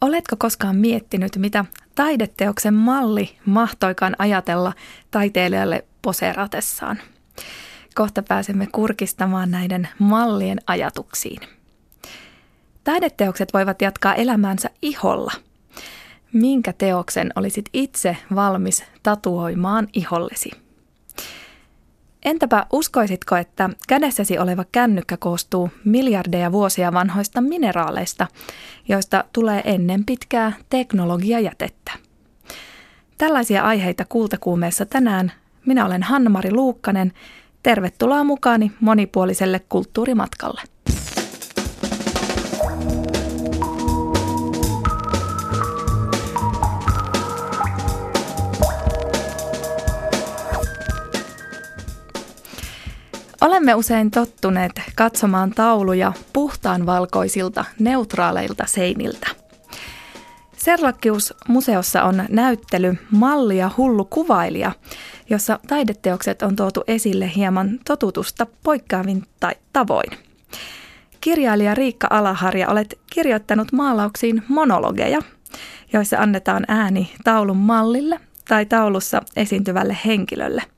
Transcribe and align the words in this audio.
Oletko 0.00 0.36
koskaan 0.38 0.76
miettinyt, 0.76 1.36
mitä 1.36 1.64
taideteoksen 1.94 2.74
malli 2.74 3.38
mahtoikaan 3.46 4.16
ajatella 4.18 4.72
taiteilijalle 5.10 5.84
poseratessaan? 6.02 6.98
Kohta 7.94 8.22
pääsemme 8.22 8.66
kurkistamaan 8.66 9.50
näiden 9.50 9.88
mallien 9.98 10.58
ajatuksiin. 10.66 11.40
Taideteokset 12.84 13.54
voivat 13.54 13.82
jatkaa 13.82 14.14
elämäänsä 14.14 14.70
iholla. 14.82 15.32
Minkä 16.32 16.72
teoksen 16.72 17.32
olisit 17.36 17.68
itse 17.72 18.16
valmis 18.34 18.84
tatuoimaan 19.02 19.88
ihollesi? 19.92 20.50
Entäpä 22.28 22.66
uskoisitko, 22.72 23.36
että 23.36 23.70
kädessäsi 23.88 24.38
oleva 24.38 24.64
kännykkä 24.72 25.16
koostuu 25.16 25.70
miljardeja 25.84 26.52
vuosia 26.52 26.92
vanhoista 26.92 27.40
mineraaleista, 27.40 28.26
joista 28.88 29.24
tulee 29.32 29.62
ennen 29.64 30.04
pitkää 30.04 30.52
teknologiajätettä? 30.70 31.92
Tällaisia 33.18 33.62
aiheita 33.62 34.04
kultakuumeessa 34.08 34.86
tänään. 34.86 35.32
Minä 35.66 35.86
olen 35.86 36.02
Hanna-Mari 36.02 36.52
Luukkanen. 36.52 37.12
Tervetuloa 37.62 38.24
mukaani 38.24 38.72
monipuoliselle 38.80 39.60
kulttuurimatkalle. 39.68 40.62
Olemme 53.40 53.74
usein 53.74 54.10
tottuneet 54.10 54.72
katsomaan 54.96 55.50
tauluja 55.50 56.12
puhtaan 56.32 56.86
valkoisilta, 56.86 57.64
neutraaleilta 57.78 58.66
seiniltä. 58.66 59.26
Serlakkius-museossa 60.56 62.02
on 62.02 62.24
näyttely 62.28 62.94
Malli 63.10 63.58
ja 63.58 63.70
hullu 63.76 64.04
kuvailija, 64.04 64.72
jossa 65.30 65.58
taideteokset 65.68 66.42
on 66.42 66.56
tuotu 66.56 66.84
esille 66.86 67.30
hieman 67.36 67.78
totutusta 67.86 68.46
poikkeavin 68.62 69.22
tai 69.40 69.54
tavoin. 69.72 70.10
Kirjailija 71.20 71.74
Riikka 71.74 72.06
Alaharja 72.10 72.68
olet 72.68 72.98
kirjoittanut 73.12 73.72
maalauksiin 73.72 74.42
monologeja, 74.48 75.18
joissa 75.92 76.18
annetaan 76.18 76.64
ääni 76.68 77.12
taulun 77.24 77.56
mallille 77.56 78.20
tai 78.48 78.66
taulussa 78.66 79.22
esiintyvälle 79.36 79.98
henkilölle– 80.06 80.62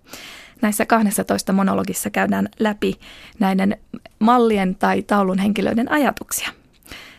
näissä 0.63 0.87
12 0.87 1.53
monologissa 1.53 2.11
käydään 2.11 2.49
läpi 2.59 2.95
näiden 3.39 3.77
mallien 4.19 4.75
tai 4.75 5.03
taulun 5.03 5.39
henkilöiden 5.39 5.93
ajatuksia. 5.93 6.49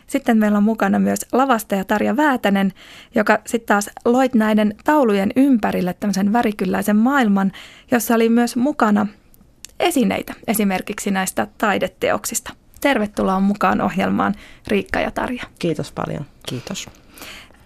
Sitten 0.06 0.38
meillä 0.38 0.58
on 0.58 0.64
mukana 0.64 0.98
myös 0.98 1.26
lavastaja 1.32 1.84
Tarja 1.84 2.16
Väätänen, 2.16 2.72
joka 3.14 3.38
sitten 3.46 3.66
taas 3.66 3.90
loit 4.04 4.34
näiden 4.34 4.74
taulujen 4.84 5.30
ympärille 5.36 5.94
tämmöisen 5.94 6.32
värikylläisen 6.32 6.96
maailman, 6.96 7.52
jossa 7.90 8.14
oli 8.14 8.28
myös 8.28 8.56
mukana 8.56 9.06
esineitä 9.80 10.34
esimerkiksi 10.46 11.10
näistä 11.10 11.46
taideteoksista. 11.58 12.52
Tervetuloa 12.80 13.40
mukaan 13.40 13.80
ohjelmaan 13.80 14.34
Riikka 14.68 15.00
ja 15.00 15.10
Tarja. 15.10 15.44
Kiitos 15.58 15.92
paljon. 15.92 16.24
Kiitos. 16.46 17.01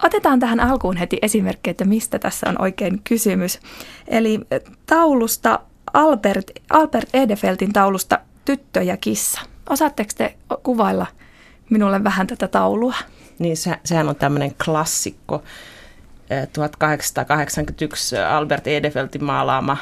Otetaan 0.03 0.41
tähän 0.41 0.61
alkuun 0.61 0.97
heti 0.97 1.19
esimerkki, 1.23 1.71
että 1.71 1.85
mistä 1.85 2.19
tässä 2.19 2.49
on 2.49 2.63
oikein 2.63 3.01
kysymys. 3.05 3.61
Eli 4.09 4.41
taulusta 4.87 5.61
Albert, 5.93 6.51
Albert 6.71 7.09
Edefeltin 7.15 7.73
taulusta 7.73 8.19
Tyttö 8.45 8.83
ja 8.83 8.97
kissa. 8.97 9.41
Osaatteko 9.71 10.11
te 10.17 10.37
kuvailla 10.63 11.07
minulle 11.71 12.05
vähän 12.05 12.27
tätä 12.27 12.49
taulua? 12.49 12.95
Niin, 13.39 13.57
se, 13.57 13.79
sehän 13.85 14.09
on 14.09 14.17
tämmöinen 14.17 14.55
klassikko. 14.65 15.43
1881 16.53 18.17
Albert 18.19 18.67
Edefeltin 18.67 19.25
maalaama, 19.25 19.77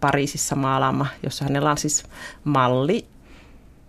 Pariisissa 0.00 0.56
maalaama, 0.56 1.06
jossa 1.22 1.44
hänellä 1.44 1.70
on 1.70 1.78
siis 1.78 2.04
malli, 2.44 3.06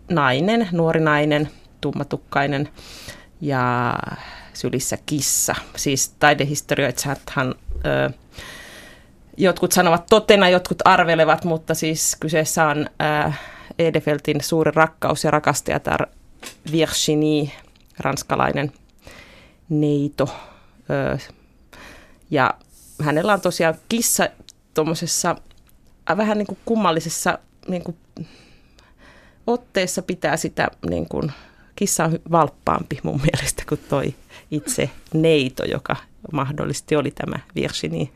nainen, 0.09 0.67
nuori 0.71 0.99
nainen, 0.99 1.49
tummatukkainen 1.81 2.69
ja 3.41 3.93
sylissä 4.55 4.97
kissa. 5.05 5.55
Siis 5.75 6.09
taidehistorioitsijathan 6.09 7.55
jotkut 9.37 9.71
sanovat 9.71 10.05
totena, 10.09 10.49
jotkut 10.49 10.79
arvelevat, 10.85 11.45
mutta 11.45 11.73
siis 11.73 12.17
kyseessä 12.19 12.65
on 12.67 12.89
ö, 13.27 13.31
Edefeltin 13.79 14.41
suuri 14.41 14.71
rakkaus 14.75 15.23
ja 15.23 15.31
rakastajatar 15.31 16.07
Virginie, 16.71 17.51
ranskalainen 17.99 18.71
neito. 19.69 20.35
Ö, 20.89 21.17
ja 22.31 22.53
hänellä 23.01 23.33
on 23.33 23.41
tosiaan 23.41 23.75
kissa 23.89 24.29
tuommoisessa 24.73 25.35
vähän 26.17 26.37
niin 26.37 26.47
kuin 26.47 26.59
kummallisessa 26.65 27.39
niin 27.67 27.83
kuin 27.83 27.97
otteessa 29.47 30.01
pitää 30.01 30.37
sitä 30.37 30.67
niin 30.89 31.09
kuin, 31.09 31.31
kissa 31.75 32.05
on 32.05 32.19
valppaampi 32.31 32.99
mun 33.03 33.21
mielestä 33.31 33.63
kuin 33.69 33.81
toi 33.89 34.15
itse 34.51 34.89
neito, 35.13 35.63
joka 35.65 35.95
mahdollisesti 36.33 36.95
oli 36.95 37.11
tämä 37.11 37.39
Virginie. 37.55 38.07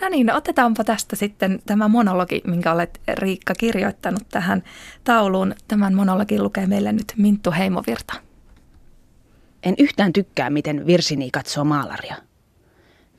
No 0.00 0.08
niin, 0.08 0.26
no 0.26 0.36
otetaanpa 0.36 0.84
tästä 0.84 1.16
sitten 1.16 1.62
tämä 1.66 1.88
monologi, 1.88 2.42
minkä 2.46 2.72
olet 2.72 3.00
Riikka 3.14 3.54
kirjoittanut 3.54 4.22
tähän 4.30 4.62
tauluun. 5.04 5.54
Tämän 5.68 5.94
monologin 5.94 6.42
lukee 6.42 6.66
meille 6.66 6.92
nyt 6.92 7.12
Minttu 7.16 7.52
Heimovirta. 7.52 8.14
En 9.62 9.74
yhtään 9.78 10.12
tykkää, 10.12 10.50
miten 10.50 10.86
Virsini 10.86 11.30
katsoo 11.30 11.64
maalaria. 11.64 12.16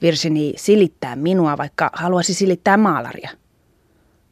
Virsini 0.02 0.54
silittää 0.58 1.16
minua, 1.16 1.58
vaikka 1.58 1.90
haluaisi 1.94 2.34
silittää 2.34 2.78
maalaria. 2.78 3.30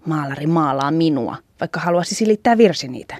Maalari 0.05 0.47
maalaa 0.47 0.91
minua, 0.91 1.37
vaikka 1.59 1.79
haluaisi 1.79 2.15
silittää 2.15 2.57
Virsiniitä. 2.57 3.15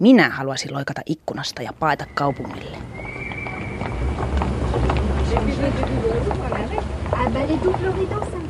Minä 0.00 0.30
haluaisin 0.30 0.74
loikata 0.74 1.00
ikkunasta 1.06 1.62
ja 1.62 1.72
paeta 1.72 2.06
kaupungille. 2.14 2.78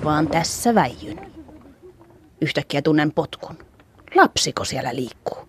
Vaan 0.05 0.29
tässä 0.29 0.75
väijyn. 0.75 1.33
Yhtäkkiä 2.41 2.83
tunnen 2.83 3.13
potkun. 3.13 3.59
Lapsiko 4.15 4.65
siellä 4.65 4.95
liikkuu? 4.95 5.49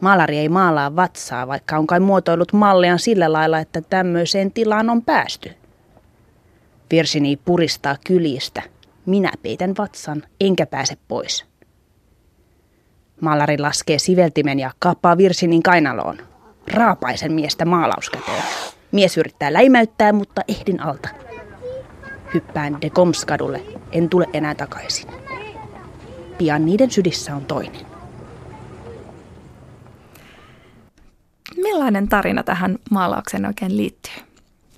Maalari 0.00 0.38
ei 0.38 0.48
maalaa 0.48 0.96
vatsaa, 0.96 1.46
vaikka 1.48 1.78
on 1.78 1.86
kai 1.86 2.00
muotoillut 2.00 2.52
mallia 2.52 2.98
sillä 2.98 3.32
lailla, 3.32 3.58
että 3.58 3.80
tämmöiseen 3.80 4.52
tilaan 4.52 4.90
on 4.90 5.02
päästy. 5.02 5.50
Virsini 6.90 7.36
puristaa 7.36 7.96
kylistä. 8.06 8.62
Minä 9.06 9.32
peitän 9.42 9.74
vatsan, 9.78 10.22
enkä 10.40 10.66
pääse 10.66 10.96
pois. 11.08 11.44
Maalari 13.20 13.58
laskee 13.58 13.98
siveltimen 13.98 14.58
ja 14.58 14.70
kaappaa 14.78 15.18
Virsinin 15.18 15.62
kainaloon. 15.62 16.18
Raapaisen 16.72 17.32
miestä 17.32 17.64
maalauskäteen. 17.64 18.42
Mies 18.92 19.16
yrittää 19.16 19.52
läimäyttää, 19.52 20.12
mutta 20.12 20.42
ehdin 20.48 20.80
alta. 20.80 21.08
Hyppään 22.34 22.78
de 22.82 22.90
Komskadulle. 22.90 23.62
En 23.92 24.08
tule 24.08 24.26
enää 24.32 24.54
takaisin. 24.54 25.10
Pian 26.38 26.66
niiden 26.66 26.90
sydissä 26.90 27.36
on 27.36 27.44
toinen. 27.44 27.86
Millainen 31.56 32.08
tarina 32.08 32.42
tähän 32.42 32.78
maalaukseen 32.90 33.46
oikein 33.46 33.76
liittyy? 33.76 34.12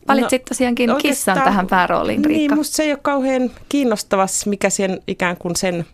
Valitsit 0.09 0.43
no, 0.43 0.45
tosiaankin 0.49 0.91
kissan 1.03 1.43
tähän 1.43 1.67
päärooliin, 1.67 2.25
Riikka. 2.25 2.55
Niin, 2.55 2.55
musta 2.55 2.77
se 2.77 2.83
ei 2.83 2.93
ole 2.93 2.99
kauhean 3.03 3.51
kiinnostavas, 3.69 4.47
mikä 4.47 4.71
sen 4.71 5.01
ikään 5.07 5.37
kuin 5.37 5.57
sen 5.57 5.87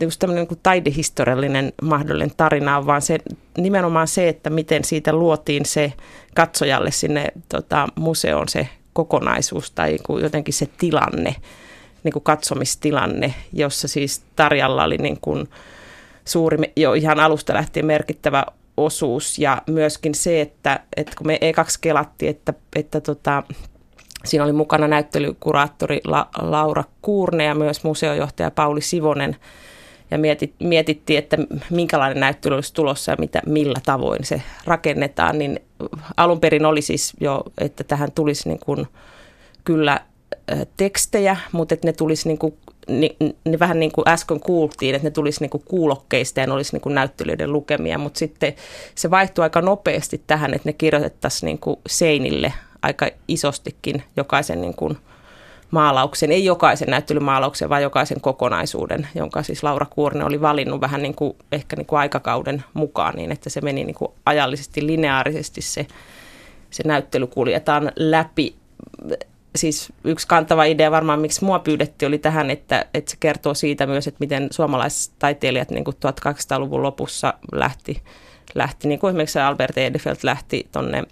just 0.00 0.18
tämmöinen 0.18 0.46
niin 0.50 0.60
taidehistoriallinen 0.62 1.72
mahdollinen 1.82 2.32
tarina 2.36 2.78
on, 2.78 2.86
vaan 2.86 3.02
se, 3.02 3.18
nimenomaan 3.58 4.08
se, 4.08 4.28
että 4.28 4.50
miten 4.50 4.84
siitä 4.84 5.12
luotiin 5.12 5.66
se 5.66 5.92
katsojalle 6.34 6.90
sinne 6.90 7.26
tota, 7.48 7.88
museoon 7.94 8.48
se 8.48 8.68
kokonaisuus 8.92 9.70
tai 9.70 9.96
jotenkin 10.22 10.54
se 10.54 10.68
tilanne, 10.78 11.34
niin 12.04 12.12
kuin 12.12 12.22
katsomistilanne, 12.22 13.34
jossa 13.52 13.88
siis 13.88 14.22
Tarjalla 14.36 14.84
oli 14.84 14.96
niin 14.96 15.18
kuin 15.20 15.48
suuri, 16.24 16.72
jo 16.76 16.94
ihan 16.94 17.20
alusta 17.20 17.54
lähtien 17.54 17.86
merkittävä 17.86 18.44
osuus. 18.76 19.38
Ja 19.38 19.62
myöskin 19.66 20.14
se, 20.14 20.40
että, 20.40 20.80
että 20.96 21.12
kun 21.18 21.26
me 21.26 21.38
ekaksi 21.40 21.78
kelattiin, 21.80 22.30
että, 22.30 22.54
että 22.76 23.00
tota, 23.00 23.42
siinä 24.24 24.44
oli 24.44 24.52
mukana 24.52 24.88
näyttelykuraattori 24.88 26.00
La, 26.04 26.28
Laura 26.38 26.84
Kuurne 27.02 27.44
ja 27.44 27.54
myös 27.54 27.84
museojohtaja 27.84 28.50
Pauli 28.50 28.80
Sivonen, 28.80 29.36
ja 30.10 30.18
mietit, 30.18 30.54
mietittiin, 30.60 31.18
että 31.18 31.36
minkälainen 31.70 32.20
näyttely 32.20 32.54
olisi 32.54 32.74
tulossa 32.74 33.12
ja 33.12 33.16
mitä, 33.20 33.42
millä 33.46 33.80
tavoin 33.84 34.24
se 34.24 34.42
rakennetaan, 34.64 35.38
niin 35.38 35.60
alun 36.16 36.40
perin 36.40 36.66
oli 36.66 36.82
siis 36.82 37.12
jo, 37.20 37.42
että 37.58 37.84
tähän 37.84 38.12
tulisi 38.12 38.48
niin 38.48 38.60
kuin 38.64 38.86
kyllä 39.64 40.00
tekstejä, 40.76 41.36
mutta 41.52 41.74
että 41.74 41.88
ne 41.88 41.92
tulisi 41.92 42.28
niin 42.28 42.38
kuin 42.38 42.54
niin, 42.88 43.16
niin 43.44 43.58
vähän 43.58 43.80
niin 43.80 43.92
kuin 43.92 44.08
äsken 44.08 44.40
kuultiin, 44.40 44.94
että 44.94 45.06
ne 45.06 45.10
tulisi 45.10 45.40
niin 45.40 45.50
kuin 45.50 45.62
kuulokkeista 45.64 46.40
ja 46.40 46.46
ne 46.46 46.52
olisi 46.52 46.72
niin 46.72 46.80
kuin 46.80 46.94
näyttelijöiden 46.94 47.52
lukemia, 47.52 47.98
mutta 47.98 48.18
sitten 48.18 48.54
se 48.94 49.10
vaihtui 49.10 49.42
aika 49.42 49.62
nopeasti 49.62 50.22
tähän, 50.26 50.54
että 50.54 50.68
ne 50.68 50.72
kirjoitettaisiin 50.72 51.46
niin 51.46 51.58
kuin 51.58 51.76
seinille 51.88 52.52
aika 52.82 53.10
isostikin 53.28 54.02
jokaisen 54.16 54.60
niin 54.60 54.74
kuin 54.74 54.98
maalauksen, 55.70 56.32
ei 56.32 56.44
jokaisen 56.44 56.88
näyttelymaalauksen, 56.88 57.68
vaan 57.68 57.82
jokaisen 57.82 58.20
kokonaisuuden, 58.20 59.08
jonka 59.14 59.42
siis 59.42 59.62
Laura 59.62 59.86
Kuorne 59.90 60.24
oli 60.24 60.40
valinnut 60.40 60.80
vähän 60.80 61.02
niin 61.02 61.14
kuin, 61.14 61.36
ehkä 61.52 61.76
niin 61.76 61.86
kuin 61.86 61.98
aikakauden 61.98 62.64
mukaan 62.74 63.16
niin, 63.16 63.32
että 63.32 63.50
se 63.50 63.60
meni 63.60 63.84
niin 63.84 63.94
kuin 63.94 64.12
ajallisesti, 64.26 64.86
lineaarisesti 64.86 65.62
se, 65.62 65.86
se 66.70 66.82
näyttely 66.86 67.26
kuljetaan 67.26 67.92
läpi. 67.96 68.56
Siis 69.56 69.92
yksi 70.04 70.28
kantava 70.28 70.64
idea 70.64 70.90
varmaan, 70.90 71.20
miksi 71.20 71.44
mua 71.44 71.58
pyydettiin, 71.58 72.06
oli 72.06 72.18
tähän, 72.18 72.50
että, 72.50 72.86
että 72.94 73.10
se 73.10 73.16
kertoo 73.20 73.54
siitä 73.54 73.86
myös, 73.86 74.06
että 74.06 74.20
miten 74.20 74.48
suomalaistaiteilijat 74.50 75.70
niin 75.70 75.84
kuin 75.84 75.96
1800-luvun 75.96 76.82
lopussa 76.82 77.34
lähti, 77.52 78.02
lähti 78.54 78.88
niin 78.88 78.98
kuin 78.98 79.10
esimerkiksi 79.10 79.38
Albert 79.38 79.78
Edefeld 79.78 80.16
lähti 80.22 80.68
tuonne 80.72 81.04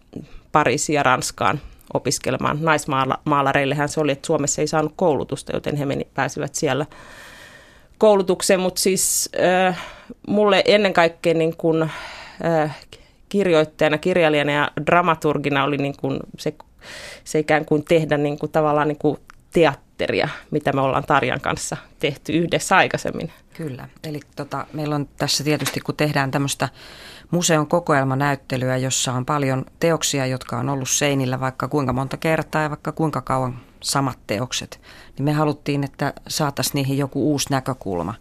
Pariisiin 0.52 0.94
ja 0.94 1.02
Ranskaan 1.02 1.60
opiskelemaan. 1.94 2.58
Naismaalareillehän 2.60 3.88
se 3.88 4.00
oli, 4.00 4.12
että 4.12 4.26
Suomessa 4.26 4.60
ei 4.60 4.66
saanut 4.66 4.92
koulutusta, 4.96 5.56
joten 5.56 5.76
he 5.76 5.86
meni, 5.86 6.06
pääsivät 6.14 6.54
siellä 6.54 6.86
koulutukseen, 7.98 8.60
mutta 8.60 8.81
siis 8.81 9.31
äh, 9.66 9.82
mulle 10.28 10.62
ennen 10.66 10.92
kaikkea 10.92 11.34
niin 11.34 11.56
kun, 11.56 11.90
äh, 12.44 12.76
kirjoittajana, 13.28 13.98
kirjailijana 13.98 14.52
ja 14.52 14.70
dramaturgina 14.86 15.64
oli 15.64 15.76
niin 15.76 15.94
kun 16.00 16.20
se, 16.38 16.54
se 17.25 17.38
ikään 17.38 17.64
kuin 17.64 17.84
tehdä 17.84 18.19
niin 18.19 18.38
kuin 18.38 18.52
tavallaan 18.52 18.88
niin 18.88 18.98
kuin 18.98 19.19
teatteria, 19.52 20.28
mitä 20.50 20.72
me 20.72 20.81
ollaan 20.81 21.04
Tarjan 21.04 21.40
kanssa 21.40 21.76
tehty 21.98 22.32
yhdessä 22.32 22.76
aikaisemmin. 22.76 23.32
Kyllä, 23.54 23.88
eli 24.04 24.20
tota, 24.36 24.66
meillä 24.72 24.94
on 24.94 25.08
tässä 25.16 25.44
tietysti, 25.44 25.81
kun 25.81 25.96
tehdään 25.96 26.31
tämmöistä 26.31 26.69
museon 27.30 27.66
kokoelmanäyttelyä, 27.66 28.76
jossa 28.76 29.12
on 29.12 29.26
paljon 29.26 29.64
teoksia, 29.80 30.26
jotka 30.26 30.58
on 30.58 30.68
ollut 30.68 30.88
seinillä 30.88 31.40
vaikka 31.40 31.68
kuinka 31.68 31.92
monta 31.92 32.16
kertaa 32.16 32.62
ja 32.62 32.70
vaikka 32.70 32.92
kuinka 32.92 33.20
kauan 33.20 33.60
samat 33.82 34.18
teokset, 34.26 34.80
niin 35.16 35.24
me 35.24 35.32
haluttiin, 35.32 35.84
että 35.84 36.12
saataisiin 36.28 36.74
niihin 36.74 36.98
joku 36.98 37.30
uusi 37.30 37.50
näkökulma. 37.50 38.14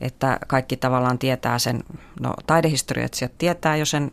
Että 0.00 0.38
kaikki 0.46 0.76
tavallaan 0.76 1.18
tietää 1.18 1.58
sen, 1.58 1.84
no 2.20 2.34
taidehistoriat 2.46 3.12
tietää 3.38 3.76
jo 3.76 3.84
sen 3.84 4.12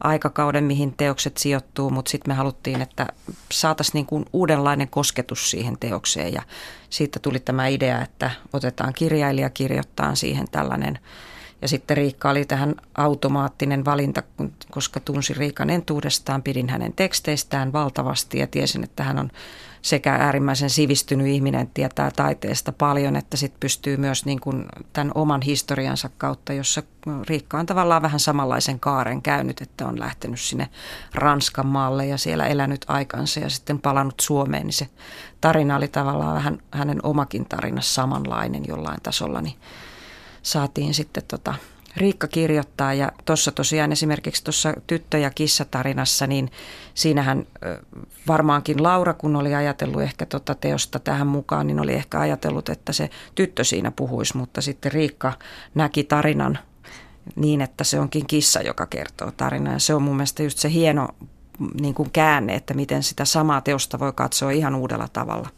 aikakauden, 0.00 0.64
mihin 0.64 0.94
teokset 0.96 1.36
sijoittuu, 1.36 1.90
mutta 1.90 2.10
sitten 2.10 2.30
me 2.30 2.36
haluttiin, 2.36 2.82
että 2.82 3.06
saataisiin 3.52 3.94
niin 3.94 4.06
kuin 4.06 4.24
uudenlainen 4.32 4.88
kosketus 4.88 5.50
siihen 5.50 5.76
teokseen 5.80 6.32
ja 6.32 6.42
siitä 6.90 7.18
tuli 7.18 7.40
tämä 7.40 7.66
idea, 7.66 8.02
että 8.02 8.30
otetaan 8.52 8.92
kirjailija 8.94 9.50
kirjoittaa 9.50 10.14
siihen 10.14 10.46
tällainen 10.50 10.98
ja 11.62 11.68
sitten 11.68 11.96
Riikka 11.96 12.30
oli 12.30 12.44
tähän 12.44 12.74
automaattinen 12.94 13.84
valinta, 13.84 14.22
koska 14.70 15.00
tunsin 15.00 15.36
Riikan 15.36 15.70
entuudestaan, 15.70 16.42
pidin 16.42 16.68
hänen 16.68 16.92
teksteistään 16.92 17.72
valtavasti 17.72 18.38
ja 18.38 18.46
tiesin, 18.46 18.84
että 18.84 19.02
hän 19.02 19.18
on 19.18 19.30
sekä 19.82 20.14
äärimmäisen 20.14 20.70
sivistynyt 20.70 21.26
ihminen, 21.26 21.70
tietää 21.74 22.10
taiteesta 22.10 22.72
paljon, 22.72 23.16
että 23.16 23.36
sitten 23.36 23.60
pystyy 23.60 23.96
myös 23.96 24.24
niin 24.24 24.40
kuin 24.40 24.64
tämän 24.92 25.12
oman 25.14 25.42
historiansa 25.42 26.10
kautta, 26.18 26.52
jossa 26.52 26.82
Riikka 27.28 27.58
on 27.58 27.66
tavallaan 27.66 28.02
vähän 28.02 28.20
samanlaisen 28.20 28.80
kaaren 28.80 29.22
käynyt, 29.22 29.60
että 29.60 29.86
on 29.86 30.00
lähtenyt 30.00 30.40
sinne 30.40 30.68
Ranskan 31.14 31.66
maalle 31.66 32.06
ja 32.06 32.18
siellä 32.18 32.46
elänyt 32.46 32.84
aikansa 32.88 33.40
ja 33.40 33.50
sitten 33.50 33.78
palannut 33.78 34.20
Suomeen, 34.20 34.66
niin 34.66 34.72
se 34.72 34.88
tarina 35.40 35.76
oli 35.76 35.88
tavallaan 35.88 36.34
vähän 36.34 36.58
hänen 36.70 37.00
omakin 37.02 37.46
tarina 37.46 37.80
samanlainen 37.80 38.62
jollain 38.68 39.00
tasolla, 39.02 39.40
niin 39.40 39.54
saatiin 40.42 40.94
sitten 40.94 41.22
tota 41.28 41.54
Riikka 41.96 42.28
kirjoittaa 42.28 42.94
ja 42.94 43.12
tuossa 43.24 43.52
tosiaan 43.52 43.92
esimerkiksi 43.92 44.44
tuossa 44.44 44.74
tyttö- 44.86 45.18
ja 45.18 45.30
kissatarinassa, 45.30 46.26
niin 46.26 46.50
siinähän 46.94 47.46
varmaankin 48.28 48.82
Laura, 48.82 49.14
kun 49.14 49.36
oli 49.36 49.54
ajatellut 49.54 50.02
ehkä 50.02 50.26
tuota 50.26 50.54
teosta 50.54 50.98
tähän 50.98 51.26
mukaan, 51.26 51.66
niin 51.66 51.80
oli 51.80 51.92
ehkä 51.92 52.20
ajatellut, 52.20 52.68
että 52.68 52.92
se 52.92 53.10
tyttö 53.34 53.64
siinä 53.64 53.90
puhuisi, 53.90 54.36
mutta 54.36 54.60
sitten 54.60 54.92
Riikka 54.92 55.32
näki 55.74 56.04
tarinan 56.04 56.58
niin, 57.36 57.60
että 57.60 57.84
se 57.84 58.00
onkin 58.00 58.26
kissa, 58.26 58.62
joka 58.62 58.86
kertoo 58.86 59.30
tarinaa. 59.30 59.78
Se 59.78 59.94
on 59.94 60.02
mun 60.02 60.16
mielestä 60.16 60.42
just 60.42 60.58
se 60.58 60.70
hieno 60.70 61.08
niin 61.80 61.94
kuin 61.94 62.10
käänne, 62.10 62.54
että 62.54 62.74
miten 62.74 63.02
sitä 63.02 63.24
samaa 63.24 63.60
teosta 63.60 63.98
voi 63.98 64.12
katsoa 64.12 64.50
ihan 64.50 64.74
uudella 64.74 65.08
tavalla. 65.08 65.48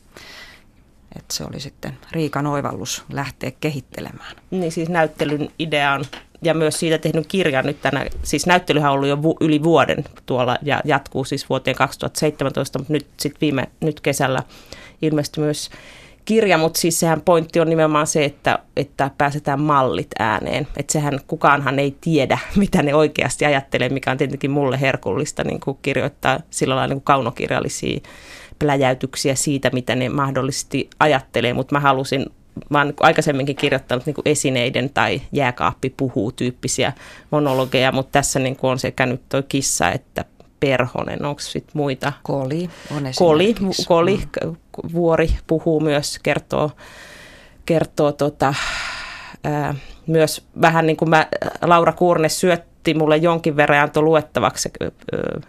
Että 1.16 1.34
se 1.34 1.44
oli 1.44 1.60
sitten 1.60 1.98
Riikan 2.12 2.46
oivallus 2.46 3.04
lähteä 3.12 3.52
kehittelemään. 3.60 4.36
Niin 4.50 4.72
siis 4.72 4.88
näyttelyn 4.88 5.48
idea 5.58 5.92
on 5.92 6.04
ja 6.42 6.54
myös 6.54 6.78
siitä 6.80 6.98
tehnyt 6.98 7.26
kirjan 7.26 7.66
nyt 7.66 7.82
tänä, 7.82 8.06
siis 8.22 8.46
näyttelyhän 8.46 8.90
on 8.90 8.94
ollut 8.94 9.08
jo 9.08 9.22
vu, 9.22 9.36
yli 9.40 9.62
vuoden 9.62 10.04
tuolla 10.26 10.58
ja 10.62 10.80
jatkuu 10.84 11.24
siis 11.24 11.48
vuoteen 11.48 11.76
2017, 11.76 12.78
mutta 12.78 12.92
nyt 12.92 13.06
sitten 13.16 13.40
viime, 13.40 13.68
nyt 13.80 14.00
kesällä 14.00 14.42
ilmestyi 15.02 15.44
myös 15.44 15.70
kirja, 16.24 16.58
mutta 16.58 16.80
siis 16.80 17.00
sehän 17.00 17.20
pointti 17.20 17.60
on 17.60 17.68
nimenomaan 17.68 18.06
se, 18.06 18.24
että, 18.24 18.58
että 18.76 19.10
pääsetään 19.18 19.60
mallit 19.60 20.10
ääneen. 20.18 20.66
Että 20.76 20.92
sehän 20.92 21.20
kukaanhan 21.26 21.78
ei 21.78 21.96
tiedä, 22.00 22.38
mitä 22.56 22.82
ne 22.82 22.94
oikeasti 22.94 23.44
ajattelee, 23.44 23.88
mikä 23.88 24.10
on 24.10 24.18
tietenkin 24.18 24.50
mulle 24.50 24.80
herkullista 24.80 25.44
niin 25.44 25.60
kuin 25.60 25.78
kirjoittaa 25.82 26.40
sillä 26.50 26.76
lailla 26.76 26.88
niin 26.88 27.00
kuin 27.00 27.04
kaunokirjallisia 27.04 28.00
pläjäytyksiä 28.58 29.34
siitä, 29.34 29.70
mitä 29.72 29.94
ne 29.94 30.08
mahdollisesti 30.08 30.90
ajattelee, 31.00 31.52
mutta 31.52 31.74
mä 31.74 31.80
halusin 31.80 32.26
mä 32.70 32.78
oon 32.78 32.94
aikaisemminkin 33.00 33.56
kirjoittanut 33.56 34.06
niin 34.06 34.14
esineiden 34.24 34.90
tai 34.90 35.20
jääkaappi 35.32 35.90
puhuu 35.96 36.32
tyyppisiä 36.32 36.92
monologeja, 37.30 37.92
mutta 37.92 38.12
tässä 38.12 38.38
niin 38.38 38.56
kuin 38.56 38.70
on 38.70 38.78
sekä 38.78 39.06
nyt 39.06 39.22
toi 39.28 39.42
kissa 39.42 39.90
että 39.90 40.24
perhonen, 40.60 41.24
onko 41.24 41.40
sitten 41.40 41.72
muita? 41.74 42.12
Koli 42.22 42.70
on 42.96 43.04
Koli, 43.18 43.54
koli 43.88 44.20
mm. 44.44 44.56
vuori 44.92 45.28
puhuu 45.46 45.80
myös, 45.80 46.18
kertoo, 46.22 46.70
kertoo 47.66 48.12
tota, 48.12 48.54
ää, 49.44 49.74
myös 50.06 50.46
vähän 50.60 50.86
niin 50.86 50.96
kuin 50.96 51.10
mä, 51.10 51.26
Laura 51.62 51.92
Kuurne 51.92 52.28
syöt, 52.28 52.71
otti 52.82 52.94
mulle 52.94 53.16
jonkin 53.16 53.56
verran 53.56 53.76
ja 53.76 53.82
antoi 53.82 54.02
luettavaksi 54.02 54.70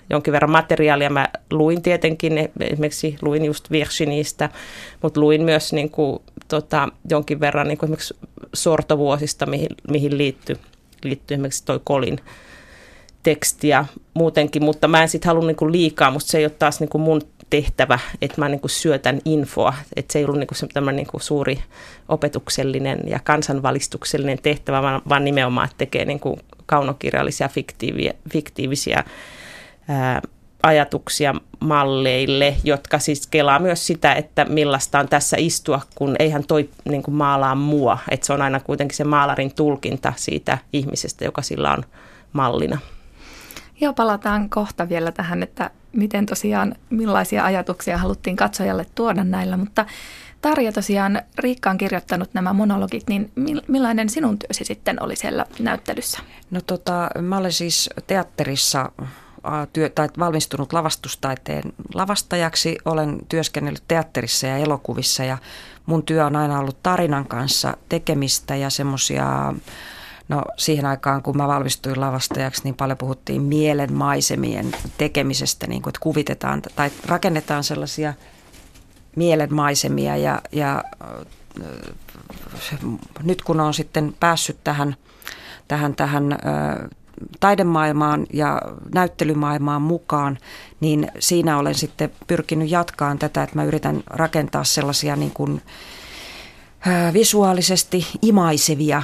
jonkin 0.09 0.31
verran 0.31 0.51
materiaalia. 0.51 1.09
Mä 1.09 1.27
luin 1.51 1.81
tietenkin, 1.81 2.49
esimerkiksi 2.59 3.17
luin 3.21 3.45
just 3.45 3.71
Virginistä, 3.71 4.49
mutta 5.01 5.19
luin 5.19 5.43
myös 5.43 5.73
niin 5.73 5.89
kuin, 5.89 6.19
tota, 6.47 6.89
jonkin 7.09 7.39
verran 7.39 7.67
niin 7.67 7.77
kuin 7.77 7.87
esimerkiksi 7.87 8.13
sortovuosista, 8.53 9.45
mihin, 9.45 9.69
mihin 9.91 10.17
liittyy, 10.17 10.55
liittyy 11.03 11.35
esimerkiksi 11.35 11.65
toi 11.65 11.79
Kolin 11.83 12.19
tekstiä 13.23 13.85
muutenkin, 14.13 14.63
mutta 14.63 14.87
mä 14.87 15.01
en 15.01 15.09
sitten 15.09 15.29
halua 15.29 15.47
niin 15.47 15.71
liikaa, 15.71 16.11
mutta 16.11 16.27
se 16.27 16.37
ei 16.37 16.45
ole 16.45 16.53
taas 16.59 16.79
niin 16.79 16.89
kuin 16.89 17.01
mun 17.01 17.21
tehtävä, 17.53 17.99
että 18.21 18.41
mä 18.41 18.49
niin 18.49 18.59
kuin 18.59 18.71
syötän 18.71 19.19
infoa, 19.25 19.73
että 19.95 20.13
se 20.13 20.19
ei 20.19 20.25
ollut 20.25 20.39
niin 20.39 20.47
kuin 20.47 20.95
niin 20.95 21.07
kuin 21.07 21.21
suuri 21.21 21.63
opetuksellinen 22.09 22.99
ja 23.05 23.19
kansanvalistuksellinen 23.23 24.39
tehtävä, 24.41 24.81
vaan, 24.81 25.01
vaan 25.09 25.25
nimenomaan, 25.25 25.65
että 25.65 25.77
tekee 25.77 26.05
niin 26.05 26.19
kuin 26.19 26.39
kaunokirjallisia 26.65 27.49
fiktiivisiä 28.29 29.03
ää, 29.87 30.21
ajatuksia 30.63 31.35
malleille, 31.59 32.55
jotka 32.63 32.99
siis 32.99 33.27
kelaa 33.27 33.59
myös 33.59 33.87
sitä, 33.87 34.13
että 34.13 34.45
millaista 34.45 34.99
on 34.99 35.07
tässä 35.09 35.37
istua, 35.39 35.81
kun 35.95 36.15
eihän 36.19 36.43
toi 36.47 36.69
niin 36.89 37.03
kuin 37.03 37.15
maalaa 37.15 37.55
mua. 37.55 37.97
Että 38.11 38.25
se 38.25 38.33
on 38.33 38.41
aina 38.41 38.59
kuitenkin 38.59 38.97
se 38.97 39.03
maalarin 39.03 39.55
tulkinta 39.55 40.13
siitä 40.15 40.57
ihmisestä, 40.73 41.25
joka 41.25 41.41
sillä 41.41 41.73
on 41.73 41.83
mallina. 42.33 42.77
Joo, 43.81 43.93
palataan 43.93 44.49
kohta 44.49 44.89
vielä 44.89 45.11
tähän, 45.11 45.43
että 45.43 45.69
miten 45.93 46.25
tosiaan, 46.25 46.75
millaisia 46.89 47.45
ajatuksia 47.45 47.97
haluttiin 47.97 48.35
katsojalle 48.35 48.85
tuoda 48.95 49.23
näillä, 49.23 49.57
mutta 49.57 49.85
Tarja 50.43 50.71
tosiaan, 50.71 51.21
Riikka 51.37 51.69
on 51.69 51.77
kirjoittanut 51.77 52.29
nämä 52.33 52.53
monologit, 52.53 53.03
niin 53.07 53.31
millainen 53.67 54.09
sinun 54.09 54.39
työsi 54.39 54.65
sitten 54.65 55.03
oli 55.03 55.15
siellä 55.15 55.45
näyttelyssä? 55.59 56.19
No 56.51 56.61
tota, 56.61 57.09
mä 57.21 57.37
olen 57.37 57.51
siis 57.51 57.89
teatterissa 58.07 58.91
työ, 59.73 59.89
tai 59.89 60.09
valmistunut 60.19 60.73
lavastustaiteen 60.73 61.63
lavastajaksi. 61.93 62.77
Olen 62.85 63.19
työskennellyt 63.29 63.83
teatterissa 63.87 64.47
ja 64.47 64.57
elokuvissa 64.57 65.23
ja 65.23 65.37
mun 65.85 66.03
työ 66.03 66.25
on 66.25 66.35
aina 66.35 66.59
ollut 66.59 66.83
tarinan 66.83 67.27
kanssa 67.27 67.77
tekemistä 67.89 68.55
ja 68.55 68.69
semmoisia 68.69 69.53
No 70.29 70.41
siihen 70.57 70.85
aikaan, 70.85 71.23
kun 71.23 71.37
mä 71.37 71.47
valmistuin 71.47 72.01
lavastajaksi, 72.01 72.61
niin 72.63 72.75
paljon 72.75 72.97
puhuttiin 72.97 73.41
mielen 73.41 73.93
maisemien 73.93 74.75
tekemisestä, 74.97 75.67
niin 75.67 75.81
kuin, 75.81 75.91
että 75.91 75.99
kuvitetaan 75.99 76.61
tai 76.75 76.91
rakennetaan 77.05 77.63
sellaisia 77.63 78.13
mielenmaisemia 79.15 80.17
ja, 80.17 80.41
ja 80.51 80.83
nyt 83.23 83.41
kun 83.41 83.59
on 83.59 83.73
sitten 83.73 84.15
päässyt 84.19 84.57
tähän, 84.63 84.95
tähän, 85.67 85.95
tähän 85.95 86.37
taidemaailmaan 87.39 88.27
ja 88.33 88.61
näyttelymaailmaan 88.93 89.81
mukaan, 89.81 90.37
niin 90.79 91.11
siinä 91.19 91.57
olen 91.57 91.75
sitten 91.75 92.11
pyrkinyt 92.27 92.71
jatkaan 92.71 93.19
tätä, 93.19 93.43
että 93.43 93.55
mä 93.55 93.63
yritän 93.63 94.03
rakentaa 94.07 94.63
sellaisia 94.63 95.15
niin 95.15 95.31
kuin 95.31 95.61
visuaalisesti 97.13 98.07
imaisevia 98.21 99.03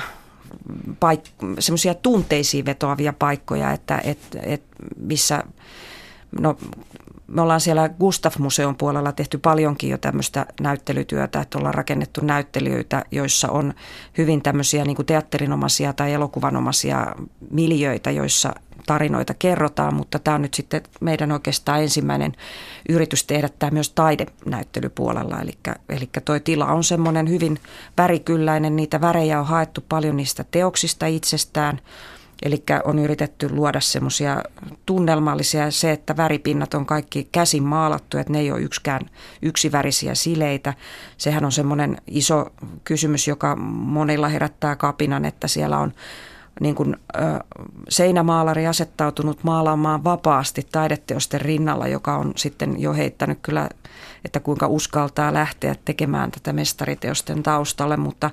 paik- 1.00 1.60
semmoisia 1.60 1.94
tunteisiin 1.94 2.66
vetoavia 2.66 3.14
paikkoja, 3.20 3.72
että 3.72 4.02
et, 4.04 4.20
et 4.44 4.64
missä 4.98 5.44
no, 6.40 6.58
me 7.28 7.42
ollaan 7.42 7.62
siellä 7.62 7.90
Gustaf-museon 7.90 8.76
puolella 8.76 9.12
tehty 9.12 9.38
paljonkin 9.38 9.90
jo 9.90 9.98
tämmöistä 9.98 10.46
näyttelytyötä, 10.62 11.42
että 11.42 11.58
ollaan 11.58 11.74
rakennettu 11.74 12.22
näyttelijöitä, 12.24 13.06
joissa 13.12 13.50
on 13.52 13.74
hyvin 14.18 14.42
tämmöisiä 14.42 14.86
niin 14.86 15.06
teatterinomaisia 15.06 15.94
tai 15.94 16.14
elokuvanomaisia 16.14 17.16
miljöitä, 17.52 18.12
joissa 18.12 18.54
tarinoita 18.90 19.34
kerrotaan, 19.34 19.94
mutta 19.94 20.20
tämä 20.20 20.36
on 20.36 20.42
nyt 20.42 20.54
sitten 20.54 20.82
meidän 21.02 21.32
oikeastaan 21.32 21.82
ensimmäinen 21.82 22.34
yritys 22.90 23.24
tehdä 23.24 23.50
tämä 23.60 23.72
myös 23.72 23.90
taidenäyttelypuolella. 23.90 25.42
Eli, 25.42 25.52
eli 25.90 26.10
toi 26.26 26.40
tila 26.40 26.66
on 26.66 26.84
semmoinen 26.84 27.30
hyvin 27.30 27.60
värikylläinen, 27.98 28.76
niitä 28.76 29.02
värejä 29.02 29.40
on 29.40 29.46
haettu 29.46 29.84
paljon 29.90 30.18
niistä 30.18 30.46
teoksista 30.52 31.06
itsestään– 31.06 31.80
Eli 32.42 32.64
on 32.84 33.00
yritetty 33.00 33.50
luoda 33.50 33.80
semmoisia 33.80 34.44
tunnelmallisia, 34.86 35.72
se, 35.72 35.92
että 35.92 36.18
väripinnat 36.18 36.74
on 36.74 36.86
kaikki 36.86 37.30
käsin 37.32 37.64
maalattu, 37.64 38.18
että 38.18 38.34
ne 38.34 38.40
ei 38.40 38.52
ole 38.52 38.62
yksikään 38.62 39.02
yksivärisiä 39.42 40.16
sileitä. 40.16 40.74
Sehän 41.18 41.46
on 41.46 41.52
semmoinen 41.52 41.98
iso 42.08 42.46
kysymys, 42.84 43.28
joka 43.28 43.56
monilla 43.56 44.28
herättää 44.30 44.76
kapinan, 44.76 45.26
että 45.26 45.48
siellä 45.48 45.78
on 45.78 45.94
niin 46.60 46.76
kuin, 46.76 46.96
ö, 47.16 47.20
seinämaalari 47.90 48.68
asettautunut 48.68 49.44
maalaamaan 49.44 50.04
vapaasti 50.04 50.68
taideteosten 50.72 51.42
rinnalla, 51.42 51.88
joka 51.88 52.16
on 52.16 52.34
sitten 52.36 52.82
jo 52.82 52.94
heittänyt 52.94 53.40
kyllä, 53.42 53.70
että 54.26 54.40
kuinka 54.40 54.68
uskaltaa 54.68 55.34
lähteä 55.34 55.76
tekemään 55.86 56.32
tätä 56.32 56.54
mestariteosten 56.54 57.44
taustalle, 57.44 57.98
mutta 57.98 58.30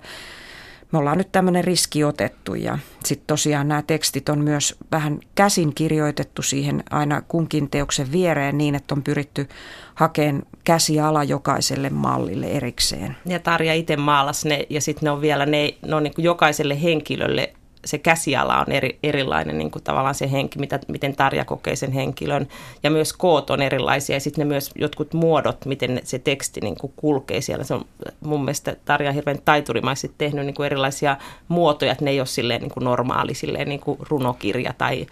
me 0.92 0.99
ollaan 0.99 1.18
nyt 1.18 1.33
tämmöinen 1.33 1.64
riski 1.64 2.04
otettu 2.04 2.54
ja 2.54 2.78
sitten 3.04 3.26
tosiaan 3.26 3.68
nämä 3.68 3.83
tekstit 3.83 4.28
on 4.28 4.38
myös 4.38 4.76
vähän 4.92 5.18
käsin 5.35 5.75
kirjoitettu 5.75 6.42
siihen 6.42 6.83
aina 6.90 7.23
kunkin 7.28 7.71
teoksen 7.71 8.12
viereen 8.12 8.59
niin, 8.59 8.75
että 8.75 8.95
on 8.95 9.02
pyritty 9.02 9.49
hakemaan 9.95 10.42
käsiala 10.64 11.25
jokaiselle 11.25 11.90
mallille 11.90 12.47
erikseen. 12.47 13.16
Ja 13.26 13.38
Tarja 13.38 13.75
itse 13.75 13.97
maalasi 13.97 14.49
ne 14.49 14.66
ja 14.71 14.80
sitten 14.80 15.06
ne 15.06 15.11
on 15.11 15.21
vielä 15.21 15.47
ne, 15.47 15.75
ne 15.87 15.95
on 15.95 16.02
niin 16.02 16.14
jokaiselle 16.18 16.83
henkilölle 16.83 17.52
se 17.86 17.98
käsiala 17.98 18.60
on 18.60 18.72
eri, 18.72 18.98
erilainen, 19.02 19.58
niin 19.58 19.70
kuin 19.70 19.82
tavallaan 19.82 20.14
se 20.14 20.32
henki, 20.32 20.58
mitä, 20.58 20.80
miten 20.88 21.16
Tarja 21.16 21.44
kokee 21.44 21.76
sen 21.76 21.92
henkilön. 21.92 22.48
Ja 22.82 22.90
myös 22.90 23.12
koot 23.12 23.50
on 23.50 23.62
erilaisia 23.62 24.16
ja 24.16 24.20
sitten 24.20 24.48
ne 24.48 24.48
myös 24.48 24.70
jotkut 24.74 25.14
muodot, 25.14 25.64
miten 25.64 26.00
se 26.04 26.18
teksti 26.18 26.60
niin 26.60 26.76
kuin 26.80 26.92
kulkee 26.96 27.40
siellä. 27.40 27.64
Se 27.64 27.74
on 27.74 27.84
mun 28.20 28.44
mielestä 28.44 28.76
Tarja 28.84 29.12
hirveän 29.12 29.38
taiturimaisesti 29.44 30.14
tehnyt 30.18 30.46
niin 30.46 30.54
kuin 30.54 30.66
erilaisia 30.66 31.16
muotoja, 31.48 31.92
että 31.92 32.04
ne 32.04 32.10
ei 32.10 32.20
ole 32.20 32.26
silleen 32.26 32.60
niin 32.60 32.70
kuin 32.70 32.84
normaali, 32.84 33.34
silleen 33.34 33.68
niin 33.68 33.80
kuin 33.80 33.98
runokirja 34.08 34.74
tai 34.78 35.06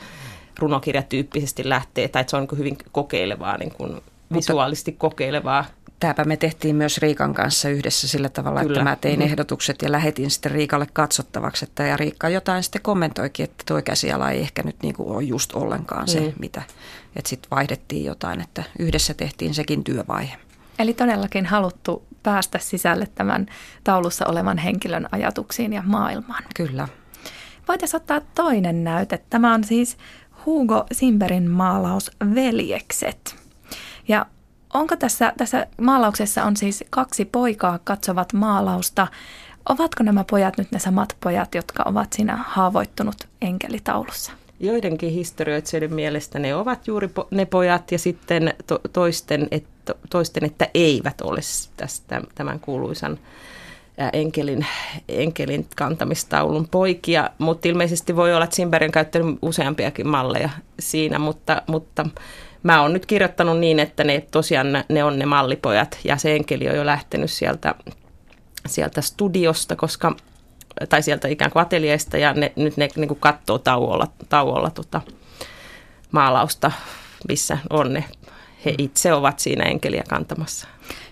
runokirjatyyppisesti 0.58 1.68
lähtee, 1.68 2.08
tai 2.08 2.20
että 2.20 2.30
se 2.30 2.36
on 2.36 2.42
niin 2.42 2.48
kuin 2.48 2.58
hyvin 2.58 2.78
kokeilevaa, 2.92 3.58
niin 3.58 3.72
kuin 3.72 4.00
visuaalisesti 4.34 4.92
kokeilevaa 4.92 5.64
Tämäpä 6.04 6.24
me 6.24 6.36
tehtiin 6.36 6.76
myös 6.76 6.98
Riikan 6.98 7.34
kanssa 7.34 7.68
yhdessä 7.68 8.08
sillä 8.08 8.28
tavalla, 8.28 8.60
Kyllä. 8.60 8.72
että 8.72 8.84
mä 8.90 8.96
tein 8.96 9.18
mm. 9.18 9.24
ehdotukset 9.24 9.82
ja 9.82 9.92
lähetin 9.92 10.30
sitten 10.30 10.52
Riikalle 10.52 10.86
katsottavaksi. 10.92 11.64
Että, 11.64 11.82
ja 11.82 11.96
Riikka 11.96 12.28
jotain 12.28 12.62
sitten 12.62 12.82
kommentoikin, 12.82 13.44
että 13.44 13.64
tuo 13.66 13.82
käsiala 13.82 14.30
ei 14.30 14.40
ehkä 14.40 14.62
nyt 14.62 14.76
niin 14.82 14.94
kuin 14.94 15.08
ole 15.08 15.22
just 15.22 15.52
ollenkaan 15.52 16.08
se, 16.08 16.20
mm. 16.20 16.32
mitä. 16.38 16.62
Että 17.16 17.28
sitten 17.28 17.50
vaihdettiin 17.50 18.04
jotain, 18.04 18.40
että 18.40 18.64
yhdessä 18.78 19.14
tehtiin 19.14 19.54
sekin 19.54 19.84
työvaihe. 19.84 20.36
Eli 20.78 20.94
todellakin 20.94 21.46
haluttu 21.46 22.02
päästä 22.22 22.58
sisälle 22.58 23.08
tämän 23.14 23.46
taulussa 23.84 24.26
olevan 24.26 24.58
henkilön 24.58 25.08
ajatuksiin 25.12 25.72
ja 25.72 25.82
maailmaan. 25.86 26.44
Kyllä. 26.54 26.88
Voitaisiin 27.68 28.00
ottaa 28.00 28.20
toinen 28.34 28.84
näyte. 28.84 29.22
Tämä 29.30 29.54
on 29.54 29.64
siis 29.64 29.96
Hugo 30.46 30.86
Simberin 30.92 31.50
maalaus 31.50 32.10
Veljekset. 32.34 33.36
Ja 34.08 34.26
onko 34.74 34.96
tässä, 34.96 35.32
tässä 35.36 35.66
maalauksessa 35.80 36.44
on 36.44 36.56
siis 36.56 36.84
kaksi 36.90 37.24
poikaa 37.24 37.78
katsovat 37.84 38.32
maalausta. 38.32 39.06
Ovatko 39.68 40.02
nämä 40.02 40.24
pojat 40.30 40.58
nyt 40.58 40.72
ne 40.72 40.78
samat 40.78 41.16
pojat, 41.20 41.54
jotka 41.54 41.82
ovat 41.86 42.12
siinä 42.12 42.36
haavoittunut 42.36 43.16
enkelitaulussa? 43.42 44.32
Joidenkin 44.60 45.10
historioitsijoiden 45.10 45.94
mielestä 45.94 46.38
ne 46.38 46.54
ovat 46.54 46.86
juuri 46.86 47.10
ne 47.30 47.46
pojat 47.46 47.92
ja 47.92 47.98
sitten 47.98 48.54
to, 48.66 48.80
toisten, 48.92 49.48
että, 49.50 49.94
toisten, 50.10 50.44
että 50.44 50.68
eivät 50.74 51.20
ole 51.20 51.40
tästä, 51.76 52.22
tämän 52.34 52.60
kuuluisan 52.60 53.18
enkelin, 54.12 54.66
enkelin 55.08 55.66
kantamistaulun 55.76 56.68
poikia, 56.68 57.30
mutta 57.38 57.68
ilmeisesti 57.68 58.16
voi 58.16 58.34
olla, 58.34 58.44
että 58.44 58.56
Simberg 58.56 58.84
on 58.84 58.92
käyttänyt 58.92 59.38
useampiakin 59.42 60.08
malleja 60.08 60.50
siinä, 60.80 61.18
mutta, 61.18 61.62
mutta 61.66 62.06
mä 62.62 62.82
oon 62.82 62.92
nyt 62.92 63.06
kirjoittanut 63.06 63.58
niin, 63.58 63.78
että 63.78 64.04
ne 64.04 64.26
tosiaan 64.30 64.84
ne 64.88 65.04
on 65.04 65.18
ne 65.18 65.26
mallipojat 65.26 65.98
ja 66.04 66.16
se 66.16 66.34
enkeli 66.34 66.68
on 66.68 66.76
jo 66.76 66.86
lähtenyt 66.86 67.30
sieltä, 67.30 67.74
sieltä 68.66 69.00
studiosta, 69.00 69.76
koska 69.76 70.16
tai 70.88 71.02
sieltä 71.02 71.28
ikään 71.28 71.50
kuin 71.50 71.62
ateljeesta 71.62 72.18
ja 72.18 72.32
ne, 72.32 72.52
nyt 72.56 72.76
ne 72.76 72.88
niin 72.96 73.08
kuin 73.08 73.20
katsoo 73.20 73.58
tauolla, 73.58 74.06
tauolla 74.28 74.70
tota 74.70 75.00
maalausta, 76.12 76.72
missä 77.28 77.58
on 77.70 77.92
ne. 77.92 78.04
He 78.64 78.74
itse 78.78 79.12
ovat 79.12 79.38
siinä 79.38 79.64
enkeliä 79.64 80.04
kantamassa. 80.08 80.68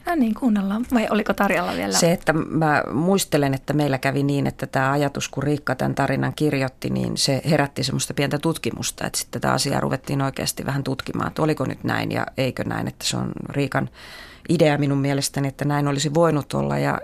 No 0.06 0.14
niin, 0.14 0.34
kuunnellaan. 0.34 0.86
Vai 0.94 1.06
oliko 1.10 1.34
Tarjalla 1.34 1.72
vielä? 1.72 1.92
Se, 1.92 2.12
että 2.12 2.32
mä 2.32 2.82
muistelen, 2.92 3.54
että 3.54 3.72
meillä 3.72 3.98
kävi 3.98 4.22
niin, 4.22 4.46
että 4.46 4.66
tämä 4.66 4.92
ajatus, 4.92 5.28
kun 5.28 5.42
Riikka 5.42 5.74
tämän 5.74 5.94
tarinan 5.94 6.32
kirjoitti, 6.36 6.90
niin 6.90 7.16
se 7.16 7.42
herätti 7.50 7.84
semmoista 7.84 8.14
pientä 8.14 8.38
tutkimusta, 8.38 9.06
että 9.06 9.18
sitten 9.18 9.40
tätä 9.40 9.52
asiaa 9.52 9.80
ruvettiin 9.80 10.22
oikeasti 10.22 10.66
vähän 10.66 10.84
tutkimaan, 10.84 11.28
että 11.28 11.42
oliko 11.42 11.64
nyt 11.64 11.84
näin 11.84 12.12
ja 12.12 12.26
eikö 12.36 12.64
näin, 12.64 12.88
että 12.88 13.06
se 13.06 13.16
on 13.16 13.32
Riikan 13.48 13.90
idea 14.48 14.78
minun 14.78 14.98
mielestäni, 14.98 15.48
että 15.48 15.64
näin 15.64 15.88
olisi 15.88 16.14
voinut 16.14 16.54
olla 16.54 16.78
ja 16.78 17.00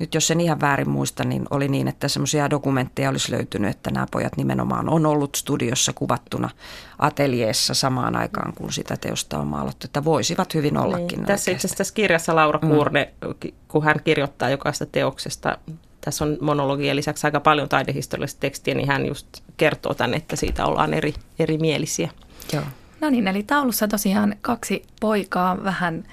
nyt 0.00 0.14
jos 0.14 0.30
en 0.30 0.40
ihan 0.40 0.60
väärin 0.60 0.90
muista, 0.90 1.24
niin 1.24 1.44
oli 1.50 1.68
niin, 1.68 1.88
että 1.88 2.08
semmoisia 2.08 2.50
dokumentteja 2.50 3.10
olisi 3.10 3.32
löytynyt, 3.32 3.70
että 3.70 3.90
nämä 3.90 4.06
pojat 4.10 4.36
nimenomaan 4.36 4.88
on 4.88 5.06
ollut 5.06 5.34
studiossa 5.34 5.92
kuvattuna 5.92 6.50
ateljeessa 6.98 7.74
samaan 7.74 8.16
aikaan, 8.16 8.52
kun 8.54 8.72
sitä 8.72 8.96
teosta 8.96 9.38
on 9.38 9.46
maalattu, 9.46 9.84
että 9.84 10.04
voisivat 10.04 10.54
hyvin 10.54 10.74
niin, 10.74 10.82
ollakin. 10.82 11.18
Niin. 11.18 11.26
Tässä 11.26 11.50
itse 11.50 11.66
asiassa 11.66 11.76
tässä 11.76 11.94
kirjassa 11.94 12.36
Laura 12.36 12.58
mm. 12.62 12.68
Kuurne, 12.68 13.14
mm. 13.26 13.52
kun 13.68 13.84
hän 13.84 13.96
kirjoittaa 14.04 14.50
jokaista 14.50 14.86
teoksesta, 14.86 15.58
tässä 16.00 16.24
on 16.24 16.38
monologien 16.40 16.96
lisäksi 16.96 17.26
aika 17.26 17.40
paljon 17.40 17.68
taidehistoriallista 17.68 18.40
tekstiä, 18.40 18.74
niin 18.74 18.88
hän 18.88 19.06
just 19.06 19.26
kertoo 19.56 19.94
tänne, 19.94 20.16
että 20.16 20.36
siitä 20.36 20.66
ollaan 20.66 20.94
eri, 20.94 21.14
erimielisiä. 21.38 22.10
Joo. 22.52 22.64
No 23.00 23.10
niin, 23.10 23.28
eli 23.28 23.42
taulussa 23.42 23.88
tosiaan 23.88 24.36
kaksi 24.40 24.82
poikaa 25.00 25.64
vähän 25.64 26.04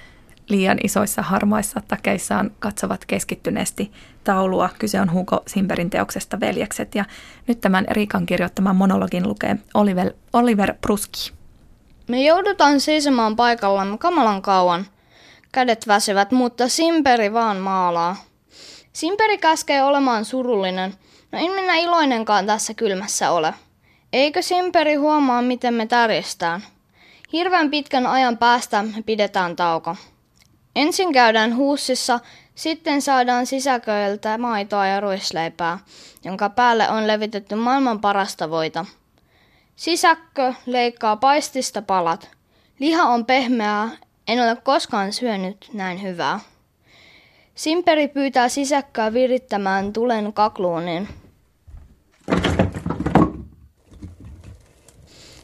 liian 0.48 0.78
isoissa 0.84 1.22
harmaissa 1.22 1.80
takeissaan 1.88 2.50
katsovat 2.58 3.04
keskittyneesti 3.04 3.92
taulua. 4.24 4.68
Kyse 4.78 5.00
on 5.00 5.12
Hugo 5.12 5.42
Simberin 5.46 5.90
teoksesta 5.90 6.40
Veljekset 6.40 6.94
ja 6.94 7.04
nyt 7.46 7.60
tämän 7.60 7.86
Riikan 7.90 8.26
kirjoittaman 8.26 8.76
monologin 8.76 9.28
lukee 9.28 9.56
Oliver, 9.74 10.12
Oliver 10.32 10.74
Pruski. 10.80 11.32
Me 12.08 12.22
joudutaan 12.22 12.80
seisomaan 12.80 13.36
paikallamme 13.36 13.98
kamalan 13.98 14.42
kauan. 14.42 14.86
Kädet 15.52 15.88
väsevät, 15.88 16.32
mutta 16.32 16.68
Simperi 16.68 17.32
vaan 17.32 17.56
maalaa. 17.56 18.16
Simperi 18.92 19.38
käskee 19.38 19.82
olemaan 19.82 20.24
surullinen. 20.24 20.94
No 21.32 21.38
en 21.38 21.50
minä 21.50 21.76
iloinenkaan 21.76 22.46
tässä 22.46 22.74
kylmässä 22.74 23.30
ole. 23.30 23.54
Eikö 24.12 24.42
Simperi 24.42 24.94
huomaa, 24.94 25.42
miten 25.42 25.74
me 25.74 25.86
tärjestään? 25.86 26.62
Hirveän 27.32 27.70
pitkän 27.70 28.06
ajan 28.06 28.38
päästä 28.38 28.82
me 28.82 29.02
pidetään 29.06 29.56
tauko. 29.56 29.96
Ensin 30.76 31.12
käydään 31.12 31.56
huussissa, 31.56 32.20
sitten 32.54 33.02
saadaan 33.02 33.46
sisäköiltä 33.46 34.38
maitoa 34.38 34.86
ja 34.86 35.00
ruisleipää, 35.00 35.78
jonka 36.24 36.50
päälle 36.50 36.90
on 36.90 37.06
levitetty 37.06 37.54
maailman 37.54 38.00
parasta 38.00 38.50
voita. 38.50 38.86
Sisäkkö 39.76 40.54
leikkaa 40.66 41.16
paistista 41.16 41.82
palat. 41.82 42.30
Liha 42.78 43.02
on 43.02 43.26
pehmeää, 43.26 43.88
en 44.28 44.42
ole 44.42 44.56
koskaan 44.56 45.12
syönyt 45.12 45.70
näin 45.72 46.02
hyvää. 46.02 46.40
Simperi 47.54 48.08
pyytää 48.08 48.48
sisäkköä 48.48 49.12
virittämään 49.12 49.92
tulen 49.92 50.32
kakluunin. 50.32 51.08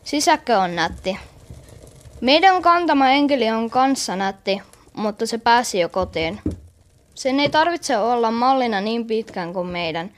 Sisäkkö 0.04 0.59
on 0.59 0.76
nätti. 0.76 1.19
Meidän 2.21 2.62
kantama 2.62 3.09
enkeli 3.09 3.50
on 3.50 3.71
kanssa 3.71 4.16
nätti, 4.16 4.62
mutta 4.97 5.27
se 5.27 5.39
pääsi 5.39 5.81
jo 5.81 5.89
kotiin. 5.89 6.41
Sen 7.15 7.41
ei 7.41 7.49
tarvitse 7.49 7.99
olla 7.99 8.31
mallina 8.31 8.81
niin 8.81 9.07
pitkään 9.07 9.53
kuin 9.53 9.67
meidän. 9.67 10.11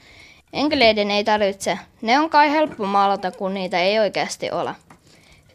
Enkeleiden 0.53 1.11
ei 1.11 1.23
tarvitse. 1.23 1.79
Ne 2.01 2.19
on 2.19 2.29
kai 2.29 2.51
helppo 2.51 2.85
maalata, 2.85 3.31
kun 3.31 3.53
niitä 3.53 3.79
ei 3.79 3.99
oikeasti 3.99 4.51
ole. 4.51 4.75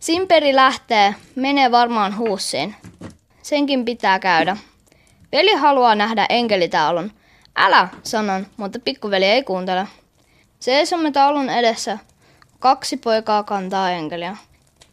Simperi 0.00 0.54
lähtee, 0.54 1.14
menee 1.34 1.70
varmaan 1.70 2.16
huussiin. 2.18 2.74
Senkin 3.42 3.84
pitää 3.84 4.18
käydä. 4.18 4.56
Veli 5.32 5.54
haluaa 5.54 5.94
nähdä 5.94 6.26
enkelitaulun. 6.28 7.12
Älä, 7.56 7.88
sanon, 8.02 8.46
mutta 8.56 8.78
pikkuveli 8.78 9.24
ei 9.24 9.42
kuuntele. 9.42 9.86
Seisomme 10.60 11.10
taulun 11.10 11.50
edessä. 11.50 11.98
Kaksi 12.58 12.96
poikaa 12.96 13.42
kantaa 13.42 13.90
enkeliä. 13.90 14.36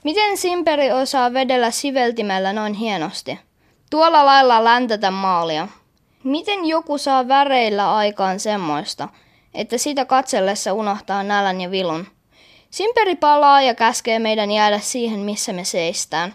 Miten 0.03 0.37
Simperi 0.37 0.91
osaa 0.91 1.33
vedellä 1.33 1.71
siveltimellä 1.71 2.53
noin 2.53 2.73
hienosti? 2.73 3.39
Tuolla 3.89 4.25
lailla 4.25 4.63
läntätä 4.63 5.11
maalia. 5.11 5.67
Miten 6.23 6.65
joku 6.65 6.97
saa 6.97 7.27
väreillä 7.27 7.95
aikaan 7.95 8.39
semmoista, 8.39 9.09
että 9.53 9.77
sitä 9.77 10.05
katsellessa 10.05 10.73
unohtaa 10.73 11.23
nälän 11.23 11.61
ja 11.61 11.71
vilun? 11.71 12.07
Simperi 12.69 13.15
palaa 13.15 13.61
ja 13.61 13.75
käskee 13.75 14.19
meidän 14.19 14.51
jäädä 14.51 14.79
siihen, 14.79 15.19
missä 15.19 15.53
me 15.53 15.63
seistään. 15.63 16.33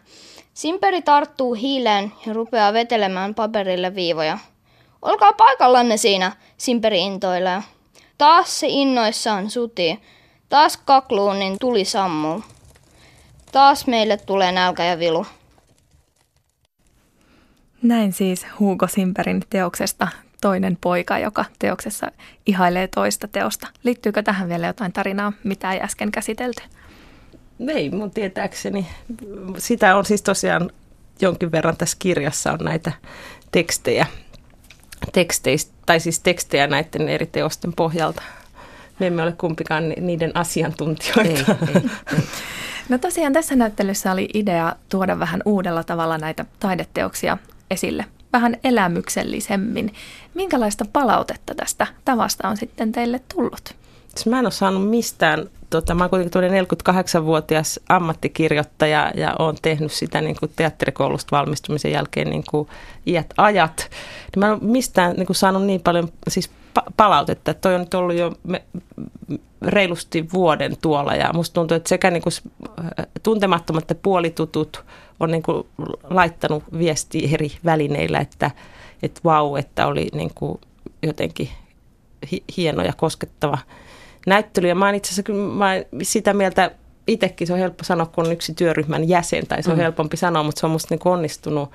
Simperi 0.54 1.02
tarttuu 1.02 1.54
hiileen 1.54 2.12
ja 2.26 2.32
rupeaa 2.32 2.72
vetelemään 2.72 3.34
paperille 3.34 3.94
viivoja. 3.94 4.38
Olkaa 5.02 5.32
paikallanne 5.32 5.96
siinä, 5.96 6.32
Simperi 6.56 7.00
intoilee. 7.00 7.62
Taas 8.18 8.60
se 8.60 8.66
innoissaan 8.70 9.50
sutii. 9.50 9.98
Taas 10.48 10.76
kakluunin 10.76 11.56
tuli 11.60 11.84
sammuu. 11.84 12.42
Taas 13.52 13.86
meille 13.86 14.16
tulee 14.16 14.52
nälkä 14.52 14.84
ja 14.84 14.98
vilu. 14.98 15.26
Näin 17.84 18.12
siis 18.12 18.46
Hugo 18.60 18.86
Simperin 18.86 19.42
teoksesta 19.50 20.08
toinen 20.40 20.78
poika, 20.80 21.18
joka 21.18 21.44
teoksessa 21.58 22.10
ihailee 22.46 22.88
toista 22.88 23.28
teosta. 23.28 23.68
Liittyykö 23.82 24.22
tähän 24.22 24.48
vielä 24.48 24.66
jotain 24.66 24.92
tarinaa, 24.92 25.32
mitä 25.44 25.72
ei 25.72 25.80
äsken 25.80 26.10
käsitelty? 26.10 26.62
Ei 27.68 27.90
mun 27.90 28.10
tietääkseni. 28.10 28.86
Sitä 29.58 29.96
on 29.96 30.04
siis 30.04 30.22
tosiaan 30.22 30.70
jonkin 31.20 31.52
verran 31.52 31.76
tässä 31.76 31.96
kirjassa 32.00 32.52
on 32.52 32.58
näitä 32.62 32.92
tekstejä, 33.52 34.06
teksteistä, 35.12 35.72
tai 35.86 36.00
siis 36.00 36.20
tekstejä 36.20 36.66
näiden 36.66 37.08
eri 37.08 37.26
teosten 37.26 37.72
pohjalta. 37.72 38.22
Me 38.98 39.06
emme 39.06 39.22
ole 39.22 39.32
kumpikaan 39.32 39.88
niiden 39.88 40.36
asiantuntijoita. 40.36 41.22
Ei, 41.22 41.44
ei, 41.74 41.82
ei. 42.14 42.22
No 42.88 42.98
tosiaan 42.98 43.32
tässä 43.32 43.56
näyttelyssä 43.56 44.12
oli 44.12 44.28
idea 44.34 44.76
tuoda 44.88 45.18
vähän 45.18 45.42
uudella 45.44 45.84
tavalla 45.84 46.18
näitä 46.18 46.44
taideteoksia 46.60 47.38
esille, 47.70 48.04
vähän 48.32 48.56
elämyksellisemmin. 48.64 49.94
Minkälaista 50.34 50.84
palautetta 50.92 51.54
tästä 51.54 51.86
tavasta 52.04 52.48
on 52.48 52.56
sitten 52.56 52.92
teille 52.92 53.20
tullut? 53.34 53.74
Siis 54.14 54.26
mä 54.26 54.38
en 54.38 54.46
ole 54.46 54.52
saanut 54.52 54.90
mistään, 54.90 55.50
tota, 55.70 55.94
mä 55.94 56.08
olen 56.12 56.30
kuitenkin 56.30 56.66
48-vuotias 56.66 57.80
ammattikirjoittaja 57.88 59.12
ja 59.14 59.34
olen 59.38 59.56
tehnyt 59.62 59.92
sitä 59.92 60.20
niin 60.20 60.36
kuin 60.40 60.52
teatterikoulusta 60.56 61.36
valmistumisen 61.36 61.92
jälkeen 61.92 62.30
niin 62.30 62.44
kuin 62.50 62.68
iät 63.06 63.34
ajat. 63.36 63.90
Niin 64.34 64.40
mä 64.40 64.46
en 64.46 64.52
ole 64.52 64.60
mistään 64.62 65.16
niin 65.16 65.26
kuin 65.26 65.36
saanut 65.36 65.64
niin 65.64 65.80
paljon 65.80 66.08
siis 66.28 66.50
palautetta, 66.96 67.50
että 67.50 67.60
toi 67.60 67.74
on 67.74 67.80
nyt 67.80 67.94
ollut 67.94 68.16
jo 68.16 68.32
me, 68.42 68.64
reilusti 69.62 70.28
vuoden 70.32 70.76
tuolla 70.82 71.14
ja 71.14 71.32
musta 71.32 71.54
tuntuu, 71.54 71.76
että 71.76 71.88
sekä 71.88 72.10
niin 72.10 72.22
kuin 72.22 72.32
tuntemattomat 73.22 73.82
että 73.82 73.94
puolitutut 73.94 74.84
on 75.20 75.30
niin 75.30 75.42
kuin 75.42 75.66
laittanut 76.10 76.64
viesti 76.78 77.34
eri 77.34 77.52
välineillä, 77.64 78.18
että, 78.18 78.50
että 79.02 79.20
vau, 79.24 79.56
että 79.56 79.86
oli 79.86 80.08
niin 80.14 80.30
kuin 80.34 80.60
jotenkin 81.02 81.48
hieno 82.56 82.82
ja 82.82 82.92
koskettava 82.92 83.58
näyttely. 84.26 84.68
Ja 84.68 84.74
mä 84.74 84.86
oon 84.86 84.94
itse 84.94 85.12
asiassa 85.12 85.32
mä 85.32 85.70
sitä 86.02 86.32
mieltä 86.32 86.70
itsekin, 87.06 87.46
se 87.46 87.52
on 87.52 87.58
helppo 87.58 87.84
sanoa, 87.84 88.06
kun 88.06 88.26
on 88.26 88.32
yksi 88.32 88.54
työryhmän 88.54 89.08
jäsen, 89.08 89.46
tai 89.46 89.62
se 89.62 89.70
on 89.70 89.76
mm. 89.76 89.82
helpompi 89.82 90.16
sanoa, 90.16 90.42
mutta 90.42 90.60
se 90.60 90.66
on 90.66 90.72
musta 90.72 90.94
niin 90.94 90.98
kuin 90.98 91.12
onnistunut 91.12 91.70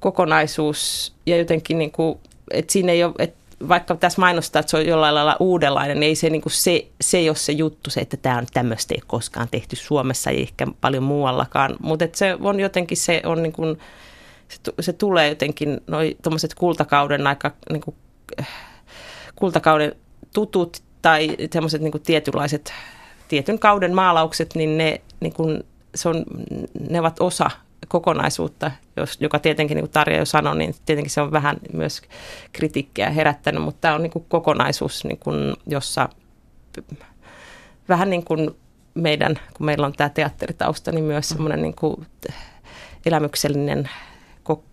kokonaisuus 0.00 1.12
ja 1.26 1.36
jotenkin, 1.36 1.78
niin 1.78 1.92
kuin, 1.92 2.18
että 2.50 2.72
siinä 2.72 2.92
ei 2.92 3.04
ole, 3.04 3.14
että 3.18 3.39
vaikka 3.68 3.96
tässä 3.96 4.20
mainostaa, 4.20 4.60
että 4.60 4.70
se 4.70 4.76
on 4.76 4.86
jollain 4.86 5.14
lailla 5.14 5.36
uudenlainen, 5.40 6.00
niin 6.00 6.08
ei 6.08 6.14
se, 6.14 6.30
niin 6.30 6.42
kuin 6.42 6.52
se, 6.52 6.86
se 7.00 7.18
ei 7.18 7.28
ole 7.28 7.36
se 7.36 7.52
juttu, 7.52 7.90
se, 7.90 8.00
että 8.00 8.16
tämä 8.16 8.38
on 8.38 8.46
tämmöistä 8.54 8.94
ei 8.94 9.00
koskaan 9.06 9.48
tehty 9.50 9.76
Suomessa, 9.76 10.30
ei 10.30 10.42
ehkä 10.42 10.66
paljon 10.80 11.02
muuallakaan, 11.02 11.76
mutta 11.80 12.04
se 12.12 12.36
on 12.40 12.60
jotenkin, 12.60 12.96
se 12.96 13.22
on 13.24 13.42
niin 13.42 13.52
kuin, 13.52 13.78
se, 14.48 14.72
se 14.80 14.92
tulee 14.92 15.28
jotenkin, 15.28 15.80
noin 15.86 16.16
tuommoiset 16.22 16.54
kultakauden 16.54 17.26
aika, 17.26 17.50
niin 17.70 17.82
kuin, 17.82 17.96
kultakauden 19.36 19.94
tutut 20.34 20.82
tai 21.02 21.36
semmoiset 21.52 21.82
niin 21.82 22.02
tietynlaiset, 22.06 22.72
tietyn 23.28 23.58
kauden 23.58 23.94
maalaukset, 23.94 24.54
niin 24.54 24.78
ne, 24.78 25.00
niin 25.20 25.32
kuin, 25.32 25.62
se 25.94 26.08
on, 26.08 26.24
ne 26.90 27.00
ovat 27.00 27.20
osa 27.20 27.50
kokonaisuutta, 27.90 28.70
jos, 28.96 29.16
joka 29.20 29.38
tietenkin, 29.38 29.74
niin 29.74 29.82
kuin 29.82 29.92
Tarja 29.92 30.18
jo 30.18 30.24
sanoi, 30.24 30.58
niin 30.58 30.74
tietenkin 30.86 31.10
se 31.10 31.20
on 31.20 31.32
vähän 31.32 31.56
myös 31.72 32.02
kritiikkiä 32.52 33.10
herättänyt, 33.10 33.62
mutta 33.62 33.80
tämä 33.80 33.94
on 33.94 34.02
niin 34.02 34.10
kuin 34.10 34.24
kokonaisuus, 34.28 35.04
niin 35.04 35.18
kuin, 35.18 35.56
jossa 35.66 36.08
vähän 37.88 38.10
niin 38.10 38.24
kuin 38.24 38.50
meidän, 38.94 39.36
kun 39.56 39.66
meillä 39.66 39.86
on 39.86 39.92
tämä 39.92 40.08
teatteritausta, 40.08 40.92
niin 40.92 41.04
myös 41.04 41.28
semmoinen 41.28 41.62
niin 41.62 41.76
kuin 41.76 42.06
elämyksellinen 43.06 43.90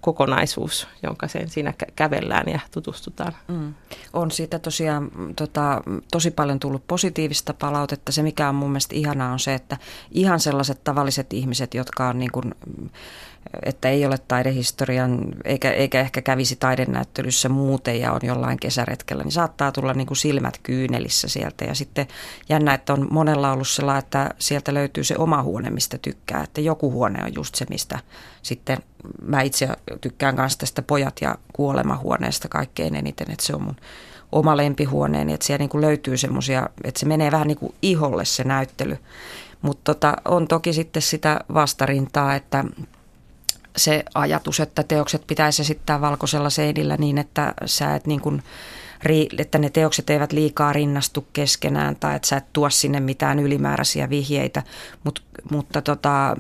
kokonaisuus, 0.01 0.88
jonka 1.03 1.27
sen 1.27 1.49
siinä 1.49 1.73
kävellään 1.95 2.45
ja 2.47 2.60
tutustutaan. 2.71 3.34
Mm. 3.47 3.73
On 4.13 4.32
siitä 4.32 4.60
tosiaan 4.60 5.12
tota, 5.36 5.82
tosi 6.12 6.32
paljon 6.32 6.60
tullut 6.60 6.88
positiivista 6.88 7.53
palautetta. 7.53 8.12
Se, 8.12 8.23
mikä 8.23 8.49
on 8.49 8.56
mun 8.56 8.69
mielestä 8.69 8.95
ihanaa, 8.95 9.32
on 9.32 9.39
se, 9.39 9.53
että 9.53 9.77
ihan 10.12 10.39
sellaiset 10.39 10.84
tavalliset 10.84 11.34
ihmiset, 11.34 11.73
jotka 11.73 12.08
on 12.08 12.19
niin 12.19 12.32
kuin, 12.32 12.56
että 13.65 13.89
ei 13.89 14.05
ole 14.05 14.17
taidehistorian, 14.17 15.19
eikä, 15.45 15.71
eikä 15.71 15.99
ehkä 15.99 16.21
kävisi 16.21 16.55
taidenäyttelyssä 16.55 17.49
muuten 17.49 17.99
ja 17.99 18.12
on 18.12 18.19
jollain 18.23 18.60
kesäretkellä, 18.60 19.23
niin 19.23 19.31
saattaa 19.31 19.71
tulla 19.71 19.93
niin 19.93 20.07
kuin 20.07 20.17
silmät 20.17 20.60
kyynelissä 20.63 21.27
sieltä. 21.27 21.65
Ja 21.65 21.75
sitten 21.75 22.07
jännä, 22.49 22.73
että 22.73 22.93
on 22.93 23.07
monella 23.12 23.51
ollut 23.51 23.67
sellainen, 23.67 24.03
että 24.03 24.29
sieltä 24.39 24.73
löytyy 24.73 25.03
se 25.03 25.15
oma 25.17 25.43
huone, 25.43 25.69
mistä 25.69 25.97
tykkää. 25.97 26.43
Että 26.43 26.62
joku 26.62 26.91
huone 26.91 27.23
on 27.23 27.36
just 27.36 27.55
se, 27.55 27.65
mistä 27.69 27.99
sitten 28.41 28.77
mä 29.21 29.41
itse 29.41 29.69
tykkään 30.01 30.36
myös 30.36 30.57
tästä 30.57 30.81
pojat- 30.81 31.21
ja 31.21 31.36
kuolemahuoneesta 31.53 32.47
kaikkein 32.47 32.95
eniten, 32.95 33.31
että 33.31 33.45
se 33.45 33.55
on 33.55 33.62
mun 33.62 33.75
oma 34.31 34.57
lempihuoneeni, 34.57 35.33
että 35.33 35.45
siellä 35.45 35.62
niin 35.62 35.69
kuin 35.69 35.81
löytyy 35.81 36.17
semmoisia, 36.17 36.69
että 36.83 36.99
se 36.99 37.05
menee 37.05 37.31
vähän 37.31 37.47
niin 37.47 37.57
kuin 37.57 37.75
iholle 37.81 38.25
se 38.25 38.43
näyttely. 38.43 38.97
Mutta 39.62 39.93
tota, 39.93 40.13
on 40.25 40.47
toki 40.47 40.73
sitten 40.73 41.01
sitä 41.01 41.39
vastarintaa, 41.53 42.36
että 42.36 42.65
se 43.78 44.04
ajatus, 44.13 44.60
että 44.60 44.84
teokset 44.84 45.28
pitäisi 45.28 45.62
esittää 45.62 46.02
valkoisella 46.02 46.50
seinillä 46.50 46.98
niin, 46.98 47.18
että 47.18 47.54
sä 47.66 47.96
et 47.96 48.08
niin 48.08 48.22
kuin, 48.22 48.44
että 49.38 49.58
ne 49.58 49.70
teokset 49.70 50.10
eivät 50.10 50.32
liikaa 50.32 50.74
rinnastu 50.74 51.28
keskenään 51.34 51.96
tai 51.96 52.16
että 52.16 52.28
sä 52.28 52.38
et 52.38 52.54
tuo 52.54 52.70
sinne 52.70 53.00
mitään 53.00 53.40
ylimääräisiä 53.40 54.10
vihjeitä, 54.10 54.63
Mut, 55.04 55.24
mutta 55.52 55.82
tota, 55.82 56.38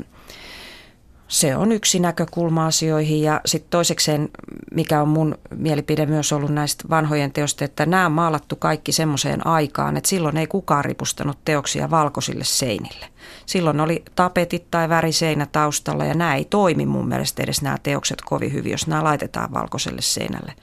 se 1.27 1.55
on 1.55 1.71
yksi 1.71 1.99
näkökulma 1.99 2.65
asioihin 2.65 3.21
ja 3.21 3.41
sitten 3.45 3.69
toisekseen, 3.69 4.29
mikä 4.71 5.01
on 5.01 5.07
mun 5.07 5.37
mielipide 5.55 6.05
myös 6.05 6.33
ollut 6.33 6.51
näistä 6.51 6.83
vanhojen 6.89 7.31
teosta, 7.31 7.65
että 7.65 7.85
nämä 7.85 8.05
on 8.05 8.11
maalattu 8.11 8.55
kaikki 8.55 8.91
semmoiseen 8.91 9.47
aikaan, 9.47 9.97
että 9.97 10.09
silloin 10.09 10.37
ei 10.37 10.47
kukaan 10.47 10.85
ripustanut 10.85 11.37
teoksia 11.45 11.89
valkoisille 11.89 12.43
seinille. 12.43 13.05
Silloin 13.45 13.79
oli 13.79 14.03
tapetit 14.15 14.71
tai 14.71 14.89
väriseinä 14.89 15.47
taustalla 15.51 16.05
ja 16.05 16.13
nämä 16.13 16.35
ei 16.35 16.45
toimi 16.45 16.85
mun 16.85 17.07
mielestä 17.07 17.43
edes 17.43 17.61
nämä 17.61 17.77
teokset 17.83 18.21
kovin 18.21 18.53
hyvin, 18.53 18.71
jos 18.71 18.87
nämä 18.87 19.03
laitetaan 19.03 19.53
valkoiselle 19.53 20.01
seinälle. 20.01 20.53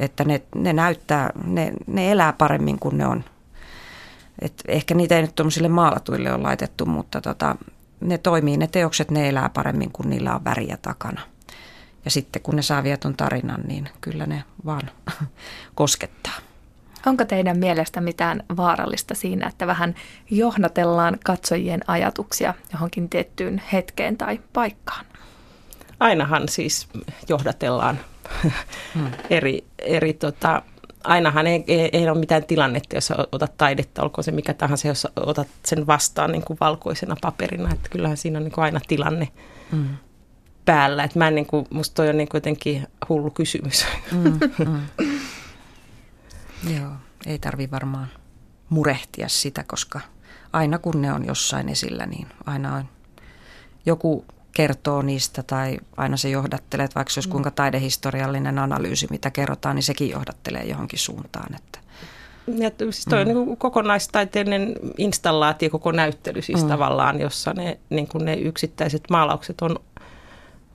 Että 0.00 0.24
ne, 0.24 0.42
ne 0.54 0.72
näyttää, 0.72 1.30
ne, 1.44 1.72
ne 1.86 2.12
elää 2.12 2.32
paremmin 2.32 2.78
kuin 2.78 2.98
ne 2.98 3.06
on. 3.06 3.24
Et 4.40 4.64
ehkä 4.68 4.94
niitä 4.94 5.16
ei 5.16 5.22
nyt 5.22 5.34
tuommoisille 5.34 5.68
maalatuille 5.68 6.32
ole 6.32 6.42
laitettu, 6.42 6.86
mutta 6.86 7.20
tota, 7.20 7.56
ne 8.00 8.18
toimii, 8.18 8.56
ne 8.56 8.66
teokset, 8.66 9.10
ne 9.10 9.28
elää 9.28 9.48
paremmin, 9.48 9.92
kun 9.92 10.10
niillä 10.10 10.34
on 10.34 10.44
väriä 10.44 10.78
takana. 10.82 11.20
Ja 12.04 12.10
sitten 12.10 12.42
kun 12.42 12.56
ne 12.56 12.62
saa 12.62 12.82
vieton 12.82 13.16
tarinan, 13.16 13.60
niin 13.66 13.88
kyllä 14.00 14.26
ne 14.26 14.44
vaan 14.64 14.90
koskettaa. 15.74 16.34
Onko 17.06 17.24
teidän 17.24 17.58
mielestä 17.58 18.00
mitään 18.00 18.42
vaarallista 18.56 19.14
siinä, 19.14 19.46
että 19.48 19.66
vähän 19.66 19.94
johnatellaan 20.30 21.18
katsojien 21.24 21.80
ajatuksia 21.86 22.54
johonkin 22.72 23.08
tiettyyn 23.08 23.62
hetkeen 23.72 24.16
tai 24.16 24.40
paikkaan? 24.52 25.06
Ainahan 26.00 26.48
siis 26.48 26.88
johdatellaan 27.28 27.98
hmm. 28.94 29.10
eri, 29.30 29.64
eri 29.78 30.12
tota, 30.12 30.62
ainahan 31.04 31.46
ei, 31.46 31.64
ei, 31.66 31.88
ei 31.92 32.08
ole 32.08 32.18
mitään 32.18 32.44
tilannetta, 32.44 32.96
jos 32.96 33.12
otat 33.32 33.56
taidetta, 33.56 34.02
olkoon 34.02 34.24
se 34.24 34.32
mikä 34.32 34.54
tahansa, 34.54 34.88
jos 34.88 35.06
otat 35.16 35.48
sen 35.64 35.86
vastaan 35.86 36.32
niin 36.32 36.44
kuin 36.44 36.56
valkoisena 36.60 37.16
paperina. 37.20 37.72
Että 37.72 37.88
kyllähän 37.88 38.16
siinä 38.16 38.38
on 38.38 38.44
niin 38.44 38.52
kuin 38.52 38.64
aina 38.64 38.80
tilanne 38.88 39.28
mm. 39.72 39.88
päällä. 40.64 41.04
Että 41.04 41.18
mä 41.18 41.28
en, 41.28 41.34
niin 41.34 41.46
kuin, 41.46 41.66
musta 41.70 41.94
toi 41.94 42.08
on 42.08 42.16
niin 42.16 42.28
kuin 42.28 42.38
jotenkin 42.38 42.86
hullu 43.08 43.30
kysymys. 43.30 43.86
Mm, 44.12 44.40
mm. 44.66 44.80
Joo, 46.76 46.90
ei 47.26 47.38
tarvi 47.38 47.70
varmaan 47.70 48.08
murehtia 48.68 49.28
sitä, 49.28 49.64
koska 49.66 50.00
aina 50.52 50.78
kun 50.78 51.02
ne 51.02 51.12
on 51.12 51.26
jossain 51.26 51.68
esillä, 51.68 52.06
niin 52.06 52.26
aina 52.46 52.76
on 52.76 52.84
joku 53.86 54.24
kertoo 54.52 55.02
niistä 55.02 55.42
tai 55.42 55.78
aina 55.96 56.16
se 56.16 56.28
johdattelee, 56.28 56.84
että 56.84 56.94
vaikka 56.94 57.12
se 57.12 57.18
olisi 57.18 57.28
mm. 57.28 57.32
kuinka 57.32 57.50
taidehistoriallinen 57.50 58.58
analyysi, 58.58 59.06
mitä 59.10 59.30
kerrotaan, 59.30 59.76
niin 59.76 59.82
sekin 59.82 60.10
johdattelee 60.10 60.64
johonkin 60.64 60.98
suuntaan. 60.98 61.54
Että. 61.54 61.78
Ja, 62.46 62.70
siis 62.78 63.04
toi 63.04 63.24
mm. 63.24 63.30
on 63.30 63.46
niin 63.46 63.56
kokonaistaiteellinen 63.56 64.74
installaatio, 64.98 65.70
koko 65.70 65.92
näyttely 65.92 66.42
siis 66.42 66.62
mm. 66.62 66.68
tavallaan, 66.68 67.20
jossa 67.20 67.52
ne, 67.52 67.78
niin 67.90 68.08
kuin 68.08 68.24
ne 68.24 68.34
yksittäiset 68.34 69.02
maalaukset 69.10 69.62
on 69.62 69.76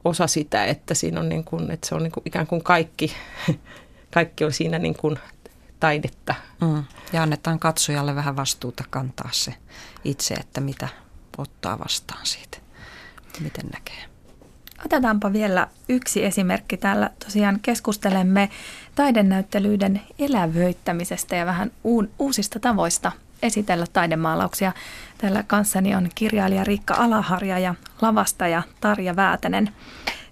osa 0.06 0.28
sitä, 0.28 0.66
että, 0.66 0.94
siinä 0.94 1.20
on 1.20 1.30
niin 1.30 1.44
kuin, 1.44 1.72
että 1.72 1.88
se 1.88 1.96
on 1.96 2.04
niin 2.04 2.12
kuin 2.12 2.24
ikään 2.26 2.48
kuin 2.48 2.64
kaikki, 2.64 3.14
kaikki 4.14 4.46
on 4.46 4.54
siinä 4.54 4.80
niin 4.80 4.96
kuin 4.96 5.20
taidetta. 5.80 6.36
Mm. 6.62 6.84
Ja 7.14 7.24
annetaan 7.24 7.60
katsojalle 7.60 8.16
vähän 8.16 8.36
vastuuta 8.36 8.84
kantaa 8.90 9.30
se 9.32 9.54
itse, 10.04 10.34
että 10.34 10.62
mitä 10.62 10.88
ottaa 11.38 11.80
vastaan 11.80 12.26
siitä, 12.26 12.58
miten 13.40 13.66
näkee. 13.74 14.06
Otetaanpa 14.86 15.34
vielä 15.34 15.68
yksi 15.90 16.26
esimerkki. 16.26 16.78
Täällä 16.78 17.10
tosiaan 17.26 17.60
keskustelemme 17.62 18.50
taidenäyttelyiden 18.96 20.02
elävöittämisestä 20.20 21.36
ja 21.36 21.46
vähän 21.46 21.72
uusista 22.20 22.60
tavoista 22.60 23.12
esitellä 23.42 23.86
taidemaalauksia. 23.94 24.72
Täällä 25.18 25.44
kanssani 25.48 25.96
on 25.96 26.10
kirjailija 26.16 26.64
Riikka 26.64 26.94
Alaharja 26.94 27.60
ja 27.60 27.76
lavastaja 28.02 28.64
Tarja 28.82 29.16
Väätänen. 29.16 29.70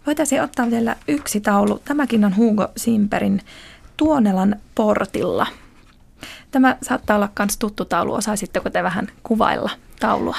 Voitaisiin 0.06 0.44
ottaa 0.44 0.72
vielä 0.72 0.96
yksi 1.08 1.42
taulu. 1.42 1.80
Tämäkin 1.86 2.26
on 2.26 2.36
Hugo 2.36 2.68
Simperin 2.78 3.42
Tuonelan 3.98 4.56
portilla. 4.76 5.48
Tämä 6.52 6.78
saattaa 6.82 7.16
olla 7.16 7.30
myös 7.40 7.58
tuttu 7.58 7.86
taulu. 7.86 8.14
Osaisitteko 8.14 8.70
te 8.70 8.84
vähän 8.84 9.08
kuvailla 9.24 9.70
taulua? 10.00 10.38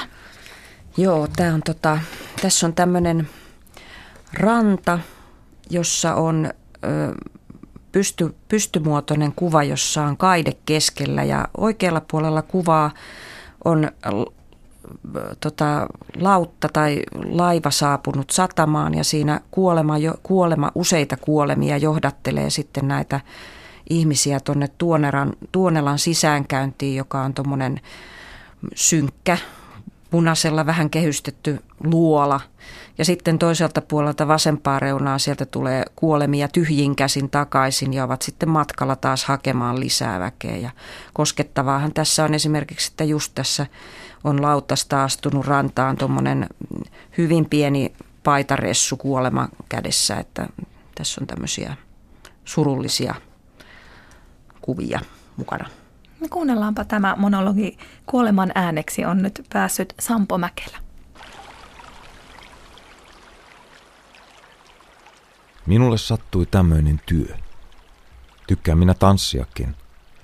Joo, 0.97 1.27
tää 1.35 1.53
on 1.53 1.61
tota, 1.65 1.99
tässä 2.41 2.67
on 2.67 2.73
tämmöinen 2.73 3.29
ranta, 4.33 4.99
jossa 5.69 6.15
on 6.15 6.49
ö, 6.83 7.15
pysty, 7.91 8.35
pystymuotoinen 8.47 9.33
kuva, 9.35 9.63
jossa 9.63 10.03
on 10.03 10.17
kaide 10.17 10.51
keskellä 10.65 11.23
ja 11.23 11.47
oikealla 11.57 12.01
puolella 12.11 12.41
kuvaa 12.41 12.91
on 13.65 13.91
tota, 15.39 15.87
lautta 16.15 16.69
tai 16.73 17.01
laiva 17.29 17.71
saapunut 17.71 18.29
satamaan 18.29 18.93
ja 18.93 19.03
siinä 19.03 19.41
kuolema, 19.51 19.97
jo, 19.97 20.13
kuolema, 20.23 20.71
useita 20.75 21.17
kuolemia 21.17 21.77
johdattelee 21.77 22.49
sitten 22.49 22.87
näitä 22.87 23.19
ihmisiä 23.89 24.39
tuonne 24.39 24.67
Tuonelan, 24.77 25.33
Tuonelan 25.51 25.99
sisäänkäyntiin, 25.99 26.95
joka 26.95 27.21
on 27.21 27.33
tuommoinen 27.33 27.81
synkkä, 28.75 29.37
punaisella 30.09 30.65
vähän 30.65 30.89
kehystetty 30.89 31.59
luola. 31.83 32.41
Ja 32.97 33.05
sitten 33.05 33.39
toiselta 33.39 33.81
puolelta 33.81 34.27
vasempaa 34.27 34.79
reunaa 34.79 35.19
sieltä 35.19 35.45
tulee 35.45 35.83
kuolemia 35.95 36.47
tyhjin 36.47 36.95
käsin 36.95 37.29
takaisin 37.29 37.93
ja 37.93 38.03
ovat 38.03 38.21
sitten 38.21 38.49
matkalla 38.49 38.95
taas 38.95 39.25
hakemaan 39.25 39.79
lisää 39.79 40.19
väkeä. 40.19 40.57
Ja 40.57 40.69
koskettavaahan 41.13 41.93
tässä 41.93 42.23
on 42.23 42.33
esimerkiksi, 42.33 42.91
että 42.91 43.03
just 43.03 43.31
tässä 43.35 43.65
on 44.23 44.41
lautasta 44.41 45.03
astunut 45.03 45.45
rantaan 45.45 45.97
tuommoinen 45.97 46.49
hyvin 47.17 47.49
pieni 47.49 47.93
paitaressu 48.23 48.97
kuolema 48.97 49.49
kädessä, 49.69 50.15
että 50.15 50.47
tässä 50.95 51.21
on 51.21 51.27
tämmöisiä 51.27 51.75
surullisia 52.45 53.15
kuvia 54.61 54.99
mukana. 55.37 55.69
No 56.19 56.27
kuunnellaanpa 56.29 56.85
tämä 56.85 57.15
monologi. 57.17 57.77
Kuoleman 58.05 58.51
ääneksi 58.55 59.05
on 59.05 59.21
nyt 59.21 59.45
päässyt 59.53 59.93
Sampo 59.99 60.37
Mäkelä. 60.37 60.77
Minulle 65.65 65.97
sattui 65.97 66.45
tämmöinen 66.45 67.01
työ. 67.05 67.35
Tykkään 68.47 68.77
minä 68.77 68.93
tanssiakin, 68.93 69.75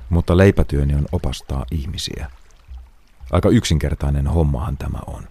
mutta 0.09 0.37
leipätyöni 0.37 0.95
on 0.95 1.05
opastaa 1.11 1.65
ihmisiä. 1.71 2.31
Aika 3.31 3.49
yksinkertainen 3.49 4.27
hommahan 4.27 4.77
tämä 4.77 4.99
on. 5.07 5.27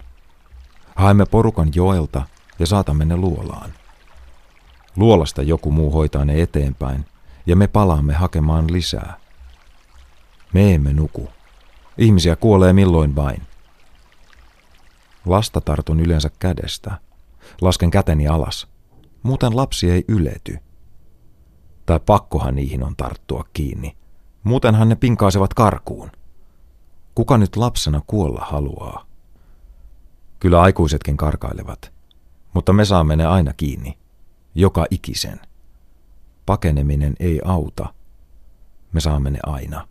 Haemme 0.95 1.25
porukan 1.25 1.69
joelta 1.75 2.21
ja 2.59 2.65
saatamme 2.65 3.05
ne 3.05 3.17
luolaan. 3.17 3.73
Luolasta 4.95 5.41
joku 5.41 5.71
muu 5.71 5.91
hoitaa 5.91 6.25
ne 6.25 6.41
eteenpäin 6.41 7.05
ja 7.45 7.55
me 7.55 7.67
palaamme 7.67 8.13
hakemaan 8.13 8.73
lisää. 8.73 9.20
Me 10.53 10.73
emme 10.73 10.93
nuku. 10.93 11.29
Ihmisiä 11.97 12.35
kuolee 12.35 12.73
milloin 12.73 13.15
vain. 13.15 13.41
Lasta 15.25 15.61
tartun 15.61 15.99
yleensä 15.99 16.29
kädestä. 16.39 16.99
Lasken 17.61 17.91
käteni 17.91 18.27
alas. 18.27 18.67
Muuten 19.23 19.55
lapsi 19.55 19.91
ei 19.91 20.05
ylety. 20.07 20.57
Tai 21.85 21.99
pakkohan 22.05 22.55
niihin 22.55 22.83
on 22.83 22.95
tarttua 22.95 23.45
kiinni. 23.53 23.97
Muutenhan 24.43 24.89
ne 24.89 24.95
pinkaisevat 24.95 25.53
karkuun. 25.53 26.11
Kuka 27.15 27.37
nyt 27.37 27.55
lapsena 27.55 28.01
kuolla 28.07 28.45
haluaa? 28.45 29.05
Kyllä 30.39 30.61
aikuisetkin 30.61 31.17
karkailevat, 31.17 31.93
mutta 32.53 32.73
me 32.73 32.85
saamme 32.85 33.15
ne 33.15 33.25
aina 33.25 33.53
kiinni, 33.53 33.97
joka 34.55 34.85
ikisen. 34.89 35.39
Pakeneminen 36.45 37.15
ei 37.19 37.41
auta, 37.45 37.93
me 38.93 38.99
saamme 38.99 39.31
ne 39.31 39.39
aina. 39.43 39.87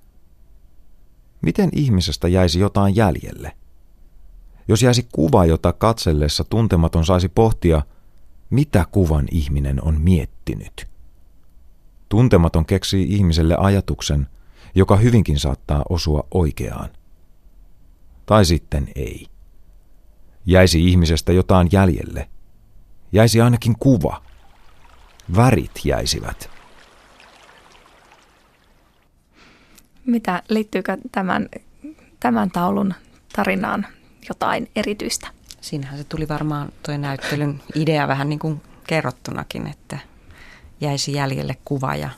Miten 1.40 1.70
ihmisestä 1.72 2.28
jäisi 2.28 2.60
jotain 2.60 2.96
jäljelle? 2.96 3.56
Jos 4.68 4.82
jäisi 4.82 5.08
kuva, 5.12 5.44
jota 5.44 5.72
katsellessa 5.72 6.44
tuntematon 6.44 7.04
saisi 7.04 7.28
pohtia, 7.28 7.82
mitä 8.50 8.86
kuvan 8.92 9.26
ihminen 9.30 9.84
on 9.84 10.00
miettinyt. 10.00 10.88
Tuntematon 12.08 12.66
keksii 12.66 13.06
ihmiselle 13.14 13.56
ajatuksen, 13.58 14.26
joka 14.74 14.96
hyvinkin 14.96 15.38
saattaa 15.38 15.84
osua 15.88 16.26
oikeaan 16.34 16.90
tai 18.30 18.44
sitten 18.44 18.88
ei. 18.94 19.26
Jäisi 20.46 20.88
ihmisestä 20.88 21.32
jotain 21.32 21.68
jäljelle. 21.72 22.28
Jäisi 23.12 23.40
ainakin 23.40 23.76
kuva. 23.78 24.22
Värit 25.36 25.80
jäisivät. 25.84 26.50
Mitä 30.10 30.42
liittyykö 30.48 30.96
tämän, 31.12 31.48
tämän 32.20 32.50
taulun 32.50 32.94
tarinaan 33.36 33.86
jotain 34.28 34.70
erityistä? 34.76 35.28
Siinähän 35.60 35.98
se 35.98 36.04
tuli 36.04 36.28
varmaan 36.28 36.72
tuo 36.82 36.96
näyttelyn 36.96 37.62
idea 37.74 38.08
vähän 38.08 38.28
niin 38.28 38.38
kuin 38.38 38.60
kerrottunakin, 38.86 39.66
että 39.66 39.98
jäisi 40.80 41.12
jäljelle 41.12 41.56
kuva 41.64 41.94
ja 41.94 42.10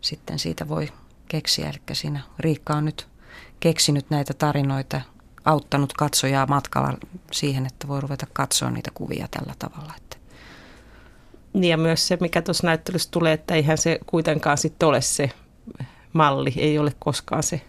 sitten 0.00 0.38
siitä 0.38 0.68
voi 0.68 0.92
keksiä. 1.28 1.68
Eli 1.68 1.80
siinä 1.92 2.20
Riikka 2.38 2.74
on 2.74 2.84
nyt 2.84 3.08
keksinyt 3.60 4.10
näitä 4.10 4.34
tarinoita 4.34 5.00
auttanut 5.44 5.92
katsojaa 5.92 6.46
matkalla 6.46 6.98
siihen, 7.32 7.66
että 7.66 7.88
voi 7.88 8.00
ruveta 8.00 8.26
katsoa 8.32 8.70
niitä 8.70 8.90
kuvia 8.94 9.28
tällä 9.30 9.54
tavalla. 9.58 9.92
Että. 9.96 10.16
Niin 11.52 11.70
ja 11.70 11.76
myös 11.76 12.08
se, 12.08 12.18
mikä 12.20 12.42
tuossa 12.42 12.66
näyttelyssä 12.66 13.10
tulee, 13.10 13.32
että 13.32 13.54
eihän 13.54 13.78
se 13.78 13.98
kuitenkaan 14.06 14.58
sitten 14.58 14.88
ole 14.88 15.00
se 15.00 15.30
malli, 16.14 16.52
ei 16.56 16.78
ole 16.78 16.92
koskaan 16.98 17.42
se, 17.42 17.60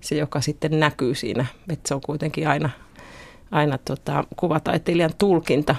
se 0.00 0.14
joka 0.14 0.40
sitten 0.40 0.80
näkyy 0.80 1.14
siinä. 1.14 1.46
Että 1.68 1.88
se 1.88 1.94
on 1.94 2.00
kuitenkin 2.00 2.48
aina, 2.48 2.70
aina 3.50 3.78
tota, 3.78 4.24
kuvataiteilijan 4.36 5.12
tulkinta, 5.18 5.74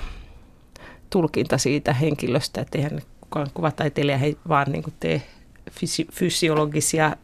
tulkinta 1.10 1.58
siitä 1.58 1.93
henkilöstä, 1.93 2.62
että 2.62 2.78
eihän 2.78 3.02
kukaan 3.21 3.47
kuvataiteilija 3.54 4.17
he 4.17 4.36
vaan 4.47 4.71
niin 4.71 4.84
kuin 4.84 4.93
tee 4.99 5.21
fysi- 5.71 6.12
fysiologisia 6.12 7.15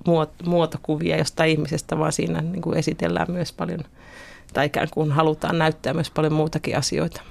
muotokuvia 0.45 1.17
jostain 1.17 1.51
ihmisestä, 1.51 1.99
vaan 1.99 2.11
siinä 2.11 2.41
niin 2.41 2.61
kuin 2.61 2.77
esitellään 2.77 3.31
myös 3.31 3.53
paljon– 3.53 3.83
tai 4.53 4.65
ikään 4.65 4.87
kuin 4.91 5.11
halutaan 5.11 5.57
näyttää 5.57 5.93
myös 5.93 6.11
paljon 6.11 6.33
muutakin 6.33 6.77
asioita. 6.77 7.21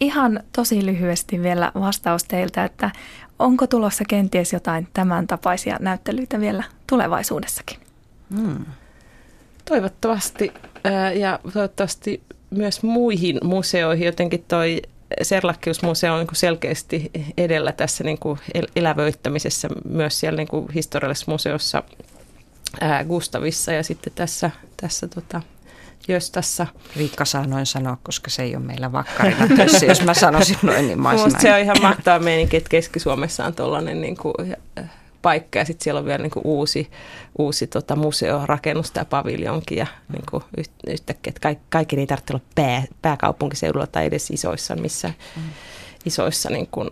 Ihan 0.00 0.40
tosi 0.52 0.86
lyhyesti 0.86 1.42
vielä 1.42 1.72
vastaus 1.74 2.24
teiltä, 2.24 2.64
että 2.64 2.90
onko 3.38 3.66
tulossa 3.66 4.04
kenties 4.08 4.52
jotain 4.52 4.88
tämän 4.94 5.26
tapaisia 5.26 5.76
näyttelyitä 5.80 6.40
vielä 6.40 6.64
tulevaisuudessakin? 6.86 7.78
Hmm. 8.36 8.64
Toivottavasti 9.64 10.52
ja 11.14 11.38
toivottavasti 11.52 12.22
myös 12.50 12.82
muihin 12.82 13.38
museoihin. 13.44 14.06
Jotenkin 14.06 14.44
toi 14.48 14.82
Serlakkiusmuseo 15.22 16.14
on 16.14 16.18
niin 16.18 16.28
selkeästi 16.36 17.10
edellä 17.38 17.72
tässä 17.72 18.04
niin 18.04 18.18
kuin 18.18 18.38
elävöittämisessä 18.76 19.68
myös 19.88 20.20
siellä 20.20 20.36
niin 20.36 20.48
kuin 20.48 20.72
historiallisessa 20.74 21.30
museossa 21.30 21.82
Gustavissa 23.08 23.72
ja 23.72 23.82
sitten 23.82 24.12
tässä, 24.16 24.50
tässä 24.76 25.08
tota, 25.08 25.42
Jöstässä. 26.08 26.66
Riikka 26.96 27.24
saa 27.24 27.46
noin 27.46 27.66
sanoa, 27.66 27.96
koska 28.02 28.30
se 28.30 28.42
ei 28.42 28.56
ole 28.56 28.64
meillä 28.64 28.92
vakkarina 28.92 29.48
töissä. 29.56 29.86
Jos 29.86 30.02
mä 30.02 30.14
sanoisin 30.14 30.58
noin, 30.62 30.86
niin 30.86 31.00
mä 31.02 31.14
se 31.40 31.54
on 31.54 31.60
ihan 31.60 31.82
mahtava 31.82 32.18
meininki, 32.18 32.56
että 32.56 32.68
Keski-Suomessa 32.68 33.44
on 33.44 33.54
tuollainen 33.54 34.00
niin 34.00 34.16
kuin, 34.16 34.34
paikka 35.24 35.58
ja 35.58 35.64
sitten 35.64 35.84
siellä 35.84 35.98
on 35.98 36.06
vielä 36.06 36.22
niin 36.22 36.30
kuin 36.30 36.46
uusi, 36.46 36.90
uusi 37.38 37.66
tota, 37.66 37.96
museorakennus 37.96 38.90
tämä 38.90 39.04
paviljonki 39.04 39.76
ja 39.76 39.86
niin 40.12 40.24
kuin 40.30 40.42
yhtäkkiä, 40.86 41.30
että 41.30 41.40
kaikki, 41.40 41.64
kaikki 41.70 41.96
ei 41.96 42.06
tarvitse 42.06 42.32
olla 42.32 42.44
pää, 42.54 42.82
pääkaupunkiseudulla 43.02 43.86
tai 43.86 44.06
edes 44.06 44.30
isoissa, 44.30 44.76
missä 44.76 45.08
mm. 45.36 45.42
isoissa 46.06 46.50
niin 46.50 46.66
kuin 46.66 46.90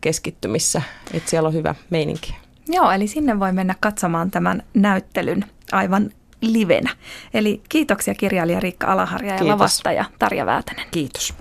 keskittymissä, 0.00 0.82
että 1.14 1.30
siellä 1.30 1.46
on 1.46 1.54
hyvä 1.54 1.74
meininki. 1.90 2.36
Joo, 2.68 2.90
eli 2.90 3.06
sinne 3.06 3.40
voi 3.40 3.52
mennä 3.52 3.74
katsomaan 3.80 4.30
tämän 4.30 4.62
näyttelyn 4.74 5.44
aivan 5.72 6.10
livenä. 6.40 6.90
Eli 7.34 7.62
kiitoksia 7.68 8.14
kirjailija 8.14 8.60
Riikka 8.60 8.86
Alaharja 8.86 9.32
ja 9.32 9.38
Kiitos. 9.38 9.48
lavastaja 9.48 10.04
Tarja 10.18 10.46
Väätänen. 10.46 10.86
Kiitos. 10.90 11.34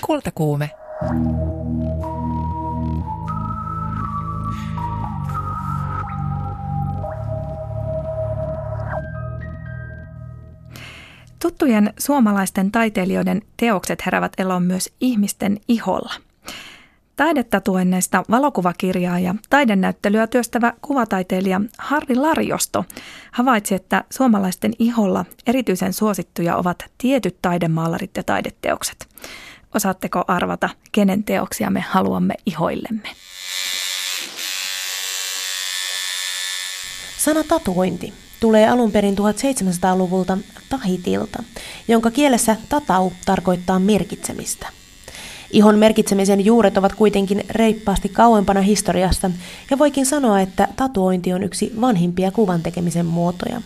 Kultakuume. 0.00 0.70
Tuttujen 11.38 11.92
suomalaisten 11.98 12.72
taiteilijoiden 12.72 13.42
teokset 13.56 14.06
herävät 14.06 14.32
eloon 14.38 14.62
myös 14.62 14.94
ihmisten 15.00 15.60
iholla. 15.68 16.14
Taidetatuenneista 17.16 18.24
valokuvakirjaa 18.30 19.18
ja 19.18 19.34
taidenäyttelyä 19.50 20.26
työstävä 20.26 20.72
kuvataiteilija 20.82 21.60
Harri 21.78 22.16
Larjosto 22.16 22.84
havaitsi, 23.32 23.74
että 23.74 24.04
suomalaisten 24.10 24.72
iholla 24.78 25.24
erityisen 25.46 25.92
suosittuja 25.92 26.56
ovat 26.56 26.84
tietyt 26.98 27.36
taidemaalarit 27.42 28.16
ja 28.16 28.22
taideteokset. 28.22 29.08
Osaatteko 29.74 30.24
arvata, 30.28 30.68
kenen 30.92 31.24
teoksia 31.24 31.70
me 31.70 31.80
haluamme 31.80 32.34
ihoillemme? 32.46 33.08
Sana 37.18 37.44
tatuointi 37.44 38.12
tulee 38.40 38.68
alun 38.68 38.92
perin 38.92 39.16
1700-luvulta 39.18 40.38
tahitilta, 40.68 41.42
jonka 41.88 42.10
kielessä 42.10 42.56
tatau 42.68 43.12
tarkoittaa 43.24 43.78
merkitsemistä. 43.78 44.85
Ihon 45.50 45.78
merkitsemisen 45.78 46.44
juuret 46.44 46.78
ovat 46.78 46.94
kuitenkin 46.94 47.44
reippaasti 47.50 48.08
kauempana 48.08 48.60
historiasta, 48.60 49.30
ja 49.70 49.78
voikin 49.78 50.06
sanoa, 50.06 50.40
että 50.40 50.68
tatuointi 50.76 51.32
on 51.32 51.42
yksi 51.42 51.72
vanhimpia 51.80 52.30
kuvan 52.30 52.62
tekemisen 52.62 53.06
muotoja. 53.06 53.60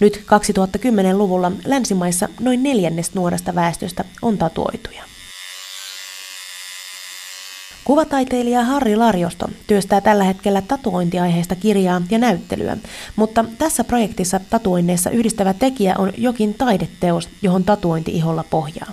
Nyt 0.00 0.16
2010-luvulla 0.16 1.52
länsimaissa 1.64 2.28
noin 2.40 2.62
neljännes 2.62 3.14
nuoresta 3.14 3.54
väestöstä 3.54 4.04
on 4.22 4.38
tatuoituja. 4.38 5.02
Kuvataiteilija 7.84 8.64
Harri 8.64 8.96
Larjosto 8.96 9.48
työstää 9.66 10.00
tällä 10.00 10.24
hetkellä 10.24 10.62
tatuointiaiheesta 10.62 11.54
kirjaa 11.54 12.02
ja 12.10 12.18
näyttelyä, 12.18 12.76
mutta 13.16 13.44
tässä 13.58 13.84
projektissa 13.84 14.40
tatuoinneissa 14.50 15.10
yhdistävä 15.10 15.54
tekijä 15.54 15.94
on 15.98 16.12
jokin 16.16 16.54
taideteos, 16.54 17.28
johon 17.42 17.64
tatuointi 17.64 18.10
iholla 18.10 18.44
pohjaa. 18.50 18.92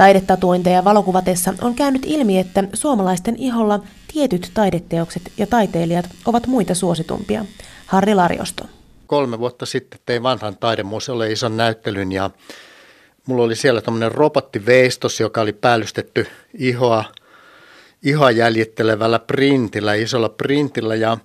Taidetatuointeja 0.00 0.84
valokuvatessa 0.84 1.54
on 1.62 1.74
käynyt 1.74 2.02
ilmi, 2.06 2.38
että 2.38 2.64
suomalaisten 2.72 3.36
iholla 3.36 3.82
tietyt 4.12 4.50
taideteokset 4.54 5.32
ja 5.38 5.46
taiteilijat 5.46 6.08
ovat 6.26 6.46
muita 6.46 6.74
suositumpia. 6.74 7.44
Harri 7.86 8.14
Larjosto. 8.14 8.64
Kolme 9.06 9.38
vuotta 9.38 9.66
sitten 9.66 10.00
tein 10.06 10.22
vanhan 10.22 10.56
taidemuseolle 10.56 11.32
ison 11.32 11.56
näyttelyn 11.56 12.12
ja 12.12 12.30
mulla 13.26 13.44
oli 13.44 13.56
siellä 13.56 13.80
tämmöinen 13.80 14.12
robottiveistos, 14.12 15.20
joka 15.20 15.40
oli 15.40 15.52
päällystetty 15.52 16.26
ihoa, 16.54 17.04
ihoa 18.02 18.30
jäljittelevällä 18.30 19.18
printillä, 19.18 19.94
isolla 19.94 20.28
printillä 20.28 20.94
ja 20.94 21.18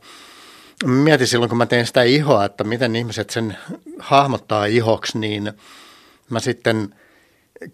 mietin 0.86 1.28
silloin, 1.28 1.50
kun 1.50 1.58
mä 1.58 1.66
tein 1.66 1.86
sitä 1.86 2.04
ihoa, 2.04 2.46
että 2.46 2.64
miten 2.64 2.96
ihmiset 2.96 3.30
sen 3.30 3.58
hahmottaa 4.00 4.66
ihoksi, 4.66 5.18
niin 5.20 5.54
mä 6.30 6.40
sitten– 6.40 6.90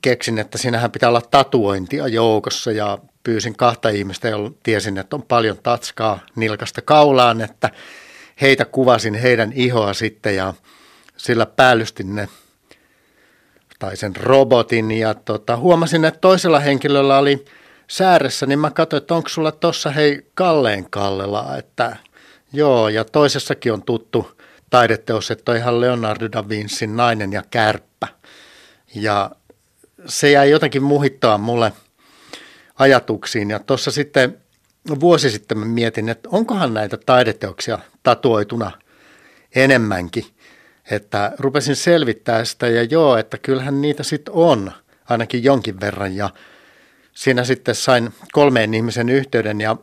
keksin, 0.02 0.40
että 0.40 0.58
siinähän 0.58 0.92
pitää 0.92 1.10
olla 1.10 1.22
tatuointia 1.22 2.08
joukossa 2.08 2.72
ja 2.72 2.98
pyysin 3.24 3.56
kahta 3.56 3.90
ihmistä, 3.90 4.30
joilla 4.30 4.52
tiesin, 4.64 4.98
että 4.98 5.16
on 5.16 5.24
paljon 5.24 5.58
tatskaa 5.64 6.20
nilkasta 6.36 6.82
kaulaan, 6.82 7.42
että 7.42 7.70
heitä 8.42 8.66
kuvasin 8.66 9.14
heidän 9.14 9.52
ihoa 9.56 9.94
sitten 9.94 10.36
ja 10.36 10.54
sillä 11.18 11.46
päällystin 11.46 12.16
ne 12.16 12.30
tai 13.80 13.98
sen 13.98 14.16
robotin 14.16 14.92
ja 14.92 15.14
tota, 15.14 15.58
huomasin, 15.58 16.06
että 16.06 16.20
toisella 16.20 16.60
henkilöllä 16.60 17.18
oli 17.18 17.46
sääressä, 17.88 18.46
niin 18.46 18.60
mä 18.60 18.72
katsoin, 18.72 19.02
että 19.02 19.16
onko 19.16 19.30
sulla 19.30 19.52
tuossa 19.52 19.92
hei 19.92 20.28
Kalleen 20.34 20.90
Kallela, 20.90 21.58
että 21.58 21.96
joo 22.54 22.90
ja 22.90 23.06
toisessakin 23.06 23.74
on 23.74 23.84
tuttu 23.84 24.32
taideteos, 24.70 25.32
että 25.32 25.52
on 25.52 25.58
ihan 25.58 25.82
Leonardo 25.82 26.30
da 26.32 26.50
Vincin 26.50 26.98
nainen 26.98 27.34
ja 27.34 27.44
kärppä. 27.52 28.08
Ja 28.96 29.32
se 30.06 30.32
jäi 30.32 30.50
jotenkin 30.50 30.84
muhittaa 30.84 31.38
mulle 31.38 31.74
ajatuksiin. 32.76 33.50
Ja 33.50 33.60
tuossa 33.60 33.92
sitten 33.92 34.38
vuosi 35.00 35.30
sitten 35.30 35.58
mä 35.58 35.66
mietin, 35.66 36.10
että 36.10 36.30
onkohan 36.32 36.74
näitä 36.74 36.98
taideteoksia 37.06 37.80
tatuoituna 38.04 38.72
enemmänkin. 39.56 40.26
Että 40.92 41.32
rupesin 41.40 41.76
selvittää 41.76 42.46
sitä 42.46 42.68
ja 42.68 42.84
joo, 42.84 43.18
että 43.18 43.38
kyllähän 43.38 43.82
niitä 43.82 44.04
sitten 44.04 44.34
on 44.34 44.72
ainakin 45.10 45.44
jonkin 45.44 45.80
verran. 45.80 46.16
Ja 46.16 46.30
siinä 47.14 47.44
sitten 47.44 47.76
sain 47.76 48.10
kolmeen 48.32 48.74
ihmisen 48.74 49.10
yhteyden 49.10 49.62
ja 49.62 49.78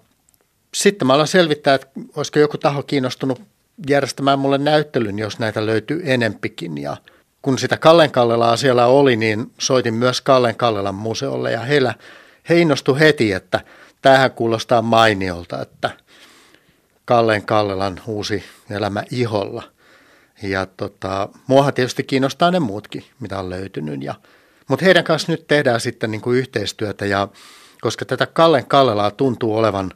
sitten 0.75 1.07
mä 1.07 1.15
aloin 1.15 1.29
selvittää, 1.29 1.75
että 1.75 1.89
olisiko 2.17 2.39
joku 2.39 2.59
taho 2.59 2.83
kiinnostunut 2.83 3.43
järjestämään 3.89 4.39
mulle 4.39 4.59
näyttelyn, 4.59 5.19
jos 5.19 5.39
näitä 5.39 5.67
löytyy 5.67 6.03
enempikin. 6.05 6.79
Ja 6.79 6.97
kun 7.43 7.59
sitä 7.59 7.77
Kallen 7.77 8.11
Kallelaa 8.11 8.57
siellä 8.57 8.87
oli, 8.87 9.17
niin 9.17 9.53
soitin 9.59 9.95
myös 9.95 10.21
Kallen 10.21 10.57
Kallelan 10.57 10.95
museolle 10.95 11.53
ja 11.53 11.61
heillä, 11.61 11.95
he 12.49 12.59
innostu 12.59 12.95
heti, 12.95 13.33
että 13.33 13.61
tämähän 14.03 14.31
kuulostaa 14.31 14.83
mainiolta, 14.83 15.63
että 15.63 15.91
Kallen 17.05 17.47
Kallelan 17.47 18.01
uusi 18.07 18.45
elämä 18.71 19.03
iholla. 19.11 19.63
Ja 20.43 20.67
tota, 20.67 21.29
muahan 21.47 21.75
tietysti 21.75 22.05
kiinnostaa 22.05 22.51
ne 22.51 22.61
muutkin, 22.61 23.05
mitä 23.21 23.39
on 23.39 23.51
löytynyt. 23.51 24.03
Ja, 24.03 24.15
mutta 24.69 24.85
heidän 24.85 25.05
kanssa 25.05 25.33
nyt 25.33 25.47
tehdään 25.47 25.81
sitten 25.81 26.11
niin 26.11 26.21
kuin 26.21 26.39
yhteistyötä, 26.39 27.07
ja, 27.07 27.29
koska 27.81 28.05
tätä 28.05 28.27
Kallen 28.27 28.67
Kallelaa 28.67 29.11
tuntuu 29.11 29.57
olevan 29.57 29.93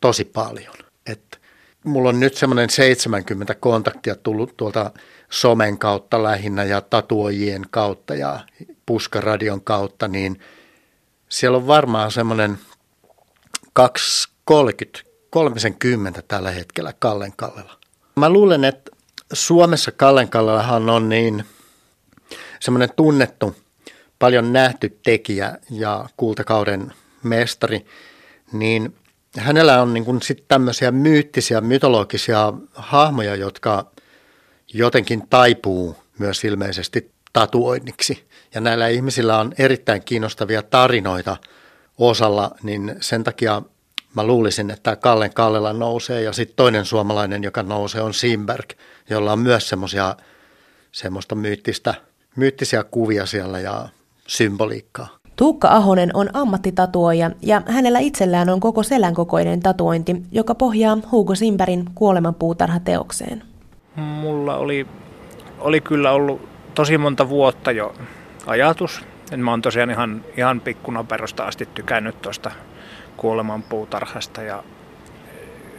tosi 0.00 0.24
paljon. 0.24 0.74
Et 1.06 1.40
mulla 1.84 2.08
on 2.08 2.20
nyt 2.20 2.34
semmoinen 2.34 2.70
70 2.70 3.54
kontaktia 3.54 4.14
tullut 4.14 4.56
tuolta 4.56 4.90
somen 5.30 5.78
kautta 5.78 6.22
lähinnä 6.22 6.64
ja 6.64 6.80
tatuojien 6.80 7.62
kautta 7.70 8.14
ja 8.14 8.40
puskaradion 8.86 9.60
kautta, 9.60 10.08
niin 10.08 10.40
siellä 11.28 11.58
on 11.58 11.66
varmaan 11.66 12.10
semmoinen 12.10 12.58
230, 13.72 15.10
30 15.30 16.22
tällä 16.28 16.50
hetkellä 16.50 16.92
Kallen 16.98 17.32
Kallella. 17.36 17.78
Mä 18.16 18.30
luulen, 18.30 18.64
että 18.64 18.90
Suomessa 19.32 19.92
Kallen 19.92 20.28
Kallellahan 20.28 20.90
on 20.90 21.08
niin 21.08 21.44
semmoinen 22.60 22.88
tunnettu, 22.96 23.56
paljon 24.18 24.52
nähty 24.52 24.98
tekijä 25.02 25.58
ja 25.70 26.08
kultakauden 26.16 26.92
mestari, 27.22 27.86
niin 28.52 28.96
hänellä 29.38 29.82
on 29.82 29.94
niin 29.94 30.04
kuin 30.04 30.22
sit 30.22 30.44
tämmöisiä 30.48 30.90
myyttisiä, 30.90 31.60
mytologisia 31.60 32.52
hahmoja, 32.74 33.36
jotka 33.36 33.90
jotenkin 34.74 35.28
taipuu 35.30 35.96
myös 36.18 36.44
ilmeisesti 36.44 37.10
tatuoinniksi. 37.32 38.24
Ja 38.54 38.60
näillä 38.60 38.88
ihmisillä 38.88 39.38
on 39.38 39.52
erittäin 39.58 40.02
kiinnostavia 40.04 40.62
tarinoita 40.62 41.36
osalla, 41.98 42.50
niin 42.62 42.96
sen 43.00 43.24
takia 43.24 43.62
mä 44.14 44.24
luulisin, 44.24 44.70
että 44.70 44.96
Kallen 44.96 45.34
Kallela 45.34 45.72
nousee 45.72 46.22
ja 46.22 46.32
sitten 46.32 46.56
toinen 46.56 46.84
suomalainen, 46.84 47.44
joka 47.44 47.62
nousee, 47.62 48.02
on 48.02 48.14
Simberg, 48.14 48.70
jolla 49.10 49.32
on 49.32 49.38
myös 49.38 49.68
semmoisia 49.68 50.16
semmoista 50.92 51.34
myyttistä, 51.34 51.94
myyttisiä 52.36 52.84
kuvia 52.84 53.26
siellä 53.26 53.60
ja 53.60 53.88
symboliikkaa. 54.26 55.08
Tuukka 55.36 55.68
Ahonen 55.68 56.10
on 56.14 56.30
ammattitatuoija 56.32 57.30
ja 57.42 57.62
hänellä 57.66 57.98
itsellään 57.98 58.48
on 58.48 58.60
koko 58.60 58.82
selän 58.82 59.14
kokoinen 59.14 59.60
tatuointi, 59.60 60.22
joka 60.32 60.54
pohjaa 60.54 60.98
Hugo 61.12 61.34
Simberin 61.34 61.84
kuolemanpuutarhateokseen. 61.94 63.42
Mulla 63.96 64.56
oli, 64.56 64.86
oli 65.58 65.80
kyllä 65.80 66.12
ollut 66.12 66.48
tosi 66.74 66.98
monta 66.98 67.28
vuotta 67.28 67.72
jo 67.72 67.94
ajatus. 68.46 69.04
Et 69.32 69.40
mä 69.40 69.50
oon 69.50 69.62
tosiaan 69.62 69.90
ihan, 69.90 70.24
ihan 70.36 70.60
pikkunaperosta 70.60 71.44
asti 71.44 71.68
tykännyt 71.74 72.22
tuosta 72.22 72.50
kuolemanpuutarhasta 73.16 74.42
ja 74.42 74.62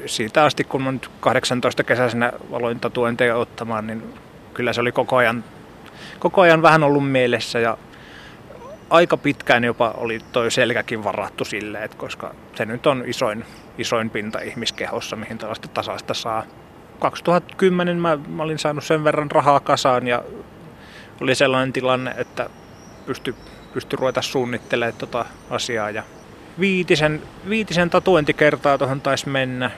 siitä 0.05 0.43
asti, 0.43 0.63
kun 0.63 0.81
mä 0.81 0.91
nyt 0.91 1.09
18 1.19 1.83
kesäisenä 1.83 2.33
aloin 2.53 2.79
tatuointeja 2.79 3.35
ottamaan, 3.35 3.87
niin 3.87 4.13
kyllä 4.53 4.73
se 4.73 4.81
oli 4.81 4.91
koko 4.91 5.15
ajan, 5.15 5.43
koko 6.19 6.41
ajan 6.41 6.61
vähän 6.61 6.83
ollut 6.83 7.11
mielessä 7.11 7.59
ja 7.59 7.77
aika 8.89 9.17
pitkään 9.17 9.63
jopa 9.63 9.93
oli 9.97 10.19
toi 10.31 10.51
selkäkin 10.51 11.03
varattu 11.03 11.45
silleen, 11.45 11.83
että 11.83 11.97
koska 11.97 12.33
se 12.55 12.65
nyt 12.65 12.87
on 12.87 13.03
isoin, 13.07 13.45
isoin 13.77 14.09
pinta 14.09 14.39
ihmiskehossa, 14.39 15.15
mihin 15.15 15.37
tällaista 15.37 15.67
tasasta 15.67 16.13
saa. 16.13 16.43
2010 16.99 17.97
mä, 17.97 18.17
mä 18.27 18.43
olin 18.43 18.59
saanut 18.59 18.83
sen 18.83 19.03
verran 19.03 19.31
rahaa 19.31 19.59
kasaan 19.59 20.07
ja 20.07 20.23
oli 21.21 21.35
sellainen 21.35 21.73
tilanne, 21.73 22.13
että 22.17 22.49
pysty, 23.05 23.35
pysty 23.73 23.95
ruveta 23.95 24.21
suunnittelemaan 24.21 24.97
tota 24.97 25.25
asiaa. 25.49 25.89
Ja 25.89 26.03
viitisen, 26.59 27.21
viitisen 27.49 27.89
tatuointikertaa 27.89 28.77
tuohon 28.77 29.01
taisi 29.01 29.29
mennä 29.29 29.71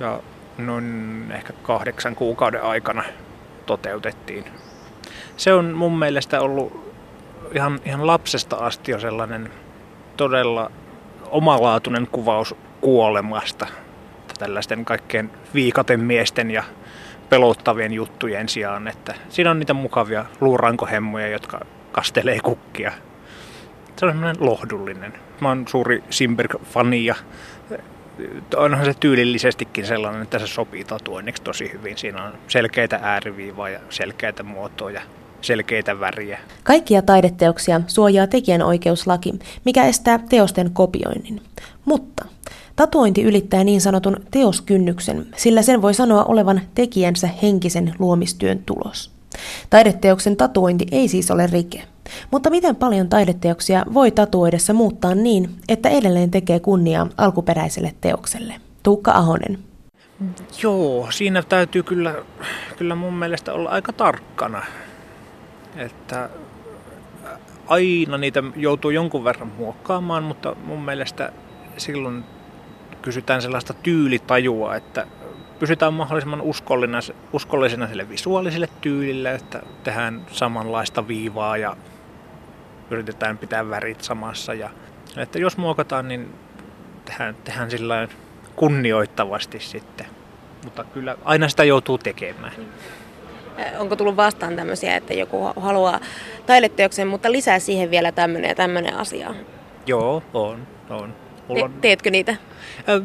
ja 0.00 0.20
noin 0.58 1.26
ehkä 1.34 1.52
kahdeksan 1.62 2.14
kuukauden 2.14 2.62
aikana 2.62 3.04
toteutettiin. 3.66 4.44
Se 5.36 5.52
on 5.52 5.72
mun 5.72 5.98
mielestä 5.98 6.40
ollut 6.40 6.94
ihan, 7.54 7.80
ihan 7.84 8.06
lapsesta 8.06 8.56
asti 8.56 8.92
jo 8.92 9.00
sellainen 9.00 9.50
todella 10.16 10.70
omalaatuinen 11.30 12.06
kuvaus 12.06 12.54
kuolemasta. 12.80 13.66
Tällaisten 14.40 14.84
kaikkien 14.84 15.30
viikaten 15.54 16.00
miesten 16.00 16.50
ja 16.50 16.64
pelottavien 17.28 17.92
juttujen 17.92 18.48
sijaan, 18.48 18.88
että 18.88 19.14
siinä 19.28 19.50
on 19.50 19.58
niitä 19.58 19.74
mukavia 19.74 20.24
luurankohemmoja, 20.40 21.28
jotka 21.28 21.60
kastelee 21.92 22.38
kukkia. 22.40 22.92
Se 23.96 24.06
on 24.06 24.12
semmoinen 24.12 24.36
lohdullinen. 24.40 25.12
Mä 25.40 25.48
oon 25.48 25.64
suuri 25.68 26.04
Simberg-fani 26.10 27.04
ja 27.04 27.14
onhan 28.56 28.84
se 28.84 28.94
tyylillisestikin 28.94 29.86
sellainen, 29.86 30.22
että 30.22 30.38
se 30.38 30.46
sopii 30.46 30.84
tatuoinniksi 30.84 31.42
tosi 31.42 31.72
hyvin. 31.72 31.98
Siinä 31.98 32.24
on 32.24 32.32
selkeitä 32.48 33.00
ääriviivaa 33.02 33.68
ja 33.68 33.80
selkeitä 33.90 34.42
muotoja 34.42 35.00
selkeitä 35.40 36.00
väriä. 36.00 36.38
Kaikkia 36.62 37.02
taideteoksia 37.02 37.80
suojaa 37.86 38.26
tekijänoikeuslaki, 38.26 39.32
mikä 39.64 39.84
estää 39.84 40.18
teosten 40.18 40.70
kopioinnin. 40.70 41.42
Mutta 41.84 42.24
tatuointi 42.80 43.22
ylittää 43.22 43.64
niin 43.64 43.80
sanotun 43.80 44.16
teoskynnyksen, 44.30 45.26
sillä 45.36 45.62
sen 45.62 45.82
voi 45.82 45.94
sanoa 45.94 46.24
olevan 46.24 46.60
tekijänsä 46.74 47.28
henkisen 47.42 47.94
luomistyön 47.98 48.62
tulos. 48.66 49.10
Taideteoksen 49.70 50.36
tatuointi 50.36 50.86
ei 50.92 51.08
siis 51.08 51.30
ole 51.30 51.46
rike. 51.46 51.82
Mutta 52.30 52.50
miten 52.50 52.76
paljon 52.76 53.08
taideteoksia 53.08 53.84
voi 53.94 54.10
tatuoidessa 54.10 54.72
muuttaa 54.72 55.14
niin, 55.14 55.50
että 55.68 55.88
edelleen 55.88 56.30
tekee 56.30 56.60
kunniaa 56.60 57.06
alkuperäiselle 57.16 57.94
teokselle? 58.00 58.54
Tuukka 58.82 59.12
Ahonen. 59.12 59.58
Joo, 60.62 61.06
siinä 61.10 61.42
täytyy 61.42 61.82
kyllä, 61.82 62.14
kyllä 62.76 62.94
mun 62.94 63.14
mielestä 63.14 63.52
olla 63.52 63.70
aika 63.70 63.92
tarkkana. 63.92 64.62
Että 65.76 66.30
aina 67.66 68.18
niitä 68.18 68.42
joutuu 68.56 68.90
jonkun 68.90 69.24
verran 69.24 69.52
muokkaamaan, 69.58 70.22
mutta 70.22 70.56
mun 70.64 70.82
mielestä 70.82 71.32
silloin 71.76 72.24
kysytään 73.02 73.42
sellaista 73.42 73.74
tyylitajua, 73.74 74.76
että 74.76 75.06
pysytään 75.58 75.94
mahdollisimman 75.94 76.40
uskollisena, 76.40 76.98
uskollisena 77.32 77.86
sille 77.86 78.08
visuaaliselle 78.08 78.68
tyylille, 78.80 79.34
että 79.34 79.62
tehdään 79.84 80.26
samanlaista 80.32 81.08
viivaa 81.08 81.56
ja 81.56 81.76
yritetään 82.90 83.38
pitää 83.38 83.70
värit 83.70 84.00
samassa. 84.00 84.54
Ja, 84.54 84.70
että 85.16 85.38
jos 85.38 85.56
muokataan, 85.56 86.08
niin 86.08 86.34
tehdään, 87.04 87.34
tehdään 87.44 87.70
sillä 87.70 88.08
kunnioittavasti 88.56 89.60
sitten. 89.60 90.06
Mutta 90.64 90.84
kyllä 90.84 91.16
aina 91.24 91.48
sitä 91.48 91.64
joutuu 91.64 91.98
tekemään. 91.98 92.52
Onko 93.78 93.96
tullut 93.96 94.16
vastaan 94.16 94.56
tämmöisiä, 94.56 94.96
että 94.96 95.14
joku 95.14 95.52
haluaa 95.56 96.00
taideteoksen, 96.46 97.08
mutta 97.08 97.32
lisää 97.32 97.58
siihen 97.58 97.90
vielä 97.90 98.12
tämmöinen 98.12 98.48
ja 98.48 98.54
tämmöinen 98.54 98.96
asia? 98.96 99.34
Joo, 99.86 100.22
on. 100.34 100.66
on. 100.90 101.14
Te- 101.54 101.64
on... 101.64 101.72
Teetkö 101.80 102.10
niitä? 102.10 102.36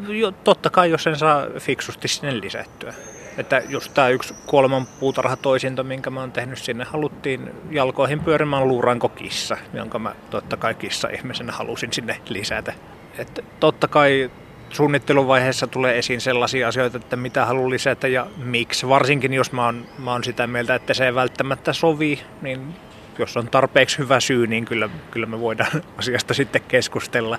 Jo, 0.08 0.32
totta 0.32 0.70
kai, 0.70 0.90
jos 0.90 1.02
sen 1.02 1.16
saa 1.16 1.46
fiksusti 1.58 2.08
sinne 2.08 2.40
lisättyä. 2.40 2.94
Että 3.38 3.62
just 3.68 3.94
tämä 3.94 4.08
yksi 4.08 4.34
kuoleman 4.46 4.86
puutarhatoisinto, 4.86 5.84
minkä 5.84 6.10
mä 6.10 6.20
oon 6.20 6.32
tehnyt 6.32 6.58
sinne, 6.58 6.84
haluttiin 6.84 7.50
jalkoihin 7.70 8.20
pyörimään 8.20 8.68
luurankokissa, 8.68 9.56
jonka 9.74 9.98
mä 9.98 10.14
totta 10.30 10.56
kai 10.56 10.74
kissa 10.74 11.08
ihmisenä 11.08 11.52
halusin 11.52 11.92
sinne 11.92 12.20
lisätä. 12.28 12.72
Että 13.18 13.42
totta 13.60 13.88
kai 13.88 14.30
suunnitteluvaiheessa 14.70 15.66
tulee 15.66 15.98
esiin 15.98 16.20
sellaisia 16.20 16.68
asioita, 16.68 16.96
että 16.96 17.16
mitä 17.16 17.46
haluan 17.46 17.70
lisätä 17.70 18.08
ja 18.08 18.26
miksi. 18.36 18.88
Varsinkin 18.88 19.32
jos 19.34 19.52
mä 19.52 19.64
oon, 19.64 19.86
mä 19.98 20.12
oon 20.12 20.24
sitä 20.24 20.46
mieltä, 20.46 20.74
että 20.74 20.94
se 20.94 21.06
ei 21.06 21.14
välttämättä 21.14 21.72
sovi, 21.72 22.22
niin 22.42 22.74
jos 23.18 23.36
on 23.36 23.48
tarpeeksi 23.48 23.98
hyvä 23.98 24.20
syy, 24.20 24.46
niin 24.46 24.64
kyllä, 24.64 24.88
kyllä 25.10 25.26
me 25.26 25.40
voidaan 25.40 25.82
asiasta 25.98 26.34
sitten 26.34 26.62
keskustella. 26.68 27.38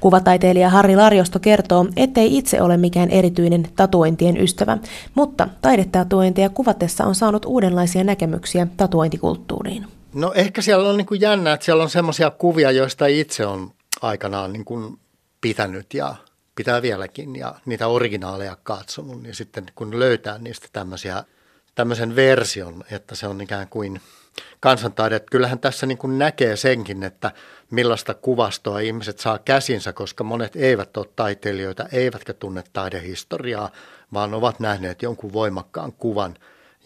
Kuvataiteilija 0.00 0.70
Harri 0.70 0.96
Larjosto 0.96 1.38
kertoo, 1.38 1.86
ettei 1.96 2.38
itse 2.38 2.62
ole 2.62 2.76
mikään 2.76 3.10
erityinen 3.10 3.68
tatuointien 3.76 4.36
ystävä, 4.36 4.78
mutta 5.14 5.48
taidetatuointeja 5.62 6.48
kuvatessa 6.48 7.04
on 7.04 7.14
saanut 7.14 7.44
uudenlaisia 7.44 8.04
näkemyksiä 8.04 8.66
tatuointikulttuuriin. 8.76 9.86
No 10.14 10.32
ehkä 10.34 10.62
siellä 10.62 10.88
on 10.88 10.96
niin 10.96 11.06
kuin 11.06 11.20
jännä, 11.20 11.52
että 11.52 11.64
siellä 11.64 11.82
on 11.82 11.90
semmoisia 11.90 12.30
kuvia, 12.30 12.70
joista 12.70 13.06
itse 13.06 13.46
on 13.46 13.70
aikanaan 14.02 14.52
niin 14.52 14.64
kuin 14.64 14.98
pitänyt 15.40 15.94
ja 15.94 16.14
pitää 16.54 16.82
vieläkin 16.82 17.36
ja 17.36 17.54
niitä 17.66 17.86
originaaleja 17.86 18.56
katsonut, 18.62 19.22
niin 19.22 19.34
sitten 19.34 19.66
kun 19.74 19.98
löytää 19.98 20.38
niistä 20.38 20.68
tämmöisiä, 20.72 21.24
tämmöisen 21.74 22.16
version, 22.16 22.84
että 22.90 23.14
se 23.14 23.26
on 23.26 23.40
ikään 23.40 23.68
kuin 23.68 24.00
kansantaide, 24.60 25.16
että 25.16 25.30
kyllähän 25.30 25.58
tässä 25.58 25.86
niin 25.86 25.98
kuin 25.98 26.18
näkee 26.18 26.56
senkin, 26.56 27.02
että 27.02 27.32
millaista 27.70 28.14
kuvastoa 28.14 28.80
ihmiset 28.80 29.18
saa 29.18 29.38
käsinsä, 29.38 29.92
koska 29.92 30.24
monet 30.24 30.56
eivät 30.56 30.96
ole 30.96 31.06
taiteilijoita, 31.16 31.86
eivätkä 31.92 32.32
tunne 32.32 32.64
taidehistoriaa, 32.72 33.70
vaan 34.12 34.34
ovat 34.34 34.60
nähneet 34.60 35.02
jonkun 35.02 35.32
voimakkaan 35.32 35.92
kuvan. 35.92 36.34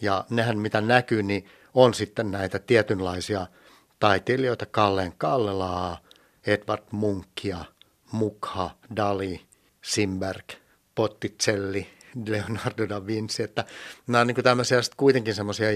Ja 0.00 0.24
nehän 0.30 0.58
mitä 0.58 0.80
näkyy, 0.80 1.22
niin 1.22 1.46
on 1.74 1.94
sitten 1.94 2.30
näitä 2.30 2.58
tietynlaisia 2.58 3.46
taiteilijoita, 4.00 4.66
Kallen 4.66 5.12
Kallelaa, 5.18 5.98
Edward 6.46 6.82
Munkia, 6.90 7.64
Mukha, 8.12 8.70
Dali, 8.96 9.40
Simberg, 9.82 10.44
Botticelli, 10.94 11.90
Leonardo 12.28 12.88
da 12.88 13.06
Vinci, 13.06 13.42
että 13.42 13.64
nämä 14.06 14.20
on 14.20 14.26
niin 14.26 14.44
tämmöisiä 14.44 14.80
kuitenkin 14.96 15.34
semmoisia, 15.34 15.68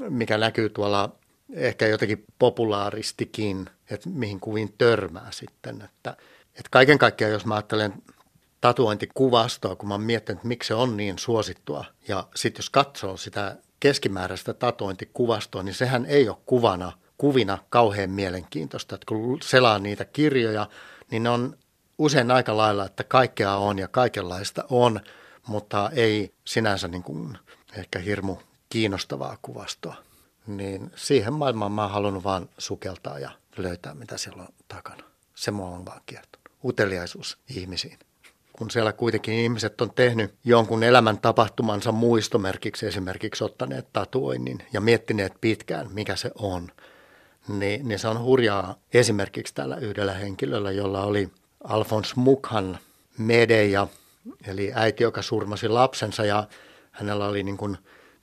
mikä 0.00 0.38
näkyy 0.38 0.68
tuolla 0.68 1.16
ehkä 1.52 1.86
jotenkin 1.86 2.24
populaaristikin, 2.38 3.70
että 3.90 4.08
mihin 4.08 4.40
kuviin 4.40 4.74
törmää 4.78 5.28
sitten. 5.30 5.82
Että, 5.82 6.16
että 6.48 6.68
kaiken 6.70 6.98
kaikkiaan, 6.98 7.32
jos 7.32 7.46
mä 7.46 7.54
ajattelen 7.54 7.92
tatuointikuvastoa, 8.60 9.76
kun 9.76 9.88
mä 9.88 9.94
oon 9.94 10.02
miettinyt, 10.02 10.38
että 10.38 10.48
miksi 10.48 10.68
se 10.68 10.74
on 10.74 10.96
niin 10.96 11.18
suosittua, 11.18 11.84
ja 12.08 12.28
sitten 12.34 12.60
jos 12.60 12.70
katsoo 12.70 13.16
sitä 13.16 13.56
keskimääräistä 13.80 14.54
tatuointikuvastoa, 14.54 15.62
niin 15.62 15.74
sehän 15.74 16.06
ei 16.06 16.28
ole 16.28 16.36
kuvana, 16.46 16.92
kuvina 17.18 17.58
kauhean 17.68 18.10
mielenkiintoista. 18.10 18.94
Että 18.94 19.06
kun 19.08 19.38
selaa 19.42 19.78
niitä 19.78 20.04
kirjoja, 20.04 20.68
niin 21.10 21.22
ne 21.22 21.30
on 21.30 21.56
usein 21.98 22.30
aika 22.30 22.56
lailla, 22.56 22.86
että 22.86 23.04
kaikkea 23.04 23.56
on 23.56 23.78
ja 23.78 23.88
kaikenlaista 23.88 24.64
on, 24.70 25.00
mutta 25.46 25.90
ei 25.92 26.34
sinänsä 26.44 26.88
niin 26.88 27.02
kuin 27.02 27.38
ehkä 27.78 27.98
hirmu 27.98 28.36
kiinnostavaa 28.74 29.38
kuvastoa. 29.42 29.94
Niin 30.46 30.90
siihen 30.96 31.32
maailmaan 31.32 31.72
mä 31.72 31.82
oon 31.82 31.90
halunnut 31.90 32.24
vaan 32.24 32.48
sukeltaa 32.58 33.18
ja 33.18 33.30
löytää, 33.56 33.94
mitä 33.94 34.16
siellä 34.16 34.42
on 34.42 34.48
takana. 34.68 35.04
Se 35.34 35.50
mua 35.50 35.68
on 35.68 35.86
vaan 35.86 36.00
kiertunut. 36.06 36.48
Uteliaisuus 36.64 37.38
ihmisiin. 37.48 37.98
Kun 38.52 38.70
siellä 38.70 38.92
kuitenkin 38.92 39.34
ihmiset 39.34 39.80
on 39.80 39.90
tehnyt 39.94 40.34
jonkun 40.44 40.82
elämän 40.82 41.18
tapahtumansa 41.18 41.92
muistomerkiksi, 41.92 42.86
esimerkiksi 42.86 43.44
ottaneet 43.44 43.92
tatuoinnin 43.92 44.62
ja 44.72 44.80
miettineet 44.80 45.32
pitkään, 45.40 45.86
mikä 45.92 46.16
se 46.16 46.30
on, 46.38 46.68
niin, 47.48 47.88
niin 47.88 47.98
se 47.98 48.08
on 48.08 48.22
hurjaa 48.22 48.74
esimerkiksi 48.94 49.54
tällä 49.54 49.76
yhdellä 49.76 50.14
henkilöllä, 50.14 50.72
jolla 50.72 51.04
oli– 51.04 51.30
Alfons 51.64 52.16
Mukhan 52.16 52.78
Medeja, 53.18 53.86
eli 54.46 54.72
äiti, 54.74 55.02
joka 55.02 55.22
surmasi 55.22 55.68
lapsensa 55.68 56.24
ja 56.24 56.46
hänellä 56.90 57.28
oli 57.28 57.42
niin 57.42 57.56
kuin 57.56 57.78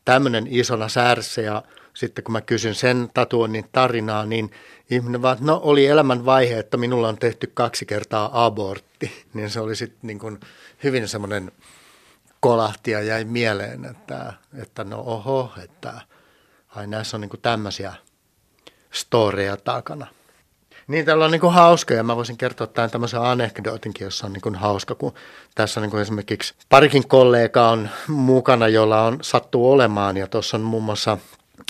tämmöinen 0.05 0.47
isona 0.49 0.89
särse 0.89 1.41
ja 1.41 1.63
sitten 1.93 2.23
kun 2.23 2.31
mä 2.31 2.41
kysyn 2.41 2.75
sen 2.75 3.09
tatuoinnin 3.13 3.65
tarinaa, 3.71 4.25
niin 4.25 4.51
ihminen 4.89 5.21
vaan, 5.21 5.37
no 5.41 5.61
oli 5.63 5.85
elämän 5.85 6.25
vaihe, 6.25 6.59
että 6.59 6.77
minulla 6.77 7.09
on 7.09 7.17
tehty 7.17 7.51
kaksi 7.53 7.85
kertaa 7.85 8.45
abortti. 8.45 9.11
Niin 9.33 9.49
se 9.49 9.59
oli 9.59 9.75
sitten 9.75 9.99
niin 10.03 10.19
kuin 10.19 10.39
hyvin 10.83 11.07
semmoinen 11.07 11.51
kolahti 12.39 12.91
ja 12.91 13.01
jäi 13.01 13.25
mieleen, 13.25 13.85
että, 13.85 14.33
että 14.61 14.83
no 14.83 14.99
oho, 14.99 15.51
että 15.63 16.01
ai 16.75 16.87
näissä 16.87 17.17
on 17.17 17.21
niin 17.21 17.29
kuin 17.29 17.41
tämmöisiä 17.41 17.93
storeja 18.91 19.57
takana. 19.57 20.07
Niin, 20.91 21.05
täällä 21.05 21.25
on 21.25 21.31
niin 21.31 21.41
kuin 21.41 21.53
hauska 21.53 21.93
ja 21.93 22.03
mä 22.03 22.15
voisin 22.15 22.37
kertoa 22.37 22.67
tämän 22.67 22.89
tämmöisen 22.89 23.21
anekdootinkin, 23.21 24.05
jossa 24.05 24.27
on 24.27 24.33
niin 24.33 24.41
kuin 24.41 24.55
hauska, 24.55 24.95
kun 24.95 25.13
tässä 25.55 25.79
on 25.79 25.81
niin 25.81 25.91
kuin 25.91 26.01
esimerkiksi 26.01 26.53
parikin 26.69 27.07
kollega 27.07 27.69
on 27.69 27.89
mukana, 28.07 28.67
jolla 28.67 29.03
on 29.05 29.19
sattuu 29.21 29.71
olemaan. 29.71 30.17
Ja 30.17 30.27
tuossa 30.27 30.57
on 30.57 30.63
muun 30.63 30.83
muassa 30.83 31.17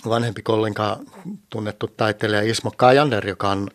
vanhempi 0.10 0.42
kollega, 0.42 1.00
tunnettu 1.50 1.88
taiteilija 1.88 2.42
Ismo 2.42 2.72
Kajander, 2.78 3.28
joka 3.28 3.50
on 3.50 3.70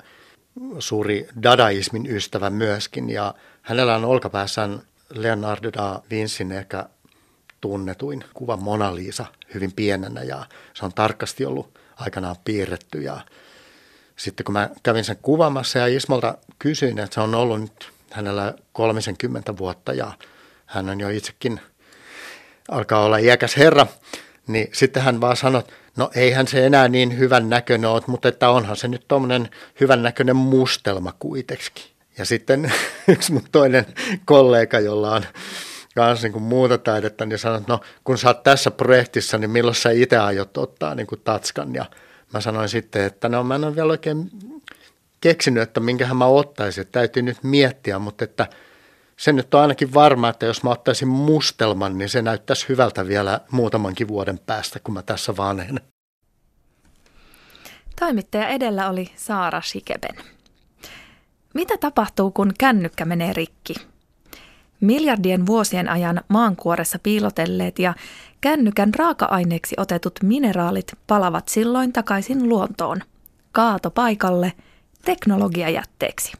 suuri 0.78 1.28
dadaismin 1.42 2.06
ystävä 2.06 2.50
myöskin. 2.50 3.10
Ja 3.10 3.34
hänellä 3.62 3.96
on 3.96 4.04
olkapäässään 4.04 4.82
Leonardo 5.14 5.70
da 5.72 6.02
Vincin 6.10 6.52
ehkä 6.52 6.88
tunnetuin 7.60 8.24
kuva 8.34 8.56
Mona 8.56 8.94
Lisa 8.94 9.26
hyvin 9.54 9.72
pienenä. 9.72 10.22
Ja 10.22 10.46
se 10.74 10.84
on 10.84 10.92
tarkasti 10.92 11.44
ollut 11.44 11.78
aikanaan 11.96 12.36
piirretty. 12.44 13.02
Ja 13.02 13.20
sitten 14.16 14.44
kun 14.44 14.52
mä 14.52 14.70
kävin 14.82 15.04
sen 15.04 15.18
kuvaamassa 15.22 15.78
ja 15.78 15.86
Ismolta 15.86 16.38
kysyin, 16.58 16.98
että 16.98 17.14
se 17.14 17.20
on 17.20 17.34
ollut 17.34 17.60
nyt 17.60 17.92
hänellä 18.10 18.54
30 18.72 19.56
vuotta 19.56 19.92
ja 19.92 20.12
hän 20.66 20.88
on 20.88 21.00
jo 21.00 21.08
itsekin 21.08 21.60
alkaa 22.70 23.04
olla 23.04 23.18
iäkäs 23.18 23.56
herra, 23.56 23.86
niin 24.46 24.68
sitten 24.72 25.02
hän 25.02 25.20
vaan 25.20 25.36
sanoi, 25.36 25.60
että 25.60 25.72
no 25.96 26.10
eihän 26.14 26.48
se 26.48 26.66
enää 26.66 26.88
niin 26.88 27.18
hyvän 27.18 27.50
näköinen 27.50 27.90
ole, 27.90 28.02
mutta 28.06 28.28
että 28.28 28.50
onhan 28.50 28.76
se 28.76 28.88
nyt 28.88 29.08
tuommoinen 29.08 29.48
hyvän 29.80 30.02
näköinen 30.02 30.36
mustelma 30.36 31.12
kuitenkin. 31.18 31.84
Ja 32.18 32.24
sitten 32.24 32.72
yksi 33.08 33.32
mun 33.32 33.42
toinen 33.52 33.86
kollega, 34.24 34.80
jolla 34.80 35.14
on 35.14 35.22
myös 35.96 36.22
niin 36.22 36.42
muuta 36.42 36.78
taidetta, 36.78 37.26
niin 37.26 37.38
sanoi, 37.38 37.58
että 37.58 37.72
no 37.72 37.80
kun 38.04 38.18
sä 38.18 38.28
oot 38.28 38.42
tässä 38.42 38.70
projektissa, 38.70 39.38
niin 39.38 39.50
milloin 39.50 39.74
sä 39.74 39.90
itse 39.90 40.16
aiot 40.16 40.56
ottaa 40.56 40.94
niin 40.94 41.06
kuin 41.06 41.20
tatskan. 41.24 41.74
Ja 41.74 41.84
mä 42.36 42.40
sanoin 42.40 42.68
sitten, 42.68 43.04
että 43.04 43.28
no 43.28 43.44
mä 43.44 43.54
en 43.54 43.64
ole 43.64 43.76
vielä 43.76 43.90
oikein 43.90 44.30
keksinyt, 45.20 45.62
että 45.62 45.80
minkähän 45.80 46.16
mä 46.16 46.26
ottaisin, 46.26 46.82
että 46.82 46.92
täytyy 46.92 47.22
nyt 47.22 47.38
miettiä, 47.42 47.98
mutta 47.98 48.24
että 48.24 48.46
se 49.16 49.32
nyt 49.32 49.54
on 49.54 49.60
ainakin 49.60 49.94
varma, 49.94 50.28
että 50.28 50.46
jos 50.46 50.62
mä 50.62 50.70
ottaisin 50.70 51.08
mustelman, 51.08 51.98
niin 51.98 52.08
se 52.08 52.22
näyttäisi 52.22 52.68
hyvältä 52.68 53.06
vielä 53.06 53.40
muutamankin 53.50 54.08
vuoden 54.08 54.38
päästä, 54.38 54.80
kun 54.80 54.94
mä 54.94 55.02
tässä 55.02 55.36
vanhen. 55.36 55.80
Toimittaja 58.00 58.48
edellä 58.48 58.90
oli 58.90 59.10
Saara 59.16 59.60
Shikeben. 59.60 60.24
Mitä 61.54 61.78
tapahtuu, 61.78 62.30
kun 62.30 62.52
kännykkä 62.58 63.04
menee 63.04 63.32
rikki? 63.32 63.74
Miljardien 64.80 65.46
vuosien 65.46 65.88
ajan 65.88 66.20
maankuoressa 66.28 66.98
piilotelleet 66.98 67.78
ja 67.78 67.94
kännykän 68.46 68.94
raaka-aineeksi 68.94 69.74
otetut 69.78 70.12
mineraalit 70.22 70.92
palavat 71.06 71.48
silloin 71.48 71.92
takaisin 71.92 72.48
luontoon, 72.48 73.00
kaatopaikalle, 73.52 74.52
teknologiajätteeksi. 75.04 76.32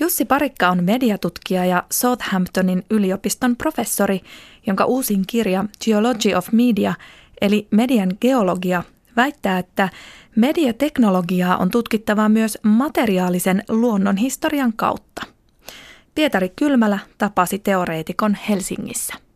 Jussi 0.00 0.24
Parikka 0.24 0.68
on 0.68 0.84
mediatutkija 0.84 1.64
ja 1.64 1.84
Southamptonin 1.92 2.84
yliopiston 2.90 3.56
professori, 3.56 4.20
jonka 4.66 4.84
uusin 4.84 5.24
kirja 5.26 5.64
Geology 5.84 6.34
of 6.34 6.48
Media, 6.52 6.94
eli 7.40 7.68
median 7.70 8.16
geologia, 8.20 8.82
väittää, 9.16 9.58
että 9.58 9.88
mediateknologiaa 10.36 11.56
on 11.56 11.70
tutkittava 11.70 12.28
myös 12.28 12.58
materiaalisen 12.62 13.62
luonnonhistorian 13.68 14.72
kautta. 14.76 15.22
Pietari 16.14 16.48
Kylmälä 16.48 16.98
tapasi 17.18 17.58
teoreetikon 17.58 18.36
Helsingissä. 18.48 19.27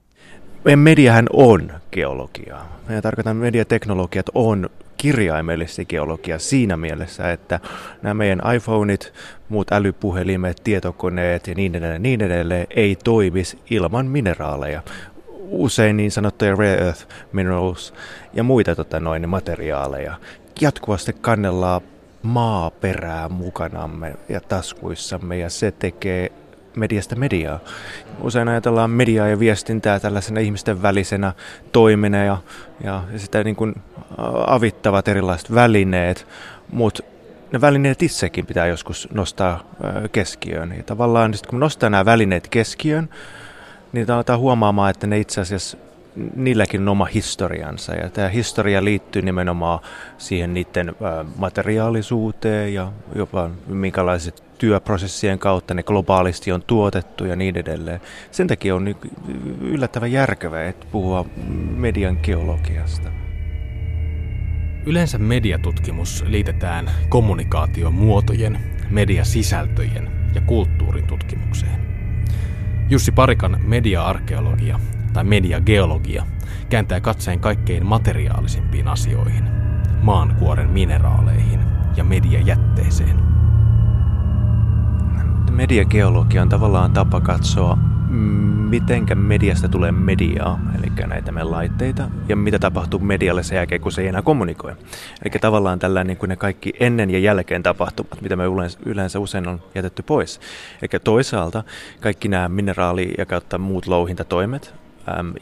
Mediahän 0.76 1.26
on 1.32 1.72
geologiaa. 1.92 2.78
Mä 2.88 3.02
tarkoitan, 3.02 3.36
mediateknologiat 3.36 4.26
on 4.34 4.70
kirjaimellisesti 4.96 5.84
geologia 5.84 6.38
siinä 6.38 6.76
mielessä, 6.76 7.32
että 7.32 7.60
nämä 8.02 8.14
meidän 8.14 8.42
iPhoneit, 8.56 9.12
muut 9.48 9.72
älypuhelimet, 9.72 10.60
tietokoneet 10.64 11.46
ja 11.46 11.54
niin 11.54 11.74
edelleen, 11.74 12.02
niin 12.02 12.22
edelleen 12.22 12.66
ei 12.70 12.96
toimisi 13.04 13.58
ilman 13.70 14.06
mineraaleja. 14.06 14.82
Usein 15.48 15.96
niin 15.96 16.10
sanottuja 16.10 16.54
rare 16.54 16.74
earth 16.74 17.06
minerals 17.32 17.94
ja 18.34 18.42
muita 18.42 18.76
tota, 18.76 19.00
noin, 19.00 19.28
materiaaleja. 19.28 20.14
Jatkuvasti 20.60 21.16
kannellaan 21.20 21.80
maaperää 22.22 23.28
mukanamme 23.28 24.14
ja 24.28 24.40
taskuissamme 24.40 25.38
ja 25.38 25.50
se 25.50 25.70
tekee 25.70 26.32
mediasta 26.76 27.16
mediaa. 27.16 27.60
Usein 28.20 28.48
ajatellaan 28.48 28.90
mediaa 28.90 29.28
ja 29.28 29.38
viestintää 29.38 30.00
tällaisena 30.00 30.40
ihmisten 30.40 30.82
välisenä 30.82 31.32
toimena 31.72 32.24
ja, 32.24 32.38
ja 32.84 33.02
sitä 33.16 33.44
niin 33.44 33.56
kuin 33.56 33.74
avittavat 34.46 35.08
erilaiset 35.08 35.54
välineet, 35.54 36.26
mutta 36.72 37.02
ne 37.52 37.60
välineet 37.60 38.02
itsekin 38.02 38.46
pitää 38.46 38.66
joskus 38.66 39.08
nostaa 39.12 39.64
keskiöön. 40.12 40.74
Ja 40.76 40.82
tavallaan 40.82 41.34
kun 41.48 41.60
nostaa 41.60 41.90
nämä 41.90 42.04
välineet 42.04 42.48
keskiöön, 42.48 43.08
niin 43.92 44.10
aletaan 44.10 44.38
huomaamaan, 44.38 44.90
että 44.90 45.06
ne 45.06 45.18
itse 45.18 45.40
asiassa 45.40 45.76
niilläkin 46.36 46.80
on 46.80 46.88
oma 46.88 47.04
historiansa. 47.04 47.94
Ja 47.94 48.08
tämä 48.08 48.28
historia 48.28 48.84
liittyy 48.84 49.22
nimenomaan 49.22 49.80
siihen 50.18 50.54
niiden 50.54 50.94
materiaalisuuteen 51.36 52.74
ja 52.74 52.92
jopa 53.14 53.50
minkälaiset 53.66 54.42
työprosessien 54.62 55.38
kautta 55.38 55.74
ne 55.74 55.82
globaalisti 55.82 56.52
on 56.52 56.62
tuotettu 56.66 57.24
ja 57.24 57.36
niin 57.36 57.56
edelleen. 57.56 58.00
Sen 58.30 58.46
takia 58.46 58.74
on 58.74 58.94
yllättävän 59.60 60.12
järkevää 60.12 60.68
että 60.68 60.86
puhua 60.92 61.24
median 61.76 62.18
geologiasta. 62.22 63.10
Yleensä 64.86 65.18
mediatutkimus 65.18 66.24
liitetään 66.26 66.90
kommunikaation 67.08 67.94
muotojen, 67.94 68.58
mediasisältöjen 68.90 70.10
ja 70.34 70.40
kulttuurin 70.40 71.06
tutkimukseen. 71.06 71.80
Jussi 72.90 73.12
Parikan 73.12 73.60
mediaarkeologia 73.64 74.80
tai 75.12 75.24
mediageologia 75.24 76.26
kääntää 76.68 77.00
katseen 77.00 77.40
kaikkein 77.40 77.86
materiaalisimpiin 77.86 78.88
asioihin, 78.88 79.44
maankuoren 80.02 80.70
mineraaleihin 80.70 81.60
ja 81.96 82.04
mediajätteeseen. 82.04 83.31
Mediageologia 85.52 86.42
on 86.42 86.48
tavallaan 86.48 86.92
tapa 86.92 87.20
katsoa, 87.20 87.78
mitenkä 88.70 89.14
mediasta 89.14 89.68
tulee 89.68 89.92
mediaa, 89.92 90.60
eli 90.78 91.06
näitä 91.06 91.32
meidän 91.32 91.50
laitteita, 91.50 92.08
ja 92.28 92.36
mitä 92.36 92.58
tapahtuu 92.58 93.00
medialle 93.00 93.42
sen 93.42 93.56
jälkeen, 93.56 93.80
kun 93.80 93.92
se 93.92 94.02
ei 94.02 94.08
enää 94.08 94.22
kommunikoi. 94.22 94.72
Eli 95.24 95.30
tavallaan 95.40 95.78
tällä 95.78 96.04
niin 96.04 96.16
kuin 96.16 96.28
ne 96.28 96.36
kaikki 96.36 96.72
ennen 96.80 97.10
ja 97.10 97.18
jälkeen 97.18 97.62
tapahtumat, 97.62 98.20
mitä 98.20 98.36
me 98.36 98.44
yleensä 98.86 99.18
usein 99.18 99.48
on 99.48 99.62
jätetty 99.74 100.02
pois. 100.02 100.40
Eli 100.82 101.00
toisaalta 101.04 101.64
kaikki 102.00 102.28
nämä 102.28 102.48
mineraali- 102.48 103.14
ja 103.18 103.26
kautta 103.26 103.58
muut 103.58 103.86
louhintatoimet, 103.86 104.74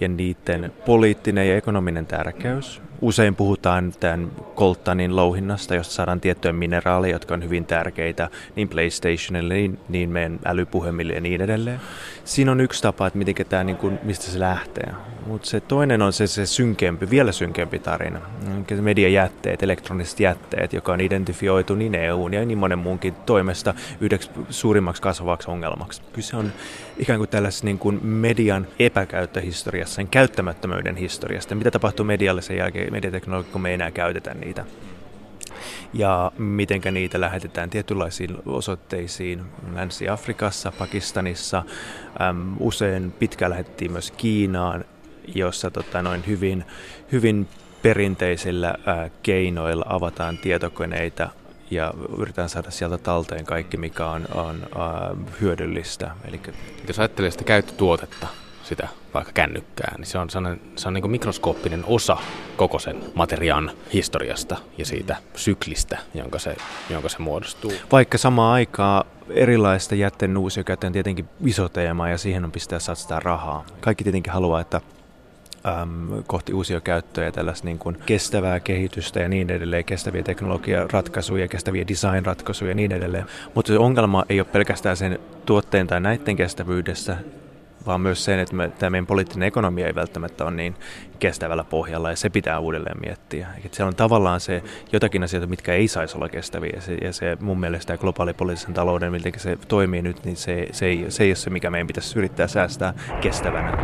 ja 0.00 0.08
niiden 0.08 0.72
poliittinen 0.86 1.48
ja 1.48 1.56
ekonominen 1.56 2.06
tärkeys. 2.06 2.82
Usein 3.02 3.36
puhutaan 3.36 3.92
tämän 4.00 4.32
koltanin 4.54 5.16
louhinnasta, 5.16 5.74
josta 5.74 5.94
saadaan 5.94 6.20
tiettyjä 6.20 6.52
mineraaleja, 6.52 7.14
jotka 7.14 7.34
on 7.34 7.44
hyvin 7.44 7.64
tärkeitä 7.64 8.28
niin 8.56 8.68
PlayStationille, 8.68 9.54
niin, 9.54 9.78
niin 9.88 10.10
meidän 10.10 10.40
älypuhemille 10.44 11.12
ja 11.12 11.20
niin 11.20 11.40
edelleen. 11.40 11.80
Siinä 12.24 12.52
on 12.52 12.60
yksi 12.60 12.82
tapa, 12.82 13.06
että 13.06 13.18
miten 13.18 13.34
tämä, 13.48 13.64
niin 13.64 13.76
kuin, 13.76 13.98
mistä 14.02 14.24
se 14.24 14.40
lähtee. 14.40 14.92
Mutta 15.26 15.48
se 15.48 15.60
toinen 15.60 16.02
on 16.02 16.12
se, 16.12 16.26
se 16.26 16.46
synkempi, 16.46 17.10
vielä 17.10 17.32
synkempi 17.32 17.78
tarina. 17.78 18.20
Mediajätteet, 18.80 19.62
elektroniset 19.62 20.20
jätteet, 20.20 20.72
joka 20.72 20.92
on 20.92 21.00
identifioitu 21.00 21.74
niin 21.74 21.94
EUn 21.94 22.34
ja 22.34 22.44
niin 22.44 22.58
monen 22.58 22.78
muunkin 22.78 23.14
toimesta 23.14 23.74
yhdeksi 24.00 24.30
suurimmaksi 24.50 25.02
kasvavaksi 25.02 25.50
ongelmaksi. 25.50 26.02
Kyse 26.12 26.36
on 26.36 26.52
ikään 26.98 27.18
kuin 27.18 27.28
tällaisessa 27.28 27.64
niin 27.64 27.78
kuin 27.78 28.06
median 28.06 28.66
epäkäyttöhistoriassa, 28.78 29.94
sen 29.94 30.08
käyttämättömyyden 30.08 30.96
historiasta. 30.96 31.54
Mitä 31.54 31.70
tapahtuu 31.70 32.04
medialle 32.04 32.42
sen 32.42 32.56
jälkeen, 32.56 32.89
mediateknologia, 32.90 33.52
kun 33.52 33.60
me 33.60 33.68
ei 33.68 33.74
enää 33.74 33.90
käytetä 33.90 34.34
niitä 34.34 34.64
ja 35.92 36.32
miten 36.38 36.80
niitä 36.90 37.20
lähetetään 37.20 37.70
tietynlaisiin 37.70 38.36
osoitteisiin 38.46 39.42
Länsi-Afrikassa, 39.74 40.72
Pakistanissa. 40.78 41.62
Äm, 42.20 42.56
usein 42.60 43.12
pitkään 43.12 43.50
lähetettiin 43.50 43.92
myös 43.92 44.10
Kiinaan, 44.10 44.84
jossa 45.34 45.70
tota, 45.70 46.02
noin 46.02 46.26
hyvin, 46.26 46.64
hyvin 47.12 47.48
perinteisillä 47.82 48.74
ää, 48.86 49.10
keinoilla 49.22 49.84
avataan 49.88 50.38
tietokoneita 50.38 51.28
ja 51.70 51.94
yritetään 52.18 52.48
saada 52.48 52.70
sieltä 52.70 52.98
talteen 52.98 53.44
kaikki, 53.44 53.76
mikä 53.76 54.06
on, 54.06 54.26
on 54.34 54.62
ää, 54.78 55.16
hyödyllistä. 55.40 56.10
Eli 56.24 56.40
jos 56.88 56.98
ajattelee 56.98 57.30
sitä 57.30 57.44
käyttötuotetta, 57.44 58.26
sitä 58.70 58.88
vaikka 59.14 59.32
kännykkää, 59.32 59.94
niin 59.98 60.06
se 60.06 60.18
on, 60.18 60.28
se 60.76 60.88
on 60.88 60.94
niin 60.94 61.10
mikroskooppinen 61.10 61.84
osa 61.86 62.16
koko 62.56 62.78
sen 62.78 62.96
materiaan 63.14 63.70
historiasta 63.92 64.56
ja 64.78 64.86
siitä 64.86 65.16
syklistä, 65.36 65.98
jonka 66.14 66.38
se, 66.38 66.56
jonka 66.90 67.08
se 67.08 67.18
muodostuu. 67.18 67.72
Vaikka 67.92 68.18
samaan 68.18 68.54
aikaan 68.54 69.04
erilaista 69.30 69.94
jätteen 69.94 70.36
uusiokäyttö 70.36 70.86
on 70.86 70.92
tietenkin 70.92 71.28
iso 71.44 71.68
teema 71.68 72.08
ja 72.08 72.18
siihen 72.18 72.44
on 72.44 72.52
pistää 72.52 72.78
satsata 72.78 73.20
rahaa. 73.20 73.66
Kaikki 73.80 74.04
tietenkin 74.04 74.32
haluaa, 74.32 74.60
että 74.60 74.80
äm, 75.66 76.24
kohti 76.26 76.52
uusia 76.52 76.80
käyttöjä 76.80 77.26
ja 77.26 77.32
tällaista 77.32 77.64
niin 77.64 77.78
kuin 77.78 77.96
kestävää 78.06 78.60
kehitystä 78.60 79.20
ja 79.20 79.28
niin 79.28 79.50
edelleen, 79.50 79.84
kestäviä 79.84 80.22
teknologiaratkaisuja, 80.22 81.48
kestäviä 81.48 81.88
designratkaisuja 81.88 82.70
ja 82.70 82.74
niin 82.74 82.92
edelleen. 82.92 83.26
Mutta 83.54 83.72
se 83.72 83.78
ongelma 83.78 84.24
ei 84.28 84.40
ole 84.40 84.48
pelkästään 84.52 84.96
sen 84.96 85.18
tuotteen 85.46 85.86
tai 85.86 86.00
näiden 86.00 86.36
kestävyydessä, 86.36 87.16
vaan 87.86 88.00
myös 88.00 88.24
sen, 88.24 88.38
että 88.38 88.54
me, 88.54 88.68
tämä 88.68 88.90
meidän 88.90 89.06
poliittinen 89.06 89.46
ekonomia 89.46 89.86
ei 89.86 89.94
välttämättä 89.94 90.44
ole 90.44 90.50
niin 90.50 90.74
kestävällä 91.18 91.64
pohjalla 91.64 92.10
ja 92.10 92.16
se 92.16 92.30
pitää 92.30 92.58
uudelleen 92.58 93.00
miettiä. 93.00 93.48
Että 93.64 93.76
siellä 93.76 93.88
on 93.88 93.96
tavallaan 93.96 94.40
se 94.40 94.62
jotakin 94.92 95.22
asioita, 95.22 95.46
mitkä 95.46 95.74
ei 95.74 95.88
saisi 95.88 96.16
olla 96.16 96.28
kestäviä 96.28 96.72
ja 96.74 96.80
se, 96.80 96.94
ja 96.94 97.12
se 97.12 97.36
mun 97.40 97.60
mielestä 97.60 97.98
globaalipoliittisen 97.98 98.74
talouden, 98.74 99.12
miten 99.12 99.32
se 99.36 99.58
toimii 99.68 100.02
nyt, 100.02 100.24
niin 100.24 100.36
se, 100.36 100.66
se, 100.72 100.86
ei, 100.86 101.06
se 101.08 101.24
ei 101.24 101.30
ole 101.30 101.36
se, 101.36 101.50
mikä 101.50 101.70
meidän 101.70 101.86
pitäisi 101.86 102.18
yrittää 102.18 102.46
säästää 102.46 102.94
kestävänä. 103.20 103.78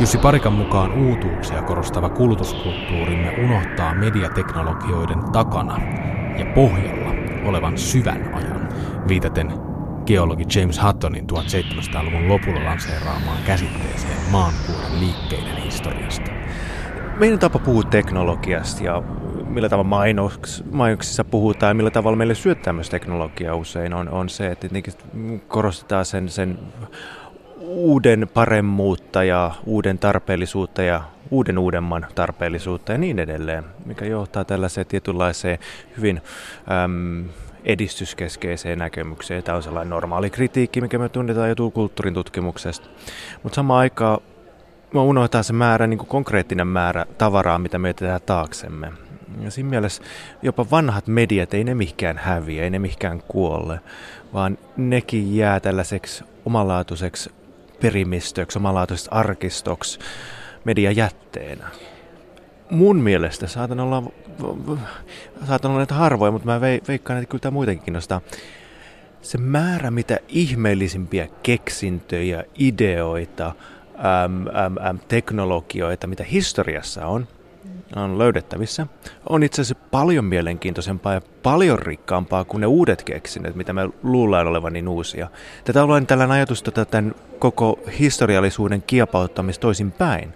Jussi 0.00 0.18
Parikan 0.18 0.52
mukaan 0.52 0.92
uutuuksia 0.92 1.62
korostava 1.62 2.08
kulutuskulttuurimme 2.08 3.34
unohtaa 3.44 3.94
mediateknologioiden 3.94 5.22
takana 5.32 5.80
ja 6.38 6.46
pohjalla 6.54 7.14
olevan 7.44 7.78
syvän 7.78 8.34
ajan, 8.34 8.68
viitaten 9.08 9.52
geologi 10.06 10.44
James 10.56 10.82
Huttonin 10.82 11.26
1700-luvun 11.32 12.28
lopulla 12.28 12.64
lanseeraamaan 12.64 13.42
käsitteeseen 13.46 14.30
maankuuren 14.30 15.00
liikkeiden 15.00 15.56
historiasta. 15.56 16.30
Meidän 17.18 17.38
tapa 17.38 17.58
puhua 17.58 17.82
teknologiasta 17.82 18.84
ja 18.84 19.02
millä 19.46 19.68
tavalla 19.68 19.88
mainoks, 19.88 20.64
mainoksissa 20.72 21.24
puhutaan 21.24 21.70
ja 21.70 21.74
millä 21.74 21.90
tavalla 21.90 22.16
meille 22.16 22.34
syöttää 22.34 22.72
myös 22.72 22.90
teknologiaa 22.90 23.54
usein 23.54 23.94
on, 23.94 24.08
on 24.08 24.28
se, 24.28 24.50
että 24.50 24.68
korostetaan 25.48 26.04
sen, 26.04 26.28
sen 26.28 26.58
uuden 27.60 28.28
paremmuutta 28.34 29.24
ja 29.24 29.50
uuden 29.66 29.98
tarpeellisuutta 29.98 30.82
ja 30.82 31.02
uuden 31.30 31.58
uudemman 31.58 32.06
tarpeellisuutta 32.14 32.92
ja 32.92 32.98
niin 32.98 33.18
edelleen, 33.18 33.64
mikä 33.86 34.04
johtaa 34.04 34.44
tällaiseen 34.44 34.86
tietynlaiseen 34.86 35.58
hyvin 35.96 36.22
äm, 36.84 37.24
edistyskeskeiseen 37.64 38.78
näkemykseen. 38.78 39.42
Tämä 39.42 39.56
on 39.56 39.62
sellainen 39.62 39.90
normaali 39.90 40.30
kritiikki, 40.30 40.80
mikä 40.80 40.98
me 40.98 41.08
tunnetaan 41.08 41.48
jo 41.48 41.70
kulttuurin 41.74 42.14
tutkimuksesta. 42.14 42.88
Mutta 43.42 43.56
samaan 43.56 43.80
aikaan 43.80 44.18
me 44.94 45.00
unohtaa 45.00 45.42
se 45.42 45.52
määrä, 45.52 45.86
niin 45.86 45.98
kuin 45.98 46.08
konkreettinen 46.08 46.66
määrä 46.66 47.06
tavaraa, 47.18 47.58
mitä 47.58 47.78
me 47.78 47.92
tehdään 47.92 48.20
taaksemme. 48.26 48.92
Ja 49.40 49.50
siinä 49.50 49.70
mielessä 49.70 50.02
jopa 50.42 50.66
vanhat 50.70 51.06
mediat, 51.06 51.54
ei 51.54 51.64
ne 51.64 51.74
mihinkään 51.74 52.18
häviä, 52.18 52.64
ei 52.64 52.70
ne 52.70 52.78
mihinkään 52.78 53.22
kuolle, 53.28 53.80
vaan 54.32 54.58
nekin 54.76 55.36
jää 55.36 55.60
tällaiseksi 55.60 56.24
omanlaatuiseksi 56.44 57.30
perimistöksi, 57.82 58.58
omanlaatuiseksi 58.58 59.10
arkistoksi 59.12 59.98
mediajätteenä. 60.64 61.68
Mun 62.72 62.96
mielestä 62.96 63.46
saatan 63.46 63.80
olla, 63.80 64.02
saatan 65.46 65.70
olla 65.70 65.80
näitä 65.80 65.94
harvoja, 65.94 66.32
mutta 66.32 66.46
mä 66.46 66.60
veikkaan, 66.60 67.18
että 67.18 67.30
kyllä 67.30 67.42
tämä 67.42 67.52
muutenkin 67.52 67.84
kiinnostaa. 67.84 68.20
Se 69.22 69.38
määrä, 69.38 69.90
mitä 69.90 70.18
ihmeellisimpiä 70.28 71.28
keksintöjä, 71.42 72.44
ideoita, 72.58 73.46
äm, 73.46 74.46
äm, 74.46 74.78
äm, 74.86 74.98
teknologioita, 75.08 76.06
mitä 76.06 76.24
historiassa 76.24 77.06
on, 77.06 77.28
on 77.96 78.18
löydettävissä, 78.18 78.86
on 79.28 79.42
itse 79.42 79.62
asiassa 79.62 79.84
paljon 79.90 80.24
mielenkiintoisempaa 80.24 81.14
ja 81.14 81.20
paljon 81.42 81.78
rikkaampaa 81.78 82.44
kuin 82.44 82.60
ne 82.60 82.66
uudet 82.66 83.02
keksinnöt, 83.02 83.54
mitä 83.54 83.72
me 83.72 83.88
luullaan 84.02 84.46
olevan 84.46 84.72
niin 84.72 84.88
uusia. 84.88 85.28
Tätä 85.64 85.84
on 85.84 86.06
tällainen 86.06 86.34
ajatus 86.34 86.62
tota, 86.62 86.84
tämän 86.84 87.14
koko 87.38 87.78
historiallisuuden 87.98 88.82
kiepauttamista 88.82 89.62
toisin 89.62 89.92
päin. 89.92 90.34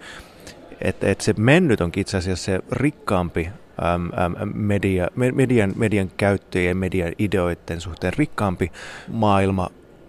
Että 0.81 1.11
et 1.11 1.20
se 1.20 1.35
mennyt 1.39 1.81
onkin 1.81 2.01
itse 2.01 2.16
asiassa 2.16 2.45
se 2.45 2.61
rikkaampi 2.72 3.49
äm, 3.95 4.11
äm, 4.43 4.49
media, 4.55 5.09
median, 5.14 5.72
median 5.77 6.11
käyttöjen 6.16 6.68
ja 6.68 6.74
median 6.74 7.12
ideoiden 7.18 7.81
suhteen 7.81 8.12
rikkaampi 8.16 8.72
maailma 9.09 9.68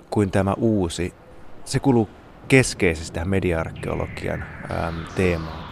kuin 0.09 0.32
tämä 0.32 0.53
uusi. 0.53 1.13
Se 1.65 1.80
kuluu 1.80 2.09
keskeisesti 2.47 3.13
tähän 3.13 3.30
media-arkeologian 3.30 4.43
teemaan. 5.15 5.68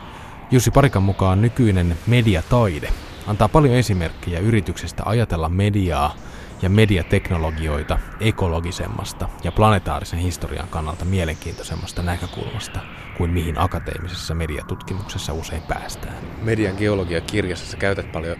Jussi 0.52 0.72
Parikan 0.72 1.04
mukaan 1.04 1.42
nykyinen 1.42 1.98
mediataide 2.08 2.90
antaa 3.28 3.50
paljon 3.50 3.76
esimerkkejä 3.76 4.40
yrityksestä 4.40 5.04
ajatella 5.06 5.50
mediaa 5.50 6.16
ja 6.62 6.70
mediateknologioita 6.70 8.00
ekologisemmasta 8.20 9.30
ja 9.44 9.52
planetaarisen 9.52 10.20
historian 10.20 10.68
kannalta 10.68 11.06
mielenkiintoisemmasta 11.06 12.02
näkökulmasta 12.02 12.80
kuin 13.18 13.32
mihin 13.32 13.60
akateemisessa 13.60 14.36
mediatutkimuksessa 14.36 15.34
usein 15.34 15.62
päästään. 15.62 16.16
Median 16.42 16.76
geologia-kirjassa 16.78 17.66
sä 17.66 17.78
käytät 17.78 18.12
paljon 18.12 18.38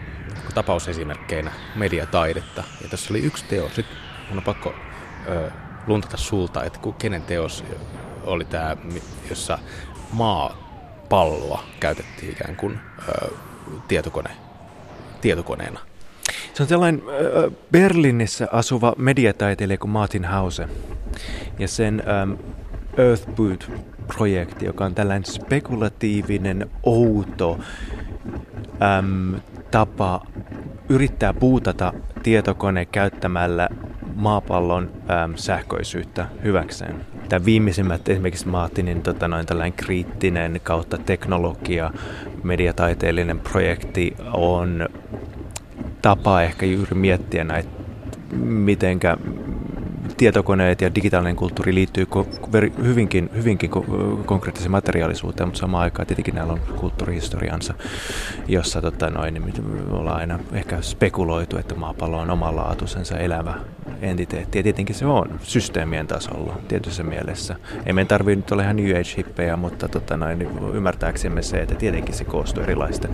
tapausesimerkkeinä 0.54 1.52
mediataidetta. 1.76 2.64
Ja 2.82 2.90
tässä 2.90 3.14
oli 3.14 3.20
yksi 3.20 3.46
teos. 3.46 3.78
Nyt 3.78 3.86
mun 4.30 4.38
on 4.38 4.44
pakko 4.44 4.74
ö, 5.28 5.52
luntata 5.88 6.18
sulta, 6.18 6.64
että 6.64 6.80
kenen 6.98 7.22
teos 7.22 7.64
oli 8.24 8.46
tämä, 8.46 8.78
jossa 9.30 9.60
maapalloa 10.12 11.64
käytettiin 11.80 12.32
ikään 12.32 12.56
kuin 12.56 12.80
ö, 13.10 13.32
tietokone, 13.88 14.30
tietokoneena. 15.22 15.80
Se 16.54 16.64
on 16.64 16.70
sellainen 16.70 17.02
äh, 17.08 17.52
Berliinissä 17.72 18.48
asuva 18.52 18.94
mediataiteilija 18.98 19.78
kuin 19.78 19.92
Martin 19.92 20.26
Hause. 20.26 20.68
Ja 21.60 21.68
sen 21.68 22.04
ähm, 22.08 22.32
Earthboot-projekti, 24.06 24.66
joka 24.66 24.86
on 24.86 24.96
tällainen 24.96 25.26
spekulatiivinen, 25.26 26.70
outo 26.84 27.60
äm, 28.82 29.40
tapa 29.72 30.26
yrittää 30.90 31.34
puutata 31.34 31.94
tietokone 32.24 32.86
käyttämällä 32.86 33.70
maapallon 34.16 34.92
äm, 35.10 35.34
sähköisyyttä 35.36 36.28
hyväkseen. 36.44 36.96
Tämä 37.30 37.46
viimeisimmät 37.46 38.10
esimerkiksi 38.10 38.48
Martinin 38.48 39.02
tota, 39.02 39.28
noin 39.28 39.46
tällainen 39.46 39.74
kriittinen 39.74 40.62
kautta 40.64 40.98
teknologia 40.98 41.92
mediataiteellinen 42.44 43.40
projekti 43.40 44.16
on 44.34 44.90
tapa 46.02 46.42
ehkä 46.42 46.66
juuri 46.66 46.96
miettiä 46.96 47.44
näitä, 47.44 47.70
mitenkä 48.42 49.18
tietokoneet 50.18 50.82
ja 50.82 50.96
digitaalinen 50.96 51.36
kulttuuri 51.36 51.76
liittyy 51.76 52.08
hyvinkin, 52.84 53.30
hyvinkin 53.36 53.70
konkreettiseen 54.26 54.72
materiaalisuuteen, 54.72 55.48
mutta 55.48 55.60
samaan 55.60 55.84
aikaan 55.84 56.08
tietenkin 56.08 56.36
näillä 56.36 56.54
on 56.54 56.62
kulttuurihistoriansa, 56.76 57.74
jossa 58.48 58.82
tota 58.82 59.10
noin, 59.10 59.34
niin 59.34 59.54
ollaan 59.92 60.20
aina 60.20 60.40
ehkä 60.54 60.82
spekuloitu, 60.82 61.58
että 61.58 61.76
maapallo 61.76 62.20
on 62.20 62.30
omanlaatuisensa 62.30 63.18
elävä 63.18 63.54
entiteetti. 64.02 64.60
Ja 64.60 64.64
tietenkin 64.64 64.96
se 64.96 65.06
on 65.06 65.40
systeemien 65.44 66.08
tasolla 66.08 66.58
tietyssä 66.68 67.04
mielessä. 67.04 67.56
Ei 67.86 67.94
meidän 67.94 68.08
tarvitse 68.08 68.36
nyt 68.36 68.52
olla 68.52 68.64
ihan 68.64 68.76
New 68.76 68.92
Age-hippejä, 68.92 69.58
mutta 69.58 69.88
tota 69.88 70.18
noin, 70.18 70.40
niin 70.40 70.50
ymmärtääksemme 70.74 71.42
se, 71.42 71.62
että 71.62 71.76
tietenkin 71.76 72.16
se 72.16 72.26
koostuu 72.26 72.64
erilaisista 72.64 73.08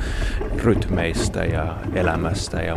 rytmeistä 0.63 1.45
ja 1.45 1.75
elämästä 1.95 2.61
ja 2.61 2.75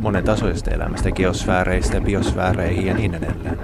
monen 0.00 0.24
tasoisesta 0.24 0.70
elämästä, 0.70 1.10
geosfääreistä, 1.10 2.00
biosfääreihin 2.00 2.86
ja 2.86 2.94
niin 2.94 3.14
edelleen. 3.14 3.58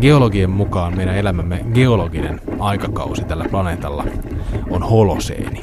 Geologien 0.00 0.50
mukaan 0.50 0.96
meidän 0.96 1.16
elämämme 1.16 1.64
geologinen 1.74 2.40
aikakausi 2.58 3.24
tällä 3.24 3.44
planeetalla 3.50 4.04
on 4.70 4.82
holoseeni. 4.82 5.60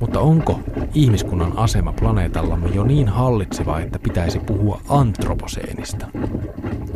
Mutta 0.00 0.20
onko 0.20 0.60
ihmiskunnan 0.94 1.58
asema 1.58 1.92
planeetallamme 1.92 2.68
jo 2.68 2.84
niin 2.84 3.08
hallitseva, 3.08 3.80
että 3.80 3.98
pitäisi 3.98 4.38
puhua 4.38 4.80
antroposeenista? 4.88 6.06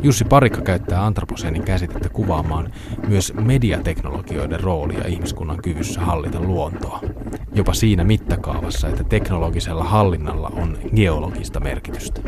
Jussi 0.03 0.25
Parikka 0.25 0.61
käyttää 0.61 1.07
antroposeenin 1.07 1.63
käsitettä 1.63 2.09
kuvaamaan 2.09 2.73
myös 3.09 3.35
mediateknologioiden 3.35 4.61
roolia 4.61 5.07
ihmiskunnan 5.07 5.63
kyvyssä 5.63 6.01
hallita 6.01 6.41
luontoa. 6.41 7.01
Jopa 7.55 7.75
siinä 7.75 8.05
mittakaavassa, 8.05 8.89
että 8.89 9.05
teknologisella 9.05 9.85
hallinnalla 9.85 10.53
on 10.57 10.79
geologista 10.97 11.61
merkitystä. 11.61 12.21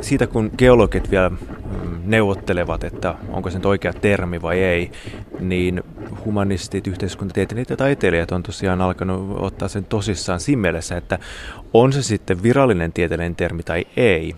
Siitä 0.00 0.26
kun 0.26 0.50
geologit 0.58 1.10
vielä 1.10 1.30
neuvottelevat, 2.04 2.84
että 2.84 3.14
onko 3.28 3.50
se 3.50 3.58
nyt 3.58 3.66
oikea 3.66 3.92
termi 3.92 4.42
vai 4.42 4.58
ei, 4.58 4.90
niin 5.40 5.82
humanistit, 6.30 6.86
yhteiskuntatieteilijät 6.86 7.70
ja 7.70 7.76
taiteilijat 7.76 8.32
on 8.32 8.42
tosiaan 8.42 8.80
alkanut 8.80 9.36
ottaa 9.40 9.68
sen 9.68 9.84
tosissaan 9.84 10.40
siinä 10.40 10.62
mielessä, 10.62 10.96
että 10.96 11.18
on 11.74 11.92
se 11.92 12.02
sitten 12.02 12.42
virallinen 12.42 12.92
tieteellinen 12.92 13.36
termi 13.36 13.62
tai 13.62 13.86
ei, 13.96 14.34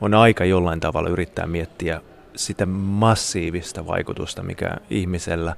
on 0.00 0.14
aika 0.14 0.44
jollain 0.44 0.80
tavalla 0.80 1.08
yrittää 1.08 1.46
miettiä 1.46 2.00
sitä 2.36 2.66
massiivista 2.66 3.86
vaikutusta, 3.86 4.42
mikä 4.42 4.76
ihmisellä 4.90 5.56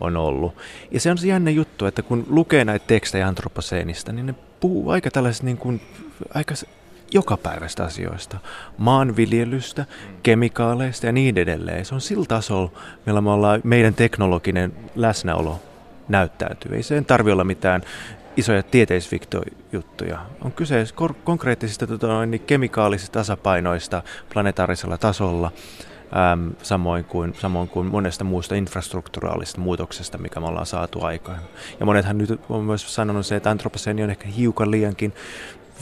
on 0.00 0.16
ollut. 0.16 0.56
Ja 0.90 1.00
se 1.00 1.10
on 1.10 1.18
se 1.18 1.26
jännä 1.26 1.50
juttu, 1.50 1.86
että 1.86 2.02
kun 2.02 2.26
lukee 2.28 2.64
näitä 2.64 2.86
tekstejä 2.86 3.28
antroposeenista, 3.28 4.12
niin 4.12 4.26
ne 4.26 4.34
puhuu 4.60 4.90
aika 4.90 5.10
tällaisista 5.10 5.44
niin 5.44 5.58
kuin, 5.58 5.80
aika 6.34 6.54
jokapäiväistä 7.14 7.84
asioista, 7.84 8.38
maanviljelystä, 8.78 9.84
kemikaaleista 10.22 11.06
ja 11.06 11.12
niin 11.12 11.38
edelleen. 11.38 11.84
Se 11.84 11.94
on 11.94 12.00
sillä 12.00 12.24
tasolla, 12.28 12.72
millä 13.06 13.20
me 13.20 13.30
ollaan 13.30 13.60
meidän 13.64 13.94
teknologinen 13.94 14.72
läsnäolo 14.96 15.60
näyttäytyy. 16.08 16.76
Ei 16.76 16.82
sen 16.82 17.04
tarvi 17.04 17.32
olla 17.32 17.44
mitään 17.44 17.82
isoja 18.36 18.62
tieteisfiktojuttuja. 18.62 20.18
On 20.44 20.52
kyse 20.52 20.84
konkreettisista 21.24 21.86
tota, 21.86 22.26
niin 22.26 22.40
kemikaalisista 22.40 23.12
tasapainoista 23.12 24.02
planetaarisella 24.32 24.98
tasolla, 24.98 25.52
äm, 26.32 26.52
samoin, 26.62 27.04
kuin, 27.04 27.34
samoin 27.34 27.68
kuin 27.68 27.86
monesta 27.86 28.24
muusta 28.24 28.54
infrastrukturaalista 28.54 29.60
muutoksesta, 29.60 30.18
mikä 30.18 30.40
me 30.40 30.46
ollaan 30.46 30.66
saatu 30.66 31.04
aikaan. 31.04 31.40
Ja 31.80 31.86
monethan 31.86 32.18
nyt 32.18 32.40
on 32.48 32.64
myös 32.64 32.94
sanonut 32.94 33.26
se, 33.26 33.36
että 33.36 33.50
antroposeeni 33.50 34.02
on 34.02 34.10
ehkä 34.10 34.28
hiukan 34.28 34.70
liiankin 34.70 35.12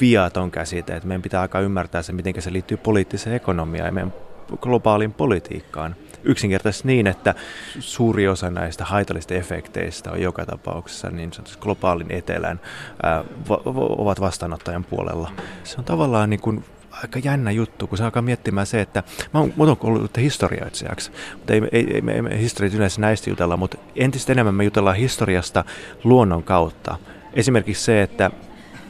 viaton 0.01 0.51
käsite, 0.51 0.97
että 0.97 1.09
meidän 1.09 1.23
pitää 1.23 1.41
alkaa 1.41 1.61
ymmärtää 1.61 2.03
se, 2.03 2.13
miten 2.13 2.43
se 2.43 2.53
liittyy 2.53 2.77
poliittiseen 2.77 3.37
ekonomiaan 3.37 3.87
ja 3.87 3.93
meidän 3.93 4.13
globaaliin 4.57 5.13
politiikkaan. 5.13 5.97
Yksinkertaisesti 6.25 6.89
niin, 6.89 7.07
että 7.07 7.35
suuri 7.81 8.29
osa 8.29 8.51
näistä 8.51 8.85
haitallisista 8.85 9.35
efekteistä 9.35 10.11
on 10.13 10.23
joka 10.23 10.47
tapauksessa 10.47 11.11
niin 11.11 11.31
globaalin 11.61 12.13
etelän 12.13 12.61
ää, 13.03 13.25
va- 13.49 13.61
ovat 13.75 14.21
vastaanottajan 14.21 14.85
puolella. 14.85 15.31
Se 15.65 15.77
on 15.79 15.85
tavallaan 15.85 16.31
niin 16.31 16.41
kuin 16.41 16.65
aika 16.91 17.19
jännä 17.19 17.51
juttu, 17.51 17.87
kun 17.87 17.99
se 17.99 18.05
alkaa 18.05 18.23
miettimään 18.23 18.67
se, 18.67 18.81
että 18.81 19.03
mä 19.35 19.41
oon, 19.41 19.53
mä 19.57 19.65
oon 19.65 19.77
ollut 19.81 20.17
historioitsijaksi, 20.17 21.11
mutta 21.37 21.53
ei, 21.53 21.63
ei, 21.73 21.95
ei, 21.95 22.01
me, 22.01 22.23
me 22.23 22.39
historiat 22.39 22.75
yleensä 22.75 23.01
näistä 23.01 23.31
jutella, 23.31 23.57
mutta 23.57 23.79
entistä 23.97 24.33
enemmän 24.33 24.55
me 24.55 24.65
jutellaan 24.65 24.97
historiasta 24.97 25.65
luonnon 26.05 26.43
kautta. 26.43 26.97
Esimerkiksi 27.35 27.85
se, 27.85 28.03
että 28.03 28.31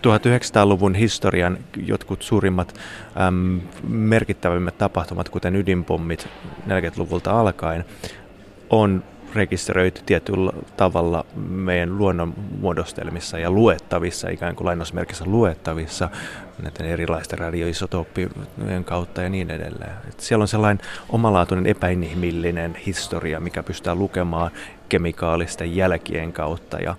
1900-luvun 0.07 0.95
historian 0.95 1.59
jotkut 1.77 2.23
suurimmat 2.23 2.75
äm, 3.29 3.61
merkittävimmät 3.89 4.79
tapahtumat, 4.79 5.29
kuten 5.29 5.57
ydinpommit 5.57 6.29
40-luvulta 6.67 7.41
alkaen, 7.41 7.85
on 8.71 9.05
rekisteröity 9.35 10.01
tietyllä 10.07 10.53
tavalla 10.77 11.25
meidän 11.49 11.99
luonnon 11.99 12.35
muodostelmissa 12.61 13.39
ja 13.39 13.51
luettavissa, 13.51 14.29
ikään 14.29 14.57
kuin 14.57 14.67
lainausmerkissä 14.67 15.25
luettavissa 15.27 16.09
näiden 16.63 16.87
erilaisten 16.87 17.39
radioisotooppien 17.39 18.31
kautta 18.85 19.23
ja 19.23 19.29
niin 19.29 19.51
edelleen. 19.51 19.93
Et 20.09 20.21
siellä 20.21 20.43
on 20.43 20.49
sellainen 20.49 20.87
omalaatuinen 21.09 21.67
epäinhimillinen 21.67 22.75
historia, 22.75 23.41
mikä 23.41 23.63
pystytään 23.63 23.99
lukemaan 23.99 24.51
kemikaalisten 24.93 25.77
jälkien 25.77 26.33
kautta. 26.33 26.79
Ja, 26.79 26.97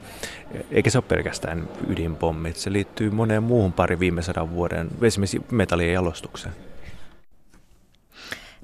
eikä 0.72 0.90
se 0.90 0.98
ole 0.98 1.06
pelkästään 1.08 1.70
ydinpommit, 1.88 2.56
se 2.56 2.72
liittyy 2.72 3.10
moneen 3.10 3.44
muuhun 3.44 3.74
pari 3.74 4.00
viime 4.00 4.22
sadan 4.22 4.52
vuoden, 4.52 4.88
esimerkiksi 5.02 5.42
metallien 5.52 5.94
jalostukseen. 5.94 6.56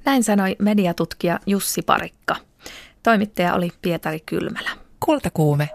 Näin 0.06 0.24
sanoi 0.24 0.56
mediatutkija 0.60 1.40
Jussi 1.46 1.82
Parikka. 1.82 2.36
Toimittaja 3.04 3.54
oli 3.54 3.70
Pietari 3.82 4.20
Kylmälä. 4.20 4.70
Kultakuume. 5.00 5.70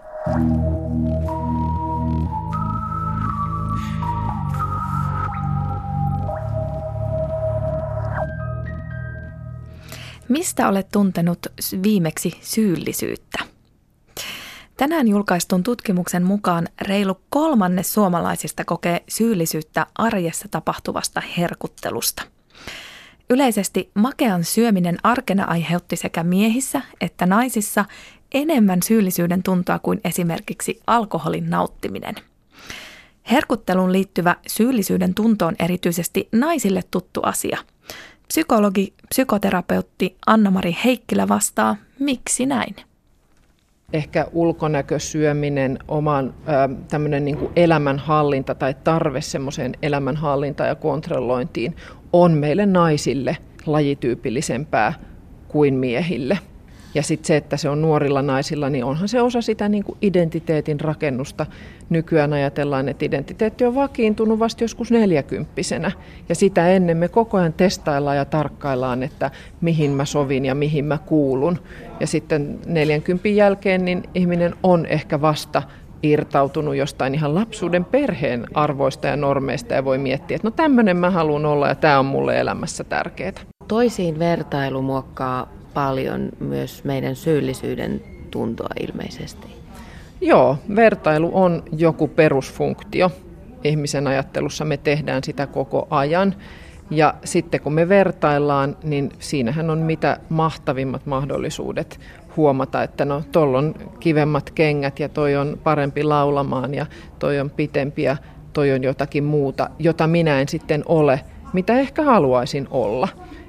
Mistä 10.29 10.67
olet 10.67 10.87
tuntenut 10.91 11.39
viimeksi 11.83 12.37
syyllisyyttä? 12.41 13.39
Tänään 14.77 15.07
julkaistun 15.07 15.63
tutkimuksen 15.63 16.23
mukaan 16.23 16.67
reilu 16.81 17.21
kolmanne 17.29 17.83
suomalaisista 17.83 18.65
kokee 18.65 19.03
syyllisyyttä 19.09 19.87
arjessa 19.95 20.47
tapahtuvasta 20.51 21.21
herkuttelusta– 21.37 22.23
Yleisesti 23.29 23.91
makean 23.93 24.43
syöminen 24.43 24.97
arkena 25.03 25.43
aiheutti 25.43 25.95
sekä 25.95 26.23
miehissä 26.23 26.81
että 27.01 27.25
naisissa 27.25 27.85
enemmän 28.33 28.83
syyllisyyden 28.83 29.43
tuntoa 29.43 29.79
kuin 29.79 30.01
esimerkiksi 30.03 30.81
alkoholin 30.87 31.49
nauttiminen. 31.49 32.15
Herkutteluun 33.31 33.91
liittyvä 33.91 34.35
syyllisyyden 34.47 35.13
tunto 35.13 35.45
on 35.45 35.55
erityisesti 35.59 36.29
naisille 36.31 36.83
tuttu 36.91 37.21
asia. 37.23 37.57
Psykologi, 38.27 38.93
psykoterapeutti 39.09 40.15
Anna-Mari 40.27 40.77
Heikkilä 40.85 41.27
vastaa, 41.27 41.75
miksi 41.99 42.45
näin? 42.45 42.75
ehkä 43.93 44.27
ulkonäkösyöminen, 44.33 45.79
oman 45.87 46.33
tämmöinen 46.87 47.25
niin 47.25 47.37
elämänhallinta 47.55 48.55
tai 48.55 48.75
tarve 48.83 49.21
semmoiseen 49.21 49.73
elämänhallintaan 49.81 50.69
ja 50.69 50.75
kontrollointiin 50.75 51.75
on 52.13 52.31
meille 52.31 52.65
naisille 52.65 53.37
lajityypillisempää 53.65 54.93
kuin 55.47 55.73
miehille. 55.73 56.39
Ja 56.95 57.03
sitten 57.03 57.27
se, 57.27 57.37
että 57.37 57.57
se 57.57 57.69
on 57.69 57.81
nuorilla 57.81 58.21
naisilla, 58.21 58.69
niin 58.69 58.85
onhan 58.85 59.07
se 59.07 59.21
osa 59.21 59.41
sitä 59.41 59.69
niin 59.69 59.83
kuin 59.83 59.97
identiteetin 60.01 60.79
rakennusta. 60.79 61.45
Nykyään 61.89 62.33
ajatellaan, 62.33 62.89
että 62.89 63.05
identiteetti 63.05 63.65
on 63.65 63.75
vakiintunut 63.75 64.39
vasta 64.39 64.63
joskus 64.63 64.91
neljäkymppisenä. 64.91 65.91
Ja 66.29 66.35
sitä 66.35 66.69
ennen 66.69 66.97
me 66.97 67.07
koko 67.07 67.37
ajan 67.37 67.53
testaillaan 67.53 68.17
ja 68.17 68.25
tarkkaillaan, 68.25 69.03
että 69.03 69.31
mihin 69.61 69.91
mä 69.91 70.05
sovin 70.05 70.45
ja 70.45 70.55
mihin 70.55 70.85
mä 70.85 70.97
kuulun. 70.97 71.59
Ja 71.99 72.07
sitten 72.07 72.59
40 72.65 73.27
jälkeen 73.27 73.85
niin 73.85 74.03
ihminen 74.13 74.55
on 74.63 74.85
ehkä 74.85 75.21
vasta 75.21 75.63
irtautunut 76.03 76.75
jostain 76.75 77.15
ihan 77.15 77.35
lapsuuden 77.35 77.85
perheen 77.85 78.45
arvoista 78.53 79.07
ja 79.07 79.15
normeista 79.15 79.73
ja 79.73 79.85
voi 79.85 79.97
miettiä, 79.97 80.35
että 80.35 80.47
no 80.47 80.51
tämmöinen 80.51 80.97
mä 80.97 81.09
haluan 81.09 81.45
olla 81.45 81.67
ja 81.67 81.75
tämä 81.75 81.99
on 81.99 82.05
mulle 82.05 82.39
elämässä 82.39 82.83
tärkeää. 82.83 83.33
Toisiin 83.67 84.19
vertailu 84.19 84.81
muokkaa 84.81 85.47
paljon 85.75 86.29
myös 86.39 86.83
meidän 86.83 87.15
syyllisyyden 87.15 88.01
tuntoa 88.31 88.69
ilmeisesti. 88.79 89.47
Joo, 90.21 90.57
vertailu 90.75 91.29
on 91.33 91.63
joku 91.77 92.07
perusfunktio 92.07 93.11
ihmisen 93.63 94.07
ajattelussa. 94.07 94.65
Me 94.65 94.77
tehdään 94.77 95.23
sitä 95.23 95.47
koko 95.47 95.87
ajan. 95.89 96.35
Ja 96.89 97.13
sitten 97.23 97.59
kun 97.61 97.73
me 97.73 97.89
vertaillaan, 97.89 98.77
niin 98.83 99.11
siinähän 99.19 99.69
on 99.69 99.77
mitä 99.77 100.17
mahtavimmat 100.29 101.05
mahdollisuudet 101.05 101.99
huomata, 102.37 102.83
että 102.83 103.05
no 103.05 103.23
tuolla 103.31 103.57
on 103.57 103.75
kivemmat 103.99 104.51
kengät 104.51 104.99
ja 104.99 105.09
toi 105.09 105.35
on 105.35 105.59
parempi 105.63 106.03
laulamaan 106.03 106.73
ja 106.73 106.85
toi 107.19 107.39
on 107.39 107.49
pitempi 107.49 108.03
ja 108.03 108.17
toi 108.53 108.71
on 108.71 108.83
jotakin 108.83 109.23
muuta, 109.23 109.69
jota 109.79 110.07
minä 110.07 110.41
en 110.41 110.49
sitten 110.49 110.83
ole, 110.85 111.21
mitä 111.53 111.79
ehkä 111.79 112.03
haluaisin 112.03 112.67
olla. 112.71 113.07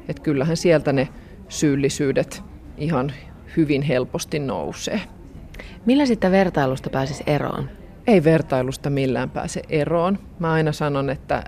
Että 0.09 0.23
kyllähän 0.23 0.57
sieltä 0.57 0.93
ne 0.93 1.09
syyllisyydet 1.49 2.43
ihan 2.77 3.13
hyvin 3.57 3.83
helposti 3.83 4.39
nousee. 4.39 5.01
Millä 5.87 6.07
sitten 6.07 6.31
vertailusta 6.31 6.91
pääsisi 6.91 7.25
eroon? 7.27 7.71
Ei 8.07 8.25
vertailusta 8.25 8.91
millään 8.91 9.31
pääse 9.31 9.63
eroon. 9.69 10.19
Mä 10.39 10.53
aina 10.53 10.73
sanon, 10.73 11.11
että 11.11 11.45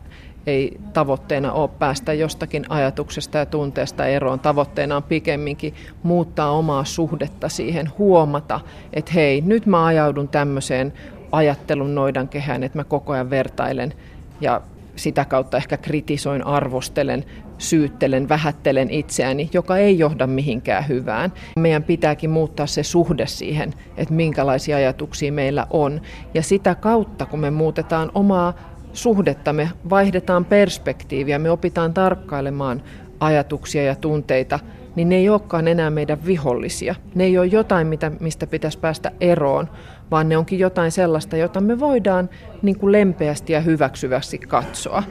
ei 0.47 0.81
tavoitteena 0.93 1.53
ole 1.53 1.71
päästä 1.79 2.13
jostakin 2.13 2.65
ajatuksesta 2.69 3.39
ja 3.39 3.47
tunteesta 3.47 4.07
eroon. 4.07 4.41
Tavoitteena 4.41 4.97
on 4.97 5.03
pikemminkin 5.03 5.75
muuttaa 6.03 6.51
omaa 6.51 6.85
suhdetta 6.85 7.49
siihen, 7.49 7.91
huomata, 7.99 8.61
että 8.93 9.13
hei, 9.15 9.41
nyt 9.41 9.67
mä 9.67 9.87
ajaudun 9.87 10.29
tämmöiseen 10.29 10.93
ajattelun 11.33 11.95
noidan 11.95 12.29
kehään, 12.29 12.63
että 12.63 12.79
mä 12.79 12.85
koko 12.85 13.13
ajan 13.13 13.31
vertailen 13.31 13.95
ja 14.41 14.61
sitä 14.97 15.25
kautta 15.25 15.57
ehkä 15.57 15.77
kritisoin, 15.77 16.47
arvostelen, 16.47 17.25
syyttelen, 17.59 18.29
vähättelen 18.29 18.91
itseäni, 18.91 19.51
joka 19.53 19.77
ei 19.77 19.99
johda 19.99 20.27
mihinkään 20.27 20.89
hyvään. 20.89 21.33
Meidän 21.59 21.83
pitääkin 21.83 22.31
muuttaa 22.31 22.67
se 22.67 22.83
suhde 22.83 23.27
siihen, 23.27 23.75
että 23.97 24.15
minkälaisia 24.15 24.77
ajatuksia 24.77 25.33
meillä 25.33 25.67
on. 25.71 26.01
Ja 26.35 26.43
sitä 26.43 26.75
kautta, 26.75 27.27
kun 27.27 27.41
me 27.41 27.51
muutetaan 27.51 28.11
omaa 28.15 28.55
suhdetta, 28.93 29.53
me 29.53 29.71
vaihdetaan 29.91 30.45
perspektiiviä, 30.45 31.39
me 31.39 31.51
opitaan 31.51 31.95
tarkkailemaan 31.95 32.83
ajatuksia 33.21 33.83
ja 33.83 33.95
tunteita, 33.95 34.59
niin 34.97 35.09
ne 35.09 35.17
ei 35.17 35.29
olekaan 35.29 35.69
enää 35.69 35.91
meidän 35.91 36.27
vihollisia. 36.27 36.95
Ne 37.15 37.25
ei 37.25 37.39
ole 37.39 37.47
jotain, 37.47 37.87
mitä, 37.87 38.13
mistä 38.21 38.47
pitäisi 38.47 38.79
päästä 38.79 39.13
eroon, 39.21 39.69
vaan 40.11 40.29
ne 40.29 40.37
onkin 40.37 40.59
jotain 40.59 40.93
sellaista, 40.93 41.37
jota 41.37 41.61
me 41.61 41.81
voidaan 41.81 42.31
niin 42.63 42.79
kuin 42.79 42.93
lempeästi 42.93 43.53
ja 43.53 43.61
hyväksyvästi 43.61 44.39
katsoa. 44.39 45.03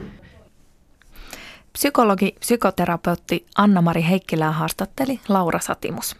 Psykologi, 1.77 2.35
psykoterapeutti 2.39 3.45
Anna-Mari 3.55 4.05
Heikkilää 4.09 4.51
haastatteli 4.51 5.19
Laura 5.27 5.59
Satimus. 5.59 6.15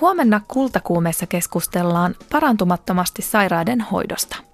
Huomenna 0.00 0.40
kultakuumeessa 0.48 1.26
keskustellaan 1.26 2.14
parantumattomasti 2.30 3.22
sairaiden 3.22 3.80
hoidosta– 3.80 4.36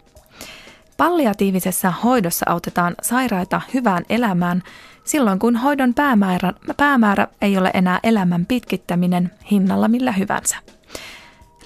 Palliatiivisessa 0.97 1.91
hoidossa 1.91 2.47
autetaan 2.49 2.95
sairaita 3.03 3.61
hyvään 3.75 4.05
elämään 4.09 4.63
silloin, 5.05 5.39
kun 5.39 5.57
hoidon 5.57 5.95
päämäärä, 5.95 6.53
päämäärä 6.77 7.29
ei 7.41 7.59
ole 7.59 7.71
enää 7.75 8.01
elämän 8.03 8.47
pitkittäminen 8.47 9.31
hinnalla 9.51 9.89
millä 9.89 10.13
hyvänsä. 10.13 10.57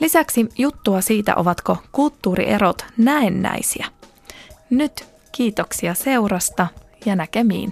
Lisäksi 0.00 0.48
juttua 0.58 1.00
siitä, 1.00 1.34
ovatko 1.34 1.78
kulttuurierot 1.92 2.86
näennäisiä. 2.96 3.86
Nyt 4.70 5.08
kiitoksia 5.32 5.94
seurasta 5.94 6.66
ja 7.06 7.16
näkemiin. 7.16 7.70